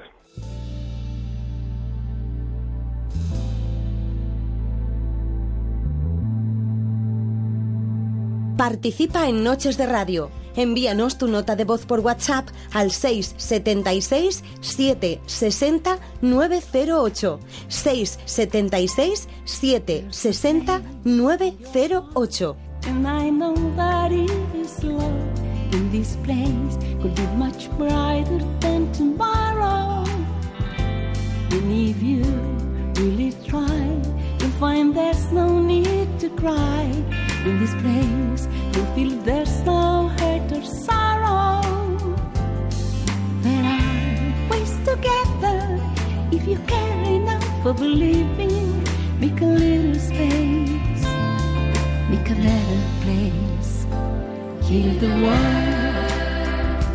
[8.58, 10.44] Participa en Noches de Radio.
[10.56, 17.40] Envíanos tu nota de voz por WhatsApp al 676 760 908.
[17.68, 22.56] 676 760 908.
[22.88, 24.11] And I know that
[24.53, 25.36] this love
[25.73, 26.15] in this
[27.02, 30.03] could be much brighter than tomorrow.
[31.52, 32.23] And if you
[32.95, 33.86] really try,
[34.40, 37.24] you'll find there's no need to cry.
[37.45, 41.61] In this place, you'll feel there's no hurt or sorrow.
[43.41, 45.59] There are ways together
[46.31, 48.84] if you care enough for believing.
[49.19, 50.76] Make a little space
[52.09, 53.85] make a better place.
[54.67, 56.85] Heal the world,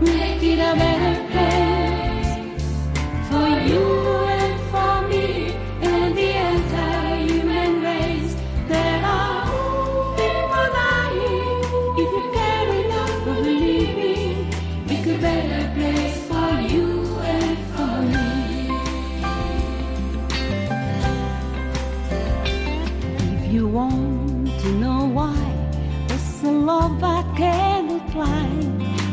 [0.00, 2.68] make it a better place
[3.28, 4.27] for you
[26.68, 28.46] love that cannot fly,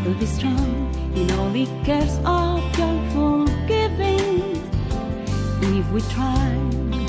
[0.04, 0.76] will be strong
[1.16, 4.44] in all the cares of your forgiving.
[5.80, 6.50] If we try,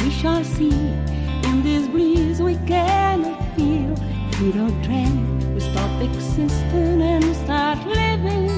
[0.04, 0.78] we shall see.
[1.48, 3.92] In this breeze we cannot feel.
[4.40, 5.16] We don't dream,
[5.52, 8.54] we stop existing and start living.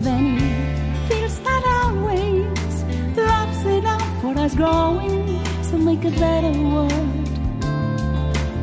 [0.00, 2.74] Then it feels that always
[3.16, 5.38] love's enough for us growing.
[5.62, 7.21] So make a better world,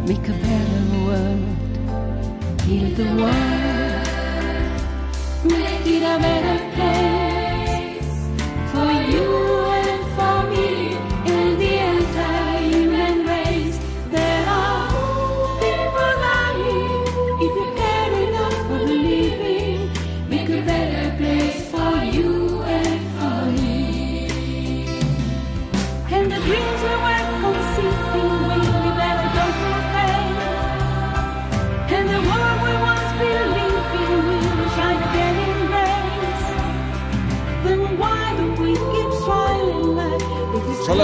[0.09, 4.07] make a better world, heal the world,
[5.43, 7.18] make it a better place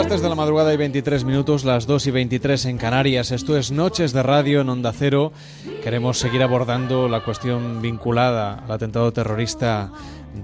[0.06, 3.32] las 3 de la madrugada y 23 minutos, las 2 y 23 en Canarias.
[3.32, 5.34] Esto es Noches de Radio en Onda Cero.
[5.84, 9.91] Queremos seguir abordando la cuestión vinculada al atentado terrorista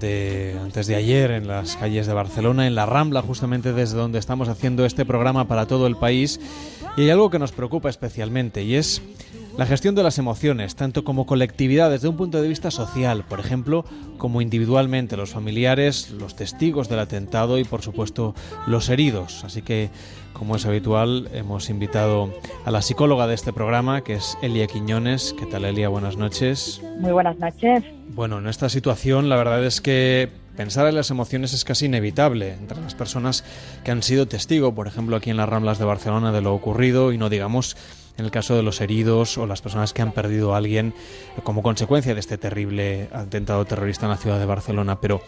[0.00, 4.18] de antes de ayer en las calles de Barcelona, en la Rambla, justamente desde donde
[4.18, 6.40] estamos haciendo este programa para todo el país.
[6.96, 9.00] Y hay algo que nos preocupa especialmente y es
[9.56, 13.38] la gestión de las emociones, tanto como colectividad desde un punto de vista social, por
[13.38, 13.84] ejemplo,
[14.16, 18.34] como individualmente, los familiares, los testigos del atentado y, por supuesto,
[18.66, 19.44] los heridos.
[19.44, 19.90] Así que,
[20.32, 22.32] como es habitual, hemos invitado
[22.64, 25.34] a la psicóloga de este programa, que es Elia Quiñones.
[25.38, 25.88] ¿Qué tal, Elia?
[25.88, 26.80] Buenas noches.
[26.98, 27.84] Muy buenas noches.
[28.08, 32.52] Bueno, en esta situación la verdad es que pensar en las emociones es casi inevitable
[32.54, 33.44] entre las personas
[33.84, 37.12] que han sido testigo, por ejemplo, aquí en las Ramblas de Barcelona, de lo ocurrido
[37.12, 37.76] y no digamos
[38.18, 40.94] en el caso de los heridos o las personas que han perdido a alguien
[41.44, 45.00] como consecuencia de este terrible atentado terrorista en la ciudad de Barcelona.
[45.00, 45.22] Pero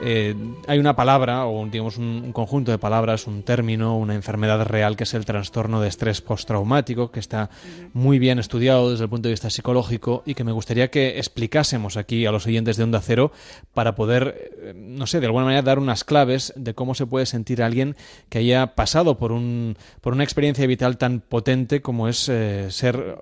[0.00, 0.34] eh,
[0.66, 5.04] hay una palabra, o digamos un, conjunto de palabras, un término, una enfermedad real que
[5.04, 7.50] es el trastorno de estrés postraumático, que está
[7.92, 11.96] muy bien estudiado desde el punto de vista psicológico y que me gustaría que explicásemos
[11.96, 13.32] aquí a los oyentes de Onda Cero
[13.74, 17.26] para poder, eh, no sé, de alguna manera dar unas claves de cómo se puede
[17.26, 17.96] sentir alguien
[18.28, 23.18] que haya pasado por, un, por una experiencia vital tan potente como es eh, ser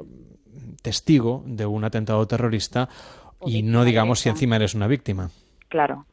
[0.82, 2.88] testigo de un atentado terrorista
[3.46, 5.30] y no digamos si encima eres una víctima.
[5.68, 6.06] Claro.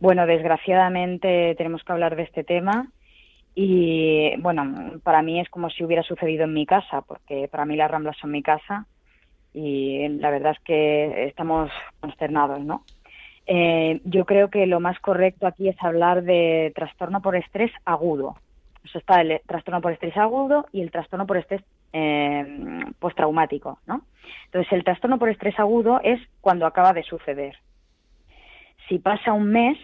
[0.00, 2.88] Bueno, desgraciadamente tenemos que hablar de este tema
[3.54, 7.74] y bueno, para mí es como si hubiera sucedido en mi casa, porque para mí
[7.74, 8.86] las Ramblas son mi casa
[9.52, 11.70] y la verdad es que estamos
[12.00, 12.84] consternados, ¿no?
[13.46, 18.36] Eh, yo creo que lo más correcto aquí es hablar de trastorno por estrés agudo.
[18.84, 21.62] O sea, está el trastorno por estrés agudo y el trastorno por estrés
[21.92, 24.02] eh, postraumático, ¿no?
[24.44, 27.56] Entonces, el trastorno por estrés agudo es cuando acaba de suceder.
[28.88, 29.78] Si pasa un mes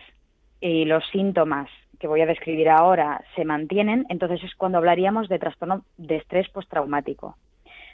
[0.61, 1.69] y los síntomas
[1.99, 6.49] que voy a describir ahora se mantienen, entonces es cuando hablaríamos de trastorno de estrés
[6.49, 7.37] postraumático.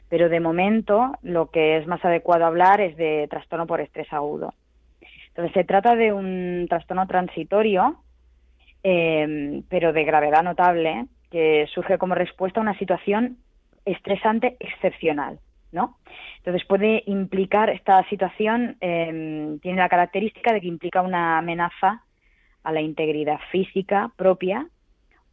[0.08, 4.54] Pero de momento lo que es más adecuado hablar es de trastorno por estrés agudo.
[5.28, 7.96] Entonces se trata de un trastorno transitorio,
[8.82, 13.38] eh, pero de gravedad notable, que surge como respuesta a una situación
[13.84, 15.38] estresante excepcional.
[15.72, 15.98] ¿No?
[16.38, 22.02] Entonces puede implicar, esta situación em, tiene la característica de que implica una amenaza
[22.62, 24.66] a la integridad física propia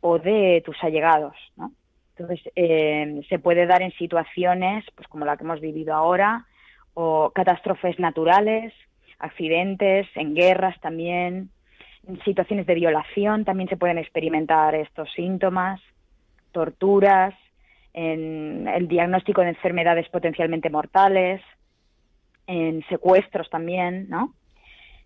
[0.02, 1.72] o de tus allegados, ¿no?
[2.16, 6.46] Entonces em, se puede dar en situaciones pues como la que hemos vivido ahora
[6.94, 8.74] o catástrofes naturales,
[9.20, 11.50] accidentes, en guerras también,
[12.08, 15.82] en situaciones de violación también se pueden experimentar estos síntomas,
[16.52, 17.36] torturas,
[17.99, 21.41] en el diagnóstico de enfermedades potencialmente mortales,
[22.45, 24.36] en secuestros también, ¿no?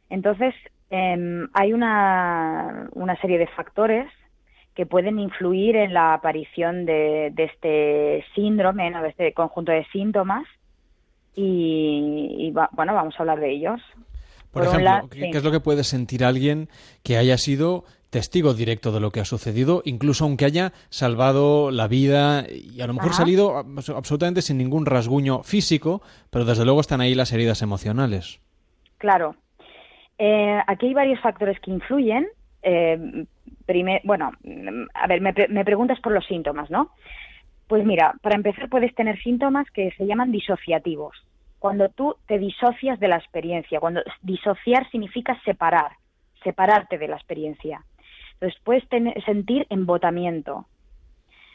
[0.10, 0.54] Entonces,
[0.90, 4.12] em, hay una, una, serie de factores
[4.76, 9.02] que pueden influir en la aparición de, este síndrome, ¿no?
[9.02, 10.44] de este conjunto de síntomas,
[11.34, 13.80] y, bueno, vamos a hablar de ellos.
[14.52, 16.68] Por, ejemplo, ¿qué es lo que puede sentir alguien
[17.04, 21.88] que haya sido testigo directo de lo que ha sucedido, incluso aunque haya salvado la
[21.88, 27.02] vida y a lo mejor salido absolutamente sin ningún rasguño físico, pero desde luego están
[27.02, 28.40] ahí las heridas emocionales.
[28.98, 29.36] Claro.
[30.20, 32.28] Eh, aquí hay varios factores que influyen.
[32.62, 33.26] Eh,
[34.04, 34.32] bueno,
[34.94, 36.92] a ver, me, me preguntas por los síntomas, ¿no?
[37.68, 41.16] Pues mira, para empezar puedes tener síntomas que se llaman disociativos.
[41.58, 45.94] Cuando tú te disocias de la experiencia, cuando disociar significa separar,
[46.44, 47.86] separarte de la experiencia.
[48.42, 48.84] Entonces puedes
[49.24, 50.66] sentir embotamiento.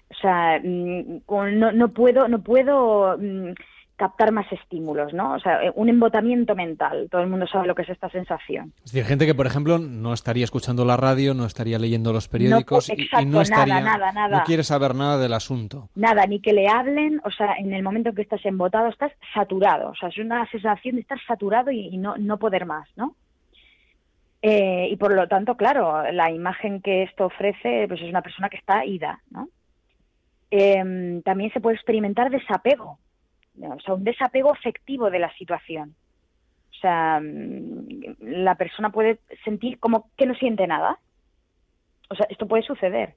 [0.08, 1.22] O sea, mm,
[1.58, 3.54] no, no puedo, no puedo mm,
[3.96, 5.34] captar más estímulos, ¿no?
[5.34, 7.08] O sea, eh, un embotamiento mental.
[7.10, 8.72] Todo el mundo sabe lo que es esta sensación.
[8.84, 12.28] Es decir, gente que, por ejemplo, no estaría escuchando la radio, no estaría leyendo los
[12.28, 15.88] periódicos y, no estaría, nada, nada, no quiere saber nada del asunto.
[15.96, 17.20] Nada, ni que le hablen.
[17.24, 19.90] O sea, en el momento en que estás embotado, estás saturado.
[19.90, 23.16] O sea, es una sensación de estar saturado y, y no, no poder más, ¿no?
[24.48, 28.48] Eh, y por lo tanto, claro, la imagen que esto ofrece pues es una persona
[28.48, 29.48] que está ida, ¿no?
[30.52, 33.00] Em, también se puede experimentar desapego,
[33.60, 35.96] o sea, un desapego efectivo de la situación.
[36.70, 41.00] O sea, mm, la persona puede sentir como que no siente nada.
[42.08, 43.14] O sea, esto puede suceder.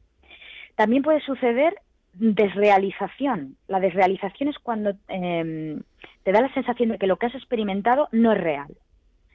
[0.76, 1.76] También puede suceder
[2.14, 3.56] desrealización.
[3.68, 5.84] La desrealización es cuando em,
[6.24, 8.76] te da la sensación de que lo que has experimentado no es real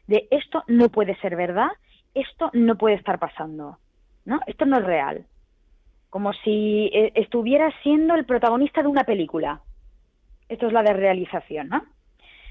[0.06, 1.68] de esto no puede ser verdad,
[2.14, 3.78] esto no puede estar pasando,
[4.24, 4.40] ¿no?
[4.46, 5.26] Esto no es real.
[6.10, 9.60] Como si eh, estuviera siendo el protagonista de una película.
[10.48, 11.84] Esto es la desrealización, ¿no?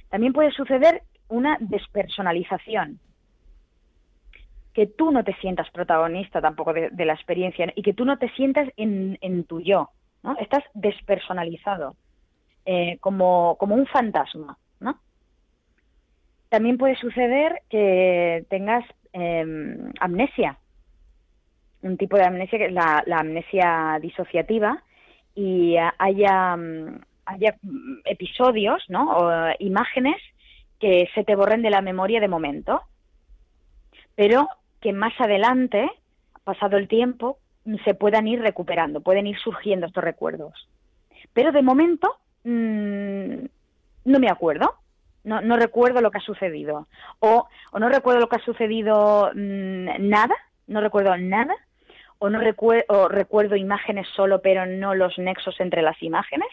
[0.09, 2.99] También puede suceder una despersonalización.
[4.73, 8.29] que tú no te sientas protagonista tampoco de, la experiencia y que tú no te
[8.29, 9.91] sientas en, en tu yo,
[10.23, 10.35] ¿no?
[10.39, 11.95] Estás despersonalizado,
[12.65, 14.97] eh, como, como un fantasma, ¿no?
[16.49, 18.83] También puede suceder que tengas
[19.13, 20.57] eh, amnesia,
[21.81, 24.81] un tipo de amnesia que es la, amnesia disociativa
[25.35, 29.11] y eh, haya, mm, haya mm, episodios, ¿no?
[29.11, 30.17] O eh, imágenes
[30.79, 32.81] que se te borren de la memoria de momento,
[34.15, 34.47] pero
[34.81, 35.89] que más adelante,
[36.43, 37.37] pasado el tiempo,
[37.85, 40.67] se puedan ir recuperando, pueden ir surgiendo estos recuerdos.
[41.33, 43.45] Pero de momento mmm,
[44.05, 44.75] no me acuerdo,
[45.23, 46.87] no, no, recuerdo lo que ha sucedido.
[47.19, 50.35] O, o no recuerdo lo que ha sucedido mmm, nada,
[50.67, 51.55] no recuerdo nada,
[52.19, 56.49] o no recuerdo, o recuerdo imágenes solo, pero no los nexos entre las imágenes,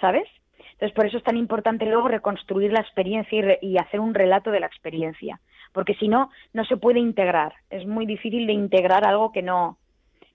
[0.00, 0.28] ¿sabes?
[0.72, 4.14] Entonces, por eso es tan importante luego reconstruir la experiencia y, re, y hacer un
[4.14, 5.40] relato de la experiencia,
[5.72, 7.54] porque si no, no se puede integrar.
[7.70, 9.78] Es muy difícil de integrar algo que no,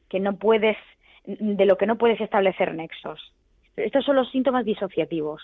[0.10, 0.78] que no puedes,
[1.26, 3.34] de lo que no puedes establecer nexos.
[3.76, 5.44] Estos son los síntomas disociativos.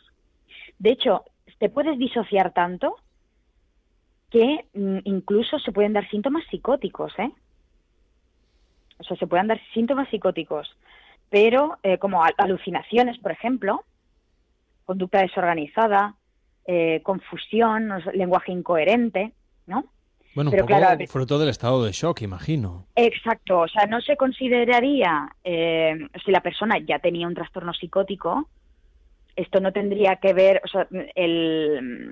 [0.80, 1.26] De hecho,
[1.64, 2.98] te puedes disociar tanto
[4.30, 7.32] que mm, incluso se pueden dar síntomas psicóticos, ¿eh?
[8.98, 10.76] O sea, se pueden dar síntomas psicóticos,
[11.30, 13.86] pero eh, como alucinaciones, por ejemplo,
[14.84, 16.16] conducta desorganizada,
[16.68, 19.32] eh, confusión, lenguaje incoherente,
[19.66, 19.86] ¿no?
[20.36, 22.88] Bueno, Pero un poco claro, fruto del estado de shock, imagino.
[22.98, 28.50] Exacto, o sea, no se consideraría, eh, si la persona ya tenía un trastorno psicótico,
[29.36, 32.12] esto no tendría que ver, o sea, el,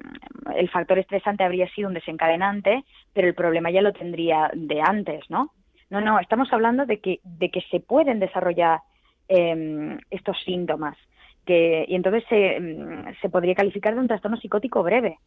[0.56, 2.84] el factor estresante habría sido un desencadenante,
[3.14, 5.52] pero el problema ya lo tendría de antes, ¿no?
[5.90, 8.80] No, no, estamos hablando de que, de que se pueden desarrollar
[9.28, 10.98] eh, estos síntomas,
[11.46, 15.18] que, y entonces se, se podría calificar de un trastorno psicótico breve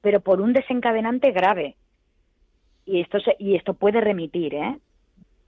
[0.00, 1.76] pero por un desencadenante grave.
[2.86, 4.78] Y esto, se, y esto puede remitir, ¿eh?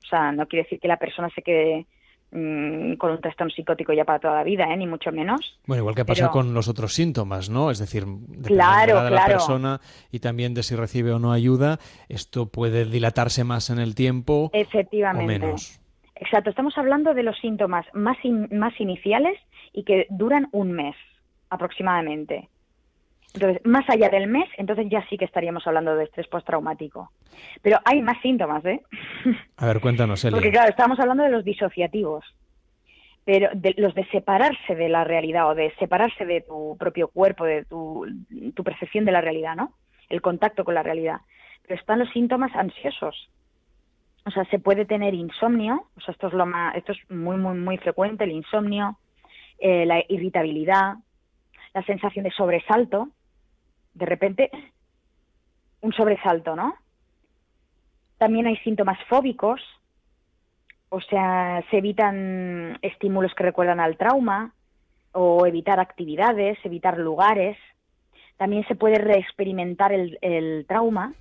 [0.03, 1.87] O sea, no quiere decir que la persona se quede
[2.33, 4.77] mmm, con un trastorno psicótico ya para toda la vida, ¿eh?
[4.77, 5.59] Ni mucho menos.
[5.67, 6.33] Bueno, igual que pasa pero...
[6.33, 7.71] con los otros síntomas, ¿no?
[7.71, 9.33] Es decir, de claro, de la claro.
[9.33, 9.81] persona
[10.11, 11.79] y también de si recibe o no ayuda,
[12.09, 15.37] esto puede dilatarse más en el tiempo Efectivamente.
[15.37, 15.81] o menos.
[16.17, 19.39] Exacto, estamos hablando de los síntomas más, in, más iniciales
[19.73, 20.95] y que duran un mes
[21.49, 22.49] aproximadamente.
[23.35, 27.13] Entonces, más allá del mes, entonces ya sí que estaríamos hablando de estrés postraumático.
[27.63, 28.83] Pero hay más síntomas, ¿eh?
[29.57, 30.37] A ver, cuéntanos, Elia.
[30.37, 32.25] Porque claro, estamos hablando de los disociativos.
[33.25, 37.45] Pero de, los de separarse de la realidad o de separarse de tu propio cuerpo,
[37.45, 38.05] de tu,
[38.55, 39.75] tu percepción de la realidad, ¿no?
[40.09, 41.21] El contacto con la realidad.
[41.63, 43.31] Pero están los síntomas ansiosos.
[44.27, 47.37] O sea, se puede tener insomnio, o sea, esto es, lo más, esto es muy,
[47.37, 48.99] muy, muy frecuente, el insomnio,
[49.59, 50.95] eh, la irritabilidad,
[51.73, 53.09] la sensación de sobresalto,
[54.01, 54.51] de repente
[55.83, 56.75] un sobresalto, ¿no?
[58.19, 59.61] También hay síntomas fóbicos,
[60.89, 64.53] o sea, se evitan estímulos que recuerdan al trauma,
[65.13, 67.57] o evitar actividades, evitar lugares.
[68.37, 71.13] También se puede reexperimentar el, el trauma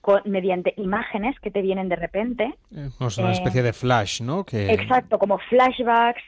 [0.00, 2.54] con, mediante imágenes que te vienen de repente.
[2.74, 4.44] Eh, es una especie de flash, ¿no?
[4.44, 4.72] Que...
[4.72, 6.22] Exacto, como flashbacks.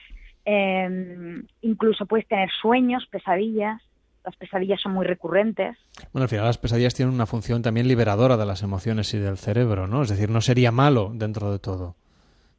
[0.44, 3.82] Eh, incluso puedes tener sueños, pesadillas
[4.28, 5.76] las pesadillas son muy recurrentes.
[6.12, 9.38] Bueno, al final las pesadillas tienen una función también liberadora de las emociones y del
[9.38, 10.02] cerebro, ¿no?
[10.02, 11.96] Es decir, no sería malo dentro de todo.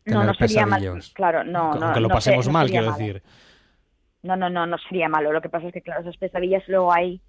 [0.06, 0.98] No, no sería malo.
[1.14, 1.86] Claro, no, no.
[1.86, 2.98] Aunque lo no pasemos sé, no mal, quiero malo.
[2.98, 3.24] decir.
[4.24, 5.32] No, no, no, no sería malo.
[5.32, 7.22] Lo que pasa es que, claro, esas pesadillas luego hay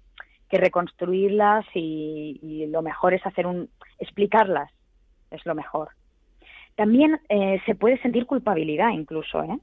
[0.49, 3.69] que reconstruirlas y, y lo mejor es hacer un.
[3.99, 4.71] explicarlas.
[5.29, 5.89] Es lo mejor.
[6.75, 9.59] También eh, se puede sentir culpabilidad, incluso, ¿eh?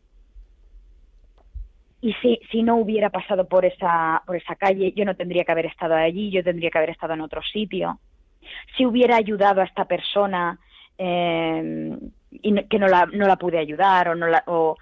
[2.01, 5.53] Y si, si no hubiera pasado por esa, por esa calle, yo no tendría que
[5.53, 7.99] haber estado allí, yo tendría que haber estado en otro sitio.
[8.77, 10.59] Si hubiera ayudado a esta persona
[10.97, 11.99] eh,
[12.31, 14.77] y no, que no la, no la pude ayudar, o no la, o,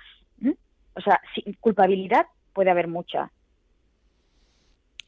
[0.94, 1.20] o sea,
[1.60, 3.30] culpabilidad puede haber mucha.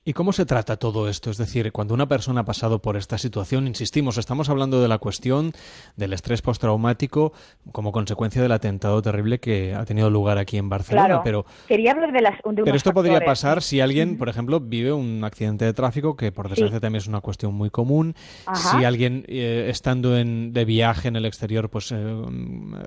[0.08, 1.30] ¿Y cómo se trata todo esto?
[1.30, 4.96] Es decir, cuando una persona ha pasado por esta situación, insistimos, estamos hablando de la
[4.96, 5.52] cuestión
[5.96, 7.34] del estrés postraumático
[7.72, 11.08] como consecuencia del atentado terrible que ha tenido lugar aquí en Barcelona.
[11.08, 12.94] Claro, pero, quería hablar de las de pero esto factores.
[12.94, 16.80] podría pasar si alguien, por ejemplo, vive un accidente de tráfico, que por desgracia sí.
[16.80, 18.14] también es una cuestión muy común.
[18.46, 18.78] Ajá.
[18.78, 21.96] Si alguien, eh, estando en, de viaje en el exterior, pues eh,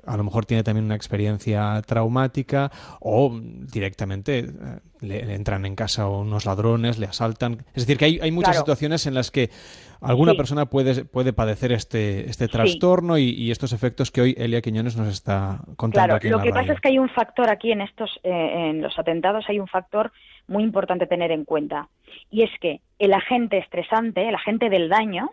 [0.06, 5.74] a lo mejor tiene también una experiencia traumática o directamente eh, le, le, entran en
[5.76, 7.64] casa unos ladrones, le asaltan.
[7.74, 8.60] Es decir, que hay, hay muchas claro.
[8.66, 9.50] situaciones en las que
[10.00, 10.36] alguna Sí.
[10.38, 14.96] persona puede, puede padecer este, este trastorno y, y estos efectos que hoy Elia Quiñones
[14.96, 16.62] nos está contando Claro, aquí en lo la que radio.
[16.62, 19.68] pasa es que hay un factor aquí en estos, eh, en los atentados, hay un
[19.68, 20.12] factor
[20.48, 21.88] muy importante tener en cuenta.
[22.30, 25.30] Y es que el agente estresante, el agente del daño,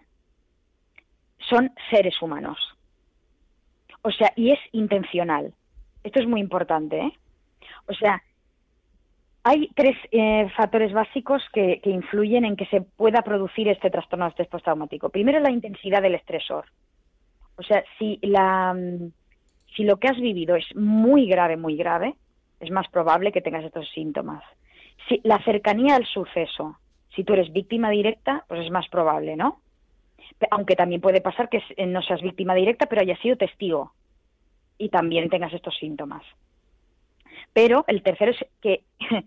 [1.50, 2.58] son seres humanos.
[4.02, 5.54] O sea, y es intencional.
[6.04, 7.12] Esto es muy importante, ¿eh?
[7.88, 8.22] O sea,
[9.44, 14.30] hay tres eh, factores básicos que, influyen en que se pueda producir este trastorno de
[14.30, 15.10] estrés postraumático.
[15.10, 16.66] Primero, la intensidad del estresor.
[17.56, 18.76] O sea, si, la,
[19.76, 22.16] si lo que has vivido es muy grave, muy grave,
[22.60, 24.44] es más probable que tengas estos síntomas.
[25.08, 26.78] Si, la cercanía al suceso.
[27.16, 29.62] Si tú eres víctima directa, pues es más probable, ¿no?
[30.52, 33.94] Aunque también puede pasar que no seas víctima directa, pero hayas sido testigo
[34.78, 36.24] y también tengas estos síntomas.
[37.54, 38.84] Pero el tercero es que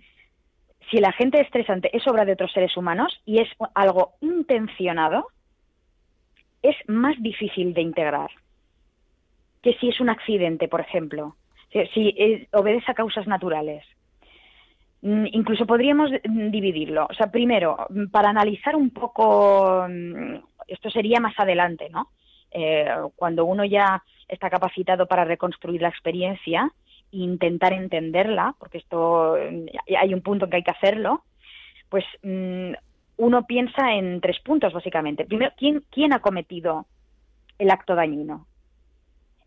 [0.90, 5.28] si el agente estresante es obra de otros seres humanos y es algo intencionado,
[6.62, 8.31] es más difícil de integrar
[9.62, 11.36] que si es un accidente, por ejemplo,
[11.94, 13.85] si, obedece a causas naturales.
[15.03, 17.07] Mm, incluso podríamos dividirlo.
[17.09, 20.35] O sea, primero, para analizar un poco, mm,
[20.66, 22.09] esto sería más adelante, ¿no?
[22.51, 22.86] Eh,
[23.16, 26.70] cuando uno ya está capacitado para reconstruir la experiencia,
[27.12, 31.22] intentar entenderla, porque esto hay un punto en que hay que hacerlo,
[31.89, 32.72] pues mm,
[33.18, 35.24] uno piensa en tres puntos básicamente.
[35.24, 36.86] Primero, ¿quién, ¿quién ha cometido
[37.59, 38.47] el acto dañino?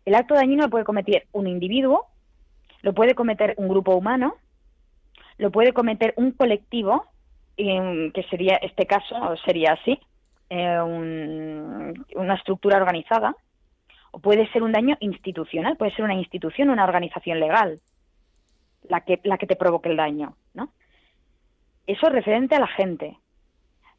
[0.04, 2.06] El acto dañino lo puede cometer un individuo,
[2.82, 4.36] lo puede cometer un grupo humano,
[5.38, 7.06] lo puede cometer un colectivo,
[7.56, 9.98] que sería, este caso sería así,
[10.50, 10.80] eh,
[12.14, 13.34] una estructura organizada,
[14.20, 17.80] puede ser un daño institucional, puede ser una institución, una organización legal,
[18.88, 20.70] la que, te provoque el daño, ¿no?
[21.86, 23.18] Eso es referente a la gente.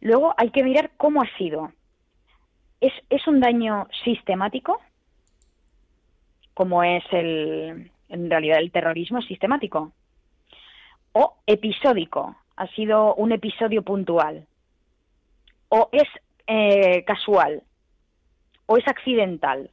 [0.01, 1.71] Luego hay que mirar cómo ha sido.
[2.79, 4.79] ¿Es, es un daño sistemático?
[6.53, 9.91] Como es el, en realidad el terrorismo sistemático.
[11.13, 14.45] O episódico, ha sido un episodio puntual.
[15.69, 16.07] O es
[16.47, 17.63] eh, casual.
[18.65, 19.71] O es accidental.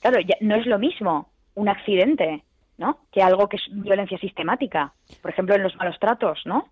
[0.00, 2.44] Claro, ya no es lo mismo un accidente,
[2.78, 2.98] ¿no?
[3.10, 4.92] Que algo que es violencia sistemática,
[5.22, 6.68] por ejemplo, en los malos tratos, ¿no?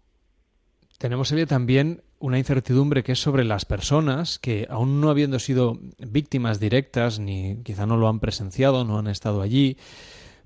[0.98, 5.78] Tenemos, Elia, también una incertidumbre que es sobre las personas que, aún no habiendo sido
[5.98, 9.76] víctimas directas, ni quizá no lo han presenciado, no han estado allí,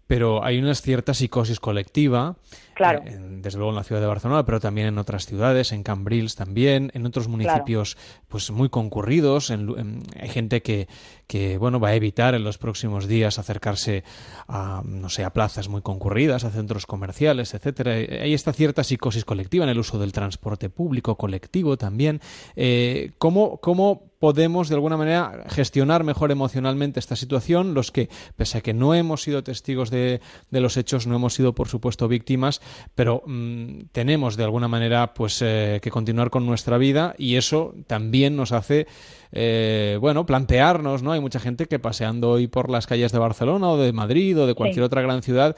[0.08, 2.36] pero hay una cierta psicosis colectiva,
[2.74, 3.02] claro.
[3.04, 6.34] Eh, desde luego en la ciudad de Barcelona, pero también en otras ciudades, en Cambrils
[6.34, 10.88] también, en otros municipios pues muy concurridos, hay gente que,
[11.26, 14.02] que bueno va a evitar en los próximos días acercarse
[14.48, 17.92] a no sé a plazas muy concurridas, a centros comerciales, etcétera.
[17.92, 22.22] Hay esta cierta psicosis colectiva en el uso del transporte público colectivo también.
[22.56, 28.58] Eh, ¿cómo, ¿Cómo podemos de alguna manera gestionar mejor emocionalmente esta situación, los que, pese
[28.58, 30.20] a que no hemos sido testigos de,
[30.50, 32.60] de los hechos, no hemos sido por supuesto víctimas,
[32.94, 37.74] pero mm, tenemos de alguna manera pues eh, que continuar con nuestra vida y eso
[37.86, 38.86] también nos hace
[39.32, 41.12] eh, bueno, plantearnos, ¿no?
[41.12, 44.46] Hay mucha gente que paseando hoy por las calles de Barcelona o de Madrid o
[44.46, 45.56] de cualquier otra gran ciudad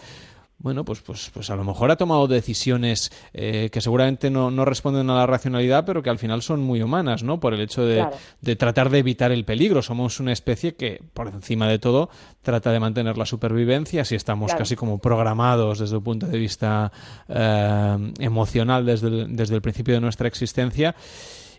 [0.62, 4.66] bueno, pues, pues, pues a lo mejor ha tomado decisiones eh, que seguramente no, no,
[4.66, 7.40] responden a la racionalidad, pero que al final son muy humanas, ¿no?
[7.40, 8.06] Por el hecho de,
[8.42, 9.80] de, tratar de evitar el peligro.
[9.80, 12.10] Somos una especie que, por encima de todo,
[12.42, 14.04] trata de mantener la supervivencia.
[14.04, 16.92] Si estamos casi como programados desde el punto de vista
[17.26, 20.94] eh, emocional desde el, desde el principio de nuestra existencia.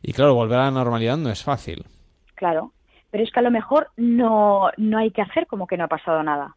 [0.03, 1.85] Y claro, volver a la normalidad no es fácil.
[2.35, 2.73] Claro,
[3.09, 5.87] pero es que a lo mejor no, no hay que hacer como que no ha
[5.87, 6.55] pasado nada.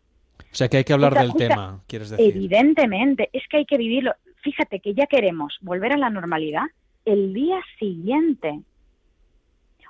[0.55, 2.37] O sea que hay que hablar del tema, quieres decir.
[2.37, 4.13] Evidentemente, es que hay que vivirlo.
[4.41, 6.63] Fíjate que ya queremos volver a la normalidad
[7.05, 8.61] el día siguiente.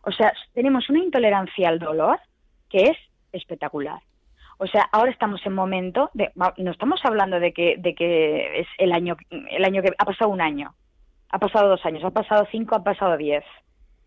[0.04, 2.18] O sea, tenemos una intolerancia al dolor
[2.70, 2.96] que es
[3.32, 4.00] espectacular.
[4.56, 8.66] O sea, ahora estamos en momento de no estamos hablando de que de que es
[8.78, 10.74] el año el año que ha pasado un año,
[11.28, 13.44] ha pasado dos años, ha pasado cinco, ha pasado diez.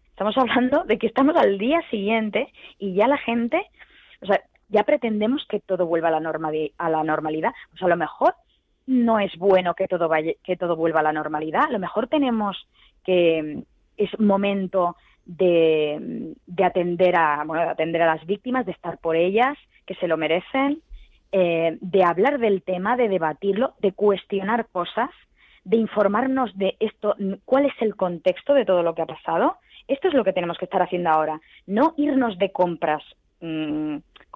[0.09, 3.63] Estamos hablando de que estamos al día siguiente y ya la gente,
[4.21, 7.51] o sea, ya pretendemos que todo vuelva a la, norma a la normalidad.
[7.71, 8.35] Pues a lo mejor
[8.85, 11.65] no es bueno que todo, vaya, que todo vuelva a la normalidad.
[11.65, 12.67] A lo mejor tenemos
[13.03, 13.63] que
[13.97, 14.95] es momento
[15.25, 19.95] de, de atender a bueno, de atender a las víctimas, de estar por ellas, que
[19.95, 20.81] se lo merecen,
[21.31, 25.09] eh, de hablar del tema, de debatirlo, de cuestionar cosas,
[25.65, 29.57] de informarnos de esto, cuál es el contexto de todo lo que ha pasado.
[29.87, 33.03] Esto es lo que tenemos que estar haciendo ahora, no irnos de compras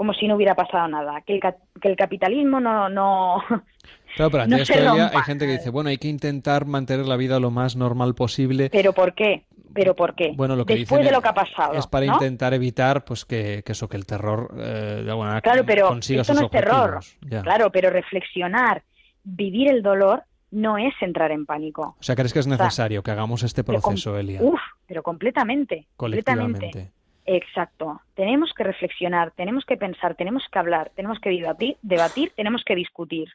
[0.01, 1.39] como si no hubiera pasado nada, que el,
[1.79, 2.89] que el capitalismo no...
[2.89, 3.37] no
[4.15, 7.39] Claro, pero antes todavía hay gente que dice, bueno, hay que intentar mantener la vida
[7.39, 8.71] lo más normal posible.
[8.71, 9.45] ¿Pero por qué?
[9.75, 10.33] ¿Pero por qué?
[10.35, 11.73] Bueno, lo que Después de lo que ha pasado.
[11.75, 15.41] Es para intentar evitar pues que, que, eso, que el terror eh, de alguna manera
[15.41, 16.99] claro, pero consiga esto sus no es terror.
[17.21, 17.43] Ya.
[17.43, 18.81] Claro, pero reflexionar,
[19.23, 21.95] vivir el dolor, no es entrar en pánico.
[21.99, 24.41] O sea, ¿crees que es necesario que hagamos este proceso, Elia?
[24.41, 25.87] Uf, pero completamente.
[25.95, 26.59] Colectivamente.
[26.59, 27.00] Completamente.
[27.33, 28.01] Exacto.
[28.13, 32.75] Tenemos que reflexionar, tenemos que pensar, tenemos que hablar, tenemos que debatir, debatir, tenemos que
[32.75, 33.29] discutir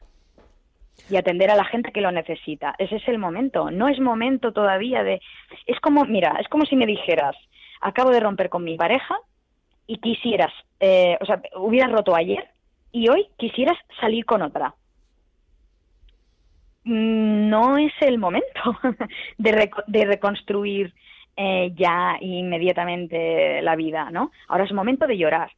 [1.09, 2.75] y atender a la gente que lo necesita.
[2.77, 3.71] Ese es el momento.
[3.71, 5.19] No es momento todavía de.
[5.65, 7.35] Es como, mira, es como si me dijeras,
[7.81, 9.17] acabo de romper con mi pareja
[9.87, 12.49] y quisieras, eh, o sea, hubieras roto ayer
[12.91, 14.75] y hoy quisieras salir con otra.
[16.83, 18.77] Mm, No es el momento
[19.39, 20.93] de, de reconstruir
[21.37, 24.31] eh, ya inmediatamente la vida, ¿no?
[24.47, 25.51] Ahora es momento de llorar,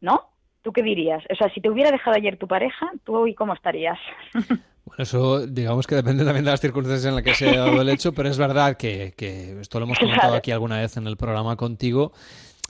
[0.00, 0.30] ¿no?
[0.62, 1.22] ¿Tú qué dirías?
[1.30, 3.98] O sea, si te hubiera dejado ayer tu pareja, ¿tú hoy cómo estarías?
[4.88, 7.82] Bueno, eso digamos que depende también de las circunstancias en las que se ha dado
[7.82, 11.06] el hecho, pero es verdad que, que esto lo hemos comentado aquí alguna vez en
[11.06, 12.12] el programa contigo,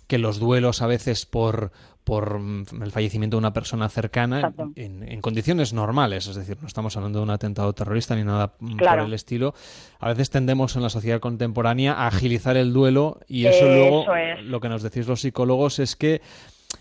[0.08, 1.70] que los duelos a veces por,
[2.02, 6.66] por mm, el fallecimiento de una persona cercana en, en condiciones normales, es decir, no
[6.66, 9.02] estamos hablando de un atentado terrorista ni nada mm, Claro.
[9.02, 9.54] por el estilo,
[10.00, 14.16] a veces tendemos en la sociedad contemporánea a agilizar el duelo y eso Eso luego,
[14.16, 14.42] es.
[14.42, 16.22] lo que nos decís los psicólogos es que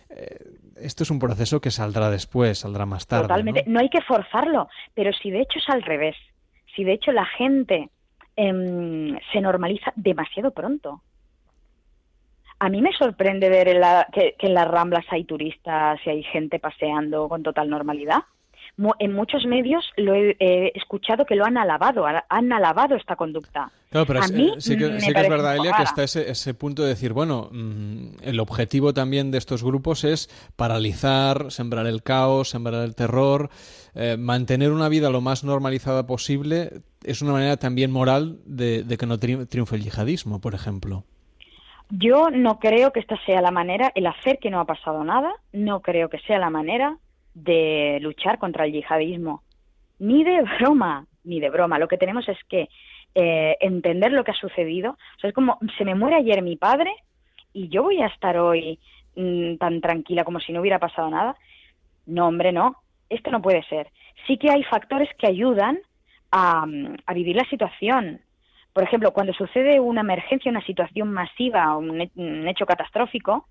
[0.10, 0.38] eh,
[0.82, 3.24] esto es un proceso que saldrá después, saldrá más tarde.
[3.24, 3.28] ¿no?
[3.30, 3.64] Totalmente.
[3.68, 3.80] ¿no?
[3.80, 6.16] hay que forzarlo, pero si de hecho es al revés,
[6.76, 7.90] si de hecho la gente
[8.36, 11.02] em, se normaliza demasiado pronto.
[12.60, 16.10] A mí me sorprende ver en la- que, que en las ramblas hay turistas y
[16.10, 18.20] hay gente paseando con total normalidad.
[19.00, 23.72] En muchos medios lo he, escuchado que lo han alabado, ha- han alabado esta conducta.
[23.90, 25.82] Claro, pero A es- mí eh, sí que, me sí que es verdad, Elia, que
[25.84, 30.30] está ese, ese punto de decir, bueno, mm, el objetivo también de estos grupos es
[30.56, 33.50] paralizar, sembrar el caos, sembrar el terror,
[33.96, 36.82] eh, mantener una vida lo más normalizada posible.
[37.04, 41.04] Es una manera también moral de, de que no tri- triunfe el yihadismo, por ejemplo.
[41.90, 45.34] Yo no creo que esta sea la manera, el hacer que no ha pasado nada,
[45.54, 46.98] no creo que sea la manera
[47.34, 49.44] de luchar contra el yihadismo.
[50.00, 51.80] Ni de broma, ni de broma.
[51.80, 52.68] Lo que tenemos es que
[53.16, 54.92] eh, entender lo que ha sucedido.
[54.92, 56.92] O sea, es como, se me muere ayer mi padre
[57.54, 58.80] y yo voy a estar hoy
[59.16, 61.36] mm, tan tranquila como si no hubiera pasado nada.
[62.06, 62.76] No, hombre, no.
[63.10, 63.92] Esto no puede ser.
[64.26, 65.80] Sí que hay factores que ayudan
[66.32, 68.22] a, mm, a vivir la situación.
[68.78, 73.48] Por ejemplo, cuando sucede una emergencia, una situación masiva, he- un hecho catastrófico,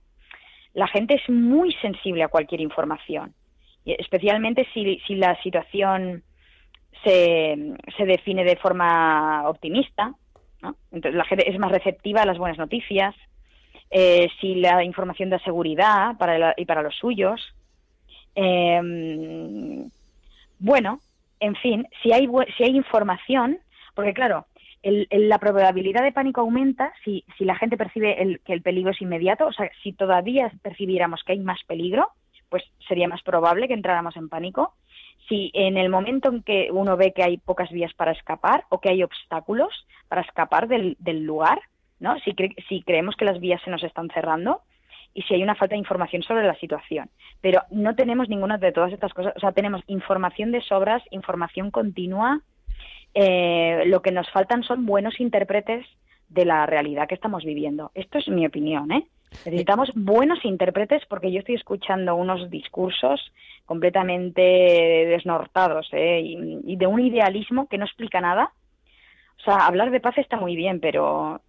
[0.72, 3.34] la gente es muy sensible a cualquier información.
[3.84, 6.22] Especialmente si, si la situación
[7.02, 10.14] se, se define de forma optimista.
[10.92, 13.12] Entonces la gente es más receptiva a las buenas noticias.
[13.90, 17.52] Eh, si la información da seguridad para la- y para los suyos.
[18.36, 18.80] Eh,
[20.60, 21.00] bueno,
[21.40, 23.58] en fin, si hay, si hay información,
[23.96, 24.46] porque claro,
[24.82, 28.62] el- el- la probabilidad de pánico aumenta si, si la gente percibe el- que el
[28.62, 32.08] peligro es inmediato, o sea, si todavía percibiéramos que hay más peligro,
[32.48, 34.74] pues sería más probable que entráramos en pánico.
[35.28, 38.80] Si en el momento en que uno ve que hay pocas vías para escapar o
[38.80, 41.58] que hay obstáculos para escapar del, del lugar,
[41.98, 42.16] ¿no?
[42.20, 44.60] Si, cre- si creemos que las vías se nos están cerrando
[45.14, 47.10] y si hay una falta de información sobre la situación.
[47.40, 49.32] Pero no tenemos ninguna de todas estas cosas.
[49.34, 52.42] O sea, tenemos información de sobras, información continua.
[53.18, 55.86] Eh, lo que nos faltan son buenos intérpretes
[56.28, 57.90] de la realidad que estamos viviendo.
[57.94, 59.06] Esto es mi opinión, ¿eh?
[59.46, 63.32] Necesitamos buenos intérpretes porque yo estoy escuchando unos discursos
[63.64, 66.20] completamente desnortados ¿eh?
[66.20, 68.52] y, y de un idealismo que no explica nada.
[69.38, 71.40] O sea, hablar de paz está muy bien, pero,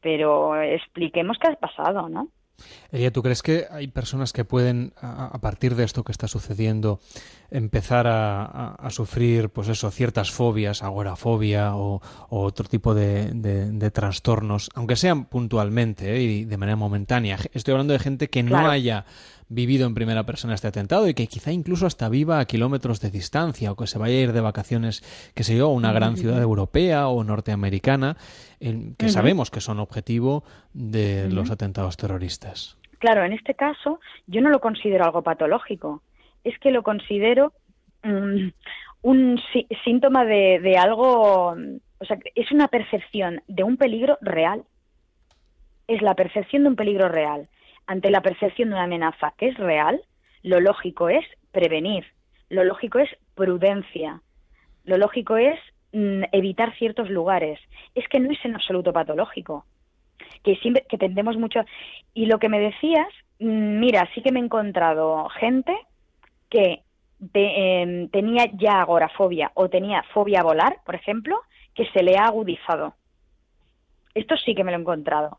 [0.00, 2.28] pero expliquemos qué ha pasado, ¿no?
[2.92, 7.00] Elia, ¿tú crees que hay personas que pueden, a, partir de esto que está sucediendo,
[7.50, 13.30] empezar a, a- a sufrir, pues eso, ciertas fobias, agorafobia o, o otro tipo de,
[13.32, 16.22] de- de trastornos, aunque sean puntualmente ¿eh?
[16.22, 17.38] y de manera momentánea?
[17.52, 19.04] Estoy hablando de gente que no haya
[19.52, 23.10] vivido en primera persona este atentado y que quizá incluso hasta viva a kilómetros de
[23.10, 25.02] distancia o que se vaya a ir de vacaciones,
[25.34, 28.16] qué sé yo, a una gran ciudad europea o norteamericana,
[28.96, 32.78] que sabemos que son objetivo de los atentados terroristas.
[33.00, 33.98] Claro, en este caso
[34.28, 36.02] yo no lo considero algo patológico,
[36.44, 37.52] es que lo considero
[38.04, 38.48] mm,
[39.02, 44.62] un sí- síntoma de, de algo, o sea, es una percepción de un peligro real.
[45.88, 47.48] Es la percepción de un peligro real.
[47.86, 49.34] Ante la percepción de una amenaza.
[49.36, 50.00] Que es real,
[50.42, 52.04] lo lógico es prevenir,
[52.48, 54.22] lo lógico es prudencia,
[54.84, 55.58] lo lógico es
[55.92, 57.58] mm, evitar ciertos lugares.
[57.94, 59.64] Es que no es en absoluto patológico.
[60.44, 61.60] Que siempre tendemos mucho.
[62.14, 63.08] Y lo que me decías
[63.38, 65.76] mm, mira sí que me he encontrado gente
[66.48, 66.82] que
[67.32, 71.38] te- em, tenía ya agorafobia o tenía fobia a volar por ejemplo
[71.74, 72.94] que se le ha agudizado.
[74.14, 75.38] Esto sí que me lo he encontrado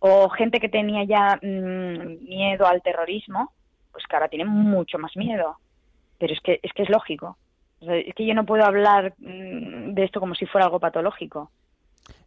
[0.00, 3.52] o gente que tenía ya mm, miedo al terrorismo
[3.92, 5.56] pues que ahora tiene mucho más miedo
[6.18, 7.36] pero es que es que es lógico
[7.80, 10.80] O sea, es que yo no puedo hablar mm, de esto como si fuera algo
[10.80, 11.50] patológico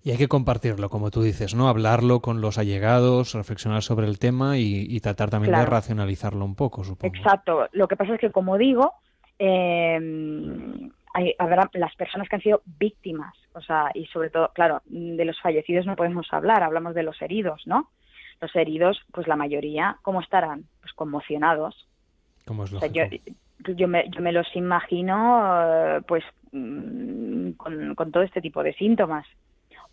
[0.04, 1.68] Y hay que compartirlo, como tú dices, ¿no?
[1.68, 6.84] Hablarlo con los allegados, reflexionar sobre el tema y, tratar también de racionalizarlo un poco,
[6.84, 7.16] supongo.
[7.16, 7.68] Exacto.
[7.72, 8.94] Lo que pasa es que, como digo,
[9.40, 9.98] eh,
[11.14, 15.26] hay, habrá las personas que han sido víctimas, o sea, y sobre todo, claro, de
[15.26, 17.91] los fallecidos no podemos hablar, hablamos de los heridos, ¿no?
[18.41, 20.65] Los heridos, pues la mayoría, ¿cómo estarán?
[20.81, 21.88] Pues conmocionados.
[22.45, 23.03] Como es O sea, yo,
[23.76, 28.73] yo, me, yo me los imagino, eh, pues, mm, con, con todo este tipo de
[28.73, 29.26] síntomas.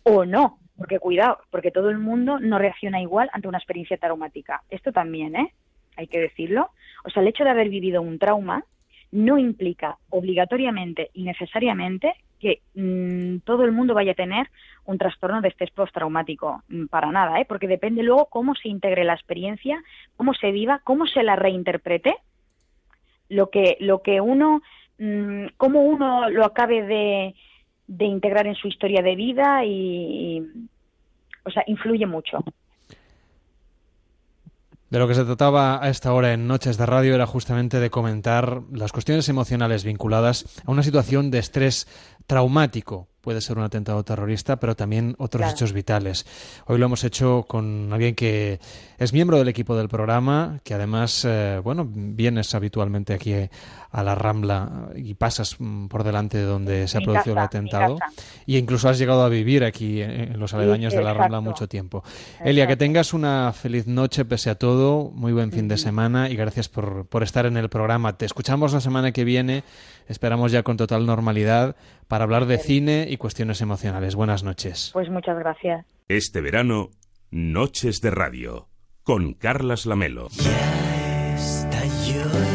[0.03, 4.63] O no, porque cuidado, porque todo el mundo no reacciona igual ante una experiencia traumática.
[4.69, 5.53] Esto también, ¿eh?
[5.95, 6.71] Hay que decirlo.
[7.05, 8.65] O sea, el hecho de haber vivido un trauma
[9.11, 14.47] no implica obligatoriamente y necesariamente que mm, todo el mundo vaya a tener
[14.85, 17.45] un trastorno de estrés postraumático, Mm, para nada, ¿eh?
[17.45, 19.81] porque depende luego cómo se integre la experiencia,
[20.17, 22.15] cómo se viva, cómo se la reinterprete,
[23.29, 24.61] lo que, lo que uno,
[24.97, 27.35] mm, cómo uno lo acabe de,
[27.87, 30.41] de integrar en su historia de vida y,
[31.43, 32.43] o sea, influye mucho.
[34.91, 37.89] De lo que se trataba a esta hora en Noches de Radio era justamente de
[37.89, 41.87] comentar las cuestiones emocionales vinculadas a una situación de estrés
[42.27, 43.07] traumático.
[43.21, 45.53] Puede ser un atentado terrorista, pero también otros Claro.
[45.53, 46.25] hechos vitales.
[46.65, 48.59] Hoy lo hemos hecho con alguien que
[48.97, 53.33] es miembro del equipo del programa, que además, eh, bueno, vienes habitualmente aquí
[53.91, 57.45] a la Rambla y pasas mm, por delante de donde se ha producido casa, el
[57.45, 57.97] atentado.
[58.47, 62.03] Y incluso has llegado a vivir aquí en los aledaños de la Rambla mucho tiempo.
[62.43, 66.35] Elia, que tengas una feliz noche pese a todo, muy buen fin de semana y
[66.35, 68.17] gracias por, por estar en el programa.
[68.17, 69.63] Te escuchamos la semana que viene,
[70.07, 71.75] esperamos ya con total normalidad
[72.07, 74.15] para hablar de cine y cuestiones emocionales.
[74.15, 74.91] Buenas noches.
[74.93, 75.85] Pues muchas gracias.
[76.07, 76.91] Este verano,
[77.29, 78.69] Noches de Radio,
[79.03, 80.27] con Carlas Lamelo.
[81.35, 82.50] estalló el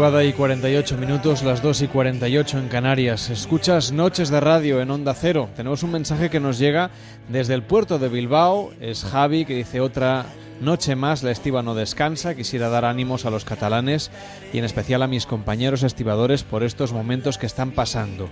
[0.00, 3.28] madrugada y 48 minutos, las 2 y 48 en Canarias.
[3.28, 5.50] Escuchas Noches de Radio en Onda Cero.
[5.54, 6.90] Tenemos un mensaje que nos llega
[7.28, 8.70] desde el puerto de Bilbao.
[8.80, 10.24] Es Javi que dice otra
[10.62, 12.34] noche más la estiva no descansa.
[12.34, 14.10] Quisiera dar ánimos a los catalanes
[14.54, 18.30] y en especial a mis compañeros estibadores por estos momentos que están pasando.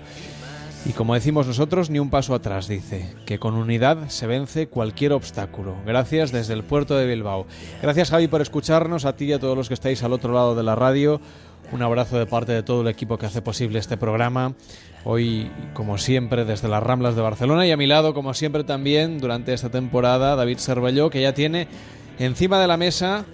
[0.87, 5.13] Y como decimos nosotros, ni un paso atrás, dice, que con unidad se vence cualquier
[5.13, 5.77] obstáculo.
[5.85, 7.47] Gracias desde el puerto de Bilbao.
[7.83, 10.55] Gracias Javi por escucharnos, a ti y a todos los que estáis al otro lado
[10.55, 11.21] de la radio.
[11.71, 14.55] Un abrazo de parte de todo el equipo que hace posible este programa.
[15.05, 19.19] Hoy, como siempre, desde las Ramblas de Barcelona y a mi lado, como siempre también,
[19.19, 21.69] durante esta temporada, David Cervelló, que ya tiene
[22.19, 23.27] encima de la mesa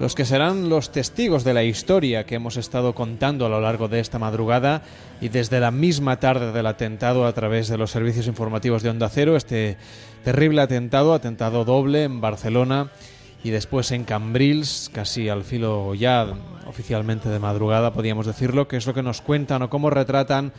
[0.00, 3.88] los que serán los testigos de la historia que hemos estado contando a lo largo
[3.88, 4.82] de esta madrugada
[5.20, 9.08] y desde la misma tarde del atentado a través de los servicios informativos de Onda
[9.08, 9.76] Cero, este
[10.24, 12.90] terrible atentado, atentado doble en Barcelona
[13.44, 16.26] y después en Cambrils, casi al filo ya
[16.66, 20.52] oficialmente de madrugada, podríamos decirlo, que es lo que nos cuentan o cómo retratan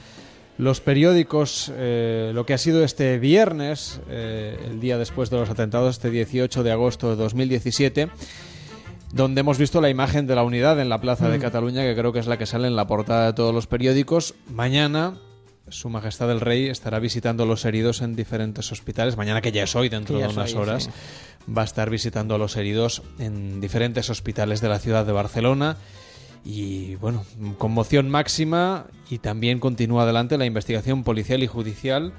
[0.57, 5.49] los periódicos eh, lo que ha sido este viernes, eh, el día después de los
[5.49, 8.09] atentados, este 18 de agosto de 2017
[9.13, 11.41] donde hemos visto la imagen de la unidad en la Plaza de Mm.
[11.41, 14.35] Cataluña, que creo que es la que sale en la portada de todos los periódicos.
[14.53, 15.15] Mañana,
[15.69, 19.17] Su Majestad el Rey estará visitando a los heridos en diferentes hospitales.
[19.17, 21.51] Mañana, que ya es hoy, dentro de unas hoy, horas, sí.
[21.51, 25.77] va a estar visitando a los heridos en diferentes hospitales de la ciudad de Barcelona.
[26.45, 27.25] Y bueno,
[27.57, 32.13] conmoción máxima y también continúa adelante la investigación policial y judicial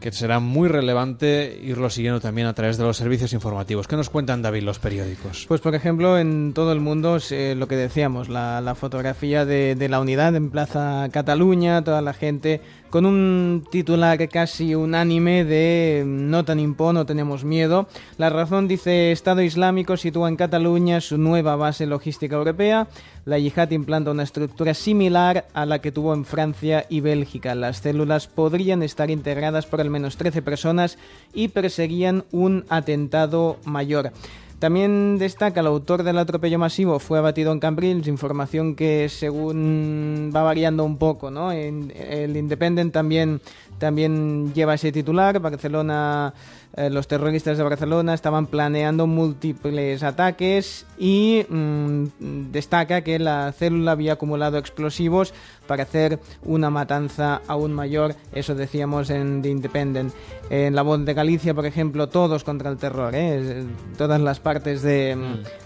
[0.00, 3.88] que será muy relevante irlo siguiendo también a través de los servicios informativos.
[3.88, 5.46] ¿Qué nos cuentan, David, los periódicos?
[5.48, 9.74] Pues por ejemplo, en todo el mundo, eh, lo que decíamos, la, la fotografía de,
[9.74, 12.60] de la unidad en Plaza Cataluña, toda la gente
[12.94, 17.88] con un titular casi unánime de no tan impo, no tenemos miedo.
[18.18, 22.86] La razón dice Estado Islámico sitúa en Cataluña su nueva base logística europea.
[23.24, 27.56] La yihad implanta una estructura similar a la que tuvo en Francia y Bélgica.
[27.56, 30.96] Las células podrían estar integradas por al menos 13 personas
[31.32, 34.12] y perseguían un atentado mayor.
[34.58, 40.42] También destaca el autor del atropello masivo fue abatido en Cambrils, información que según va
[40.42, 41.52] variando un poco, ¿no?
[41.52, 43.40] El Independent también
[43.78, 45.40] también lleva ese titular.
[45.40, 46.32] Barcelona,
[46.76, 52.04] eh, los terroristas de Barcelona estaban planeando múltiples ataques y mm,
[52.50, 55.32] destaca que la célula había acumulado explosivos
[55.68, 58.16] para hacer una matanza aún mayor.
[58.32, 60.12] Eso decíamos en The Independent.
[60.50, 63.64] En La Voz de Galicia, por ejemplo, todos contra el terror, ¿eh?
[63.96, 65.16] todas las partes de,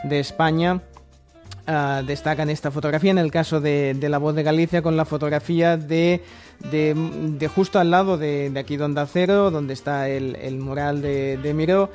[0.05, 0.83] de España.
[1.67, 5.07] ah, destacan esta fotografía en el caso de, de La Voz de Galicia con la
[5.07, 6.23] fotografía de,
[6.71, 6.95] de,
[7.39, 11.37] de justo al lado de, de aquí donde Acero, donde está el, el mural de,
[11.39, 11.91] de Miró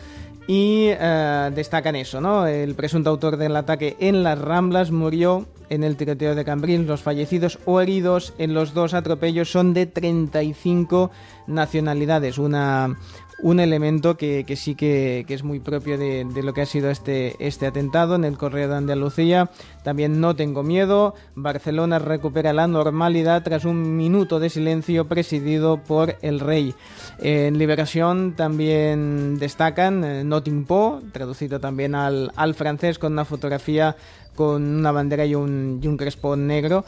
[0.48, 2.48] y eh, destacan eso, ¿no?
[2.48, 6.85] El presunto autor del ataque en las Ramblas murió en el tiroteo de Cambrils.
[6.85, 11.11] Los fallecidos o heridos en los dos atropellos son de 35
[11.48, 12.38] nacionalidades.
[12.38, 12.98] Una,
[13.44, 16.65] un elemento que, que sí que, que es muy propio de, de lo que ha
[16.65, 19.52] sido este, este atentado en el Correo de Andalucía.
[19.84, 21.14] También no tengo miedo.
[21.36, 26.74] Barcelona recupera la normalidad tras un minuto de silencio presidido por el rey.
[27.20, 33.95] En Liberación también destacan eh, Notting Po, traducido también al, al francés con una fotografía
[34.36, 36.86] con una bandera y un, y un negro.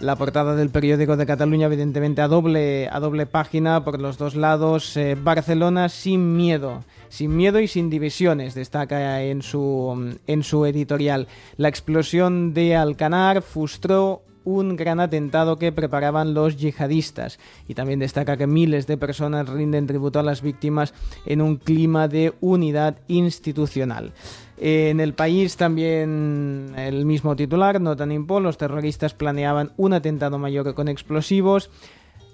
[0.00, 4.36] La portada del periódico de Cataluña, evidentemente, a doble, a doble página por los dos
[4.36, 4.96] lados.
[4.96, 6.84] eh, Barcelona sin miedo.
[7.08, 11.26] Sin miedo y sin divisiones, destaca en su, en su editorial.
[11.56, 17.40] La explosión de Alcanar frustró un gran atentado que preparaban los yihadistas.
[17.66, 20.94] Y también destaca que miles de personas rinden tributo a las víctimas
[21.26, 24.12] en un clima de unidad institucional.
[24.60, 30.38] En el país también el mismo titular, no tan impo, los terroristas planeaban un atentado
[30.38, 31.70] mayor con explosivos.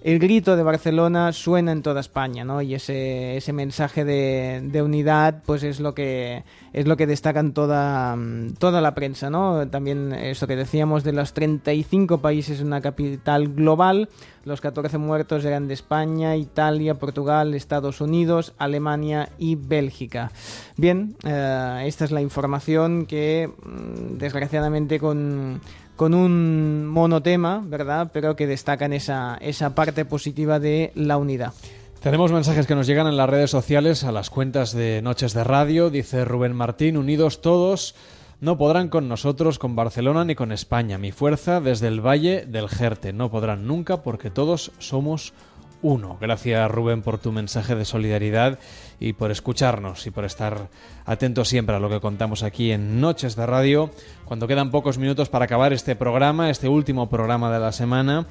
[0.05, 2.61] El grito de Barcelona suena en toda España, ¿no?
[2.61, 6.45] Y ese, ese mensaje de, de unidad, pues es lo que
[6.75, 8.15] es lo que destacan toda,
[8.59, 9.67] toda la prensa, ¿no?
[9.69, 14.11] También eso que decíamos de los 35 países en una capital global,
[14.45, 20.33] los 14 muertos eran de España, Italia, Portugal, Estados Unidos, Alemania y Bélgica.
[20.77, 25.63] Bien, eh, esta es la información que mm, desgraciadamente con
[25.97, 28.11] con un monotema, ¿verdad?
[28.13, 31.53] Pero que destacan esa, esa parte positiva de la unidad.
[32.05, 35.43] Tenemos mensajes que nos llegan en las redes sociales a las cuentas de Noches de
[35.43, 35.89] Radio.
[35.89, 37.95] Dice Rubén Martín, unidos todos,
[38.41, 40.99] no podrán con nosotros, con Barcelona ni con España.
[40.99, 43.15] Mi fuerza desde el Valle del Jerte.
[43.15, 45.33] No podrán nunca porque todos somos
[45.81, 46.19] uno.
[46.21, 48.59] Gracias Rubén por tu mensaje de solidaridad
[49.01, 50.69] y por escucharnos y por estar
[51.05, 53.91] atentos siempre a lo que contamos aquí en Noches de Radio,
[54.25, 58.27] cuando quedan pocos minutos para acabar este programa, este último programa de la semana.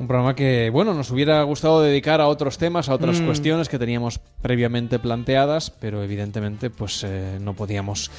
[0.00, 3.26] Un programa que, bueno, nos hubiera gustado dedicar a otros temas, a otras Mm.
[3.26, 8.10] cuestiones que teníamos previamente planteadas, pero evidentemente pues eh, no podíamos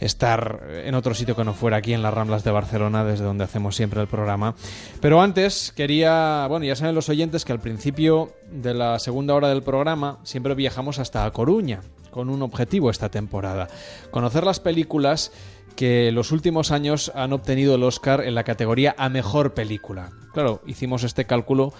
[0.00, 3.44] estar en otro sitio que no fuera aquí en las Ramblas de Barcelona, desde donde
[3.44, 4.54] hacemos siempre el programa.
[5.00, 9.48] Pero antes quería, bueno, ya saben los oyentes que al principio de la segunda hora
[9.48, 11.80] del programa siempre viajamos hasta Coruña,
[12.10, 13.68] con un objetivo esta temporada,
[14.10, 15.32] conocer las películas
[15.76, 20.10] que los últimos años han obtenido el Oscar en la categoría a mejor película.
[20.32, 21.72] Claro, hicimos este cálculo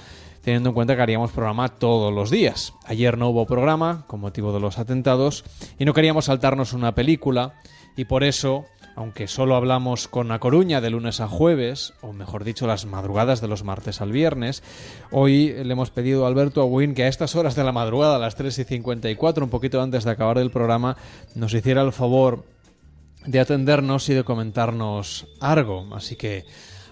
[0.43, 2.75] teniendo en cuenta que haríamos programa todos los días.
[2.85, 5.45] Ayer no hubo programa con motivo de los atentados
[5.79, 7.55] y no queríamos saltarnos una película
[7.99, 8.65] y por eso,
[8.97, 13.41] aunque solo hablamos con A Coruña de lunes a jueves, o mejor dicho, las madrugadas
[13.41, 14.63] de los martes al viernes,
[15.11, 18.21] hoy le hemos pedido a Alberto Agüín que a estas horas de la madrugada, a
[18.21, 20.97] las 3 y 54, un poquito antes de acabar el programa,
[21.35, 22.45] nos hiciera el favor
[23.27, 25.95] de atendernos y de comentarnos algo.
[25.95, 26.45] Así que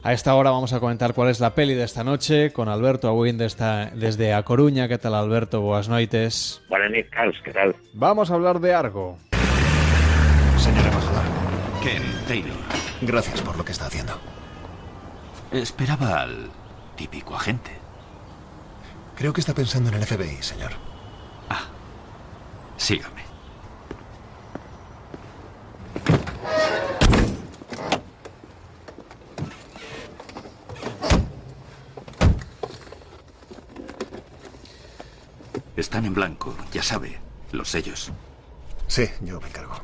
[0.02, 3.08] a esta hora vamos a comentar cuál es la peli de esta noche con Alberto
[3.08, 4.86] Agüín de esta- desde A Coruña.
[4.86, 5.60] ¿Qué tal, Alberto?
[5.62, 6.60] Buenas noites.
[6.68, 7.74] Buenas noches, Carlos, ¿qué tal?
[7.94, 9.18] Vamos a hablar de Argo.
[10.66, 11.24] Señor embajador.
[11.80, 12.56] Ken Taylor.
[13.02, 14.18] Gracias por lo que está haciendo.
[15.52, 16.50] Esperaba al
[16.96, 17.70] típico agente.
[19.16, 20.72] Creo que está pensando en el FBI, señor.
[21.48, 21.66] Ah.
[22.76, 23.24] Sígame.
[35.76, 37.20] Están en blanco, ya sabe,
[37.52, 38.10] los sellos.
[38.88, 39.74] Sí, yo me encargo.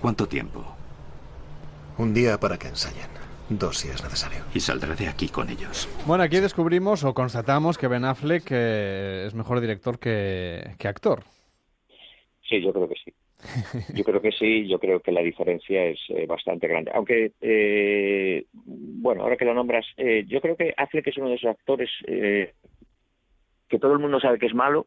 [0.00, 0.64] ¿Cuánto tiempo?
[1.98, 3.10] Un día para que ensayen.
[3.50, 4.44] Dos si es necesario.
[4.54, 5.88] Y saldré de aquí con ellos.
[6.06, 11.24] Bueno, aquí descubrimos o constatamos que Ben Affleck eh, es mejor director que, que actor.
[12.48, 13.12] Sí, yo creo que sí.
[13.94, 16.90] Yo creo que sí, yo creo que la diferencia es eh, bastante grande.
[16.94, 21.36] Aunque, eh, bueno, ahora que lo nombras, eh, yo creo que Affleck es uno de
[21.36, 22.52] esos actores eh,
[23.68, 24.86] que todo el mundo sabe que es malo,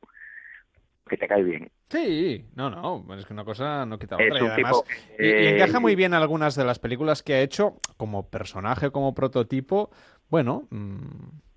[1.09, 1.69] que te cae bien.
[1.94, 4.40] Sí, no, no, es que una cosa no quita la otra.
[4.40, 7.36] Y un además, tipo, y- y eh, encaja muy bien algunas de las películas que
[7.36, 9.92] ha hecho como personaje, como prototipo.
[10.28, 10.98] Bueno, mm,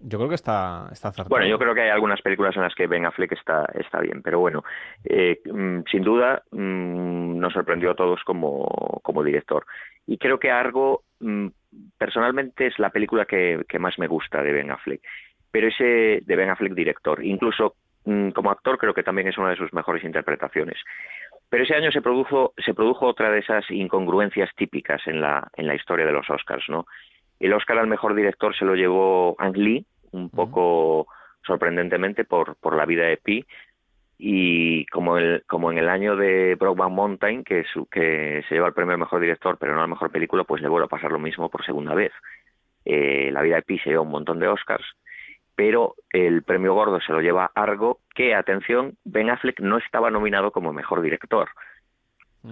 [0.01, 1.31] yo creo que está, está acertado.
[1.31, 4.21] Bueno, yo creo que hay algunas películas en las que Ben Affleck está, está bien,
[4.21, 4.63] pero bueno,
[5.05, 9.65] eh, mm, sin duda mm, nos sorprendió a todos como, como director.
[10.07, 11.05] Y creo que Argo,
[11.99, 15.01] personalmente, es la película que, que más me gusta de Ben Affleck.
[15.51, 17.77] Pero ese de Ben Affleck director, incluso
[18.35, 20.79] como actor, creo que también es una de sus mejores interpretaciones.
[21.49, 25.67] Pero ese año se produjo, se produjo otra de esas incongruencias típicas en la, en
[25.67, 26.87] la historia de los Oscars, ¿no?
[27.39, 31.07] El Oscar al mejor director se lo llevó Ang Lee, un poco
[31.45, 33.45] sorprendentemente por, por la vida de Pi,
[34.19, 38.69] y como, el, como en el año de Brokeback Mountain, que, su- que se lleva
[38.69, 40.89] el premio al mejor director, pero no a la mejor película, pues le vuelve a
[40.89, 42.13] pasar lo mismo por segunda vez.
[42.85, 44.87] Eh, la vida de Pi se lleva un montón de Oscars,
[45.57, 50.53] pero el premio gordo se lo lleva Argo, que, atención, Ben Affleck no estaba nominado
[50.53, 51.49] como mejor director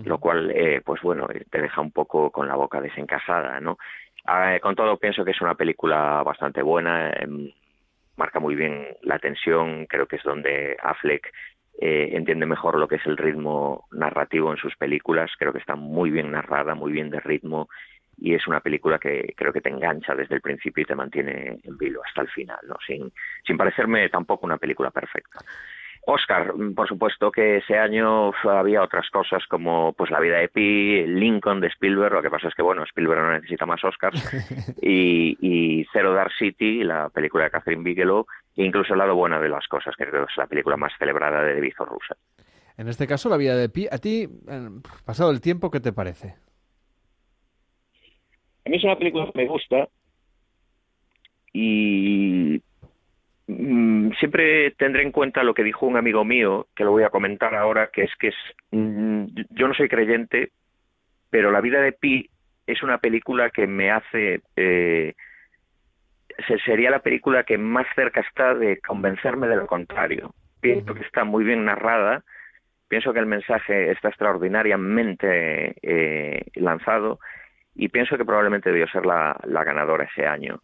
[0.02, 3.78] lo cual, eh, pues bueno, eh, te deja un poco con la boca desencajada, ¿no?
[4.24, 7.52] Ah, eh, con todo, pienso que es una película bastante buena, em,
[8.16, 11.32] marca muy bien la tensión, creo que es donde Affleck
[11.80, 15.74] eh, entiende mejor lo que es el ritmo narrativo en sus películas, creo que está
[15.74, 17.68] muy bien narrada, muy bien de ritmo,
[18.16, 21.58] y es una película que creo que te engancha desde el principio y te mantiene
[21.62, 22.76] en vilo hasta el final, ¿no?
[22.86, 23.12] Sin,
[23.46, 25.40] sin parecerme tampoco una película perfecta.
[26.06, 31.06] Oscar, por supuesto que ese año había otras cosas como pues la vida de Pi,
[31.06, 34.20] Lincoln de Spielberg, lo que pasa es que bueno, Spielberg no necesita más Oscars,
[34.82, 39.40] y, y Zero Dark City, la película de Catherine Bigelow, e incluso el lado bueno
[39.40, 41.72] de las cosas, que creo que es la película más celebrada de David.
[41.78, 42.18] Russell.
[42.76, 44.68] En este caso, la vida de Pi, ¿a ti, eh,
[45.04, 46.36] pasado el tiempo, qué te parece?
[48.66, 49.88] A mí es una película que me gusta
[51.52, 52.60] y
[53.46, 57.10] mm, siempre tendré en cuenta lo que dijo un amigo mío, que lo voy a
[57.10, 58.34] comentar ahora, que es que es,
[58.70, 60.50] mm, yo no soy creyente,
[61.30, 62.28] pero La vida de Pi
[62.66, 65.12] es una película que me hace, eh,
[66.48, 70.32] se- sería la película que más cerca está de convencerme de lo contrario.
[70.60, 72.24] Pienso que está muy bien narrada,
[72.88, 77.18] pienso que el mensaje está extraordinariamente eh, lanzado
[77.74, 80.62] y pienso que probablemente debió ser la, la ganadora ese año.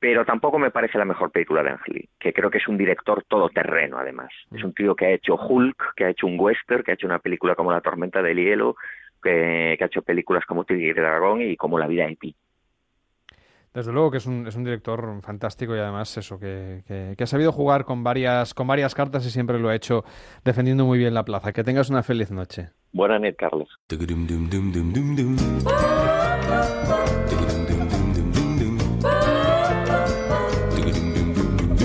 [0.00, 2.78] Pero tampoco me parece la mejor película de Ang Lee, que creo que es un
[2.78, 4.28] director todoterreno, además.
[4.52, 7.06] Es un tío que ha hecho Hulk, que ha hecho un western, que ha hecho
[7.08, 8.76] una película como La tormenta del hielo,
[9.20, 12.36] que, que ha hecho películas como Tigre y Dragón y como La vida de Pi.
[13.74, 17.14] De Desde luego que es un, es un director fantástico y además eso, que, que-
[17.16, 20.04] que ha sabido jugar con varias, con varias cartas y siempre lo ha hecho
[20.44, 21.52] defendiendo muy bien la plaza.
[21.52, 22.70] Que tengas una feliz noche.
[22.92, 23.68] Buena net, Carlos.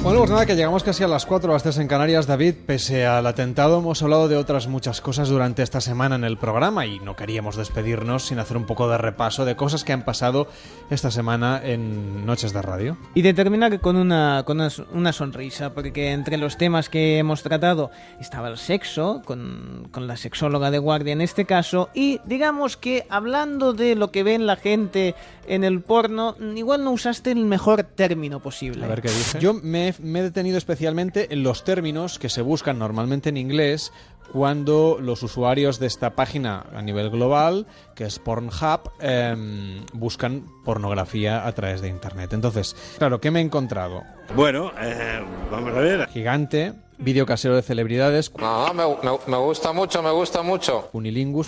[0.03, 2.55] Bueno, pues nada, que llegamos casi a las 4 las 3 en Canarias, David.
[2.65, 6.85] Pese al atentado, hemos hablado de otras muchas cosas durante esta semana en el programa
[6.85, 10.49] y no queríamos despedirnos sin hacer un poco de repaso de cosas que han pasado
[10.89, 12.97] esta semana en Noches de Radio.
[13.15, 17.41] Y de terminar con una, con una, una sonrisa, porque entre los temas que hemos
[17.41, 22.75] tratado estaba el sexo, con, con la sexóloga de guardia en este caso, y digamos
[22.75, 25.15] que hablando de lo que ven la gente
[25.47, 28.83] en el porno, igual no usaste el mejor término posible.
[28.83, 29.39] A ver qué dice.
[29.39, 33.37] Yo me, he- me he detenido especialmente en los términos que se buscan normalmente en
[33.37, 33.91] inglés
[34.31, 41.45] cuando los usuarios de esta página a nivel global, que es Pornhub, em, buscan pornografía
[41.45, 42.33] a través de Internet.
[42.33, 44.03] Entonces, claro, ¿qué me he encontrado?
[44.35, 46.07] Bueno, eh, vamos a ver.
[46.09, 50.89] Gigante, vídeo casero de celebridades, No, me, me- me gusta mucho, me gusta mucho.
[50.93, 51.47] Unilingus,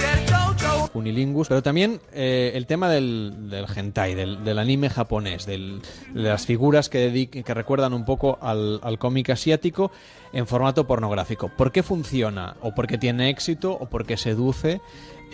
[0.94, 5.82] Unilingus, pero también eh, el tema del, del hentai, del, del anime japonés, del-
[6.14, 9.92] de las figuras que, dedic- que recuerdan un poco al, al cómic asiático
[10.34, 11.50] en formato pornográfico.
[11.50, 12.56] ¿Por qué funciona?
[12.62, 13.72] ¿O por qué tiene éxito?
[13.74, 14.82] ¿O por qué seduce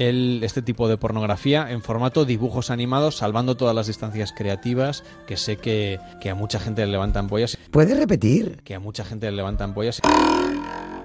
[0.10, 5.38] el, este tipo de pornografía en formato dibujos animados, salvando todas las distancias creativas, que
[5.38, 7.58] sé que, que a mucha gente le levantan pollas?
[7.72, 8.62] ¿Puedes repetir?
[8.64, 10.02] Que a mucha gente le levantan pollas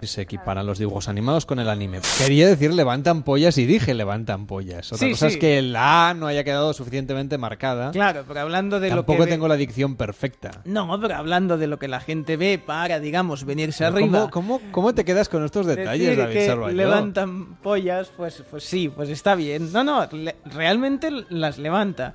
[0.07, 2.01] se equiparan los dibujos animados con el anime.
[2.18, 4.93] Quería decir levantan pollas y dije levantan pollas.
[4.93, 5.35] Otra Sí, cosa sí.
[5.35, 7.91] es que la A no haya quedado suficientemente marcada.
[7.91, 9.25] Claro, pero hablando de lo Tampoco que...
[9.26, 10.51] ve- tengo la dicción perfecta.
[10.65, 14.31] No, pero hablando de lo que la gente ve para, digamos, venirse ¿Cómo, arriba.
[14.31, 19.09] cómo, cómo te quedas con estos detalles, David que levantan pollas, pues, pues sí, pues
[19.09, 19.73] está bien.
[19.73, 22.15] No, no, le- realmente las levanta.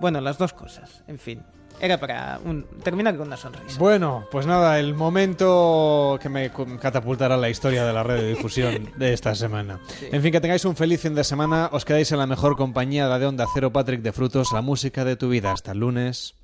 [0.00, 1.40] Bueno, las dos cosas, en fin.
[1.84, 3.78] Era para un- terminar con una sonrisa.
[3.78, 8.90] Bueno, pues nada, el momento que me catapultará la historia de la red de difusión
[8.96, 9.78] de esta semana.
[10.10, 13.06] En fin, que tengáis un feliz fin de semana, os quedáis en la mejor compañía,
[13.06, 15.52] la de Onda Cero, Patrick de Frutos, la música de tu vida.
[15.52, 16.34] Hasta el lunes.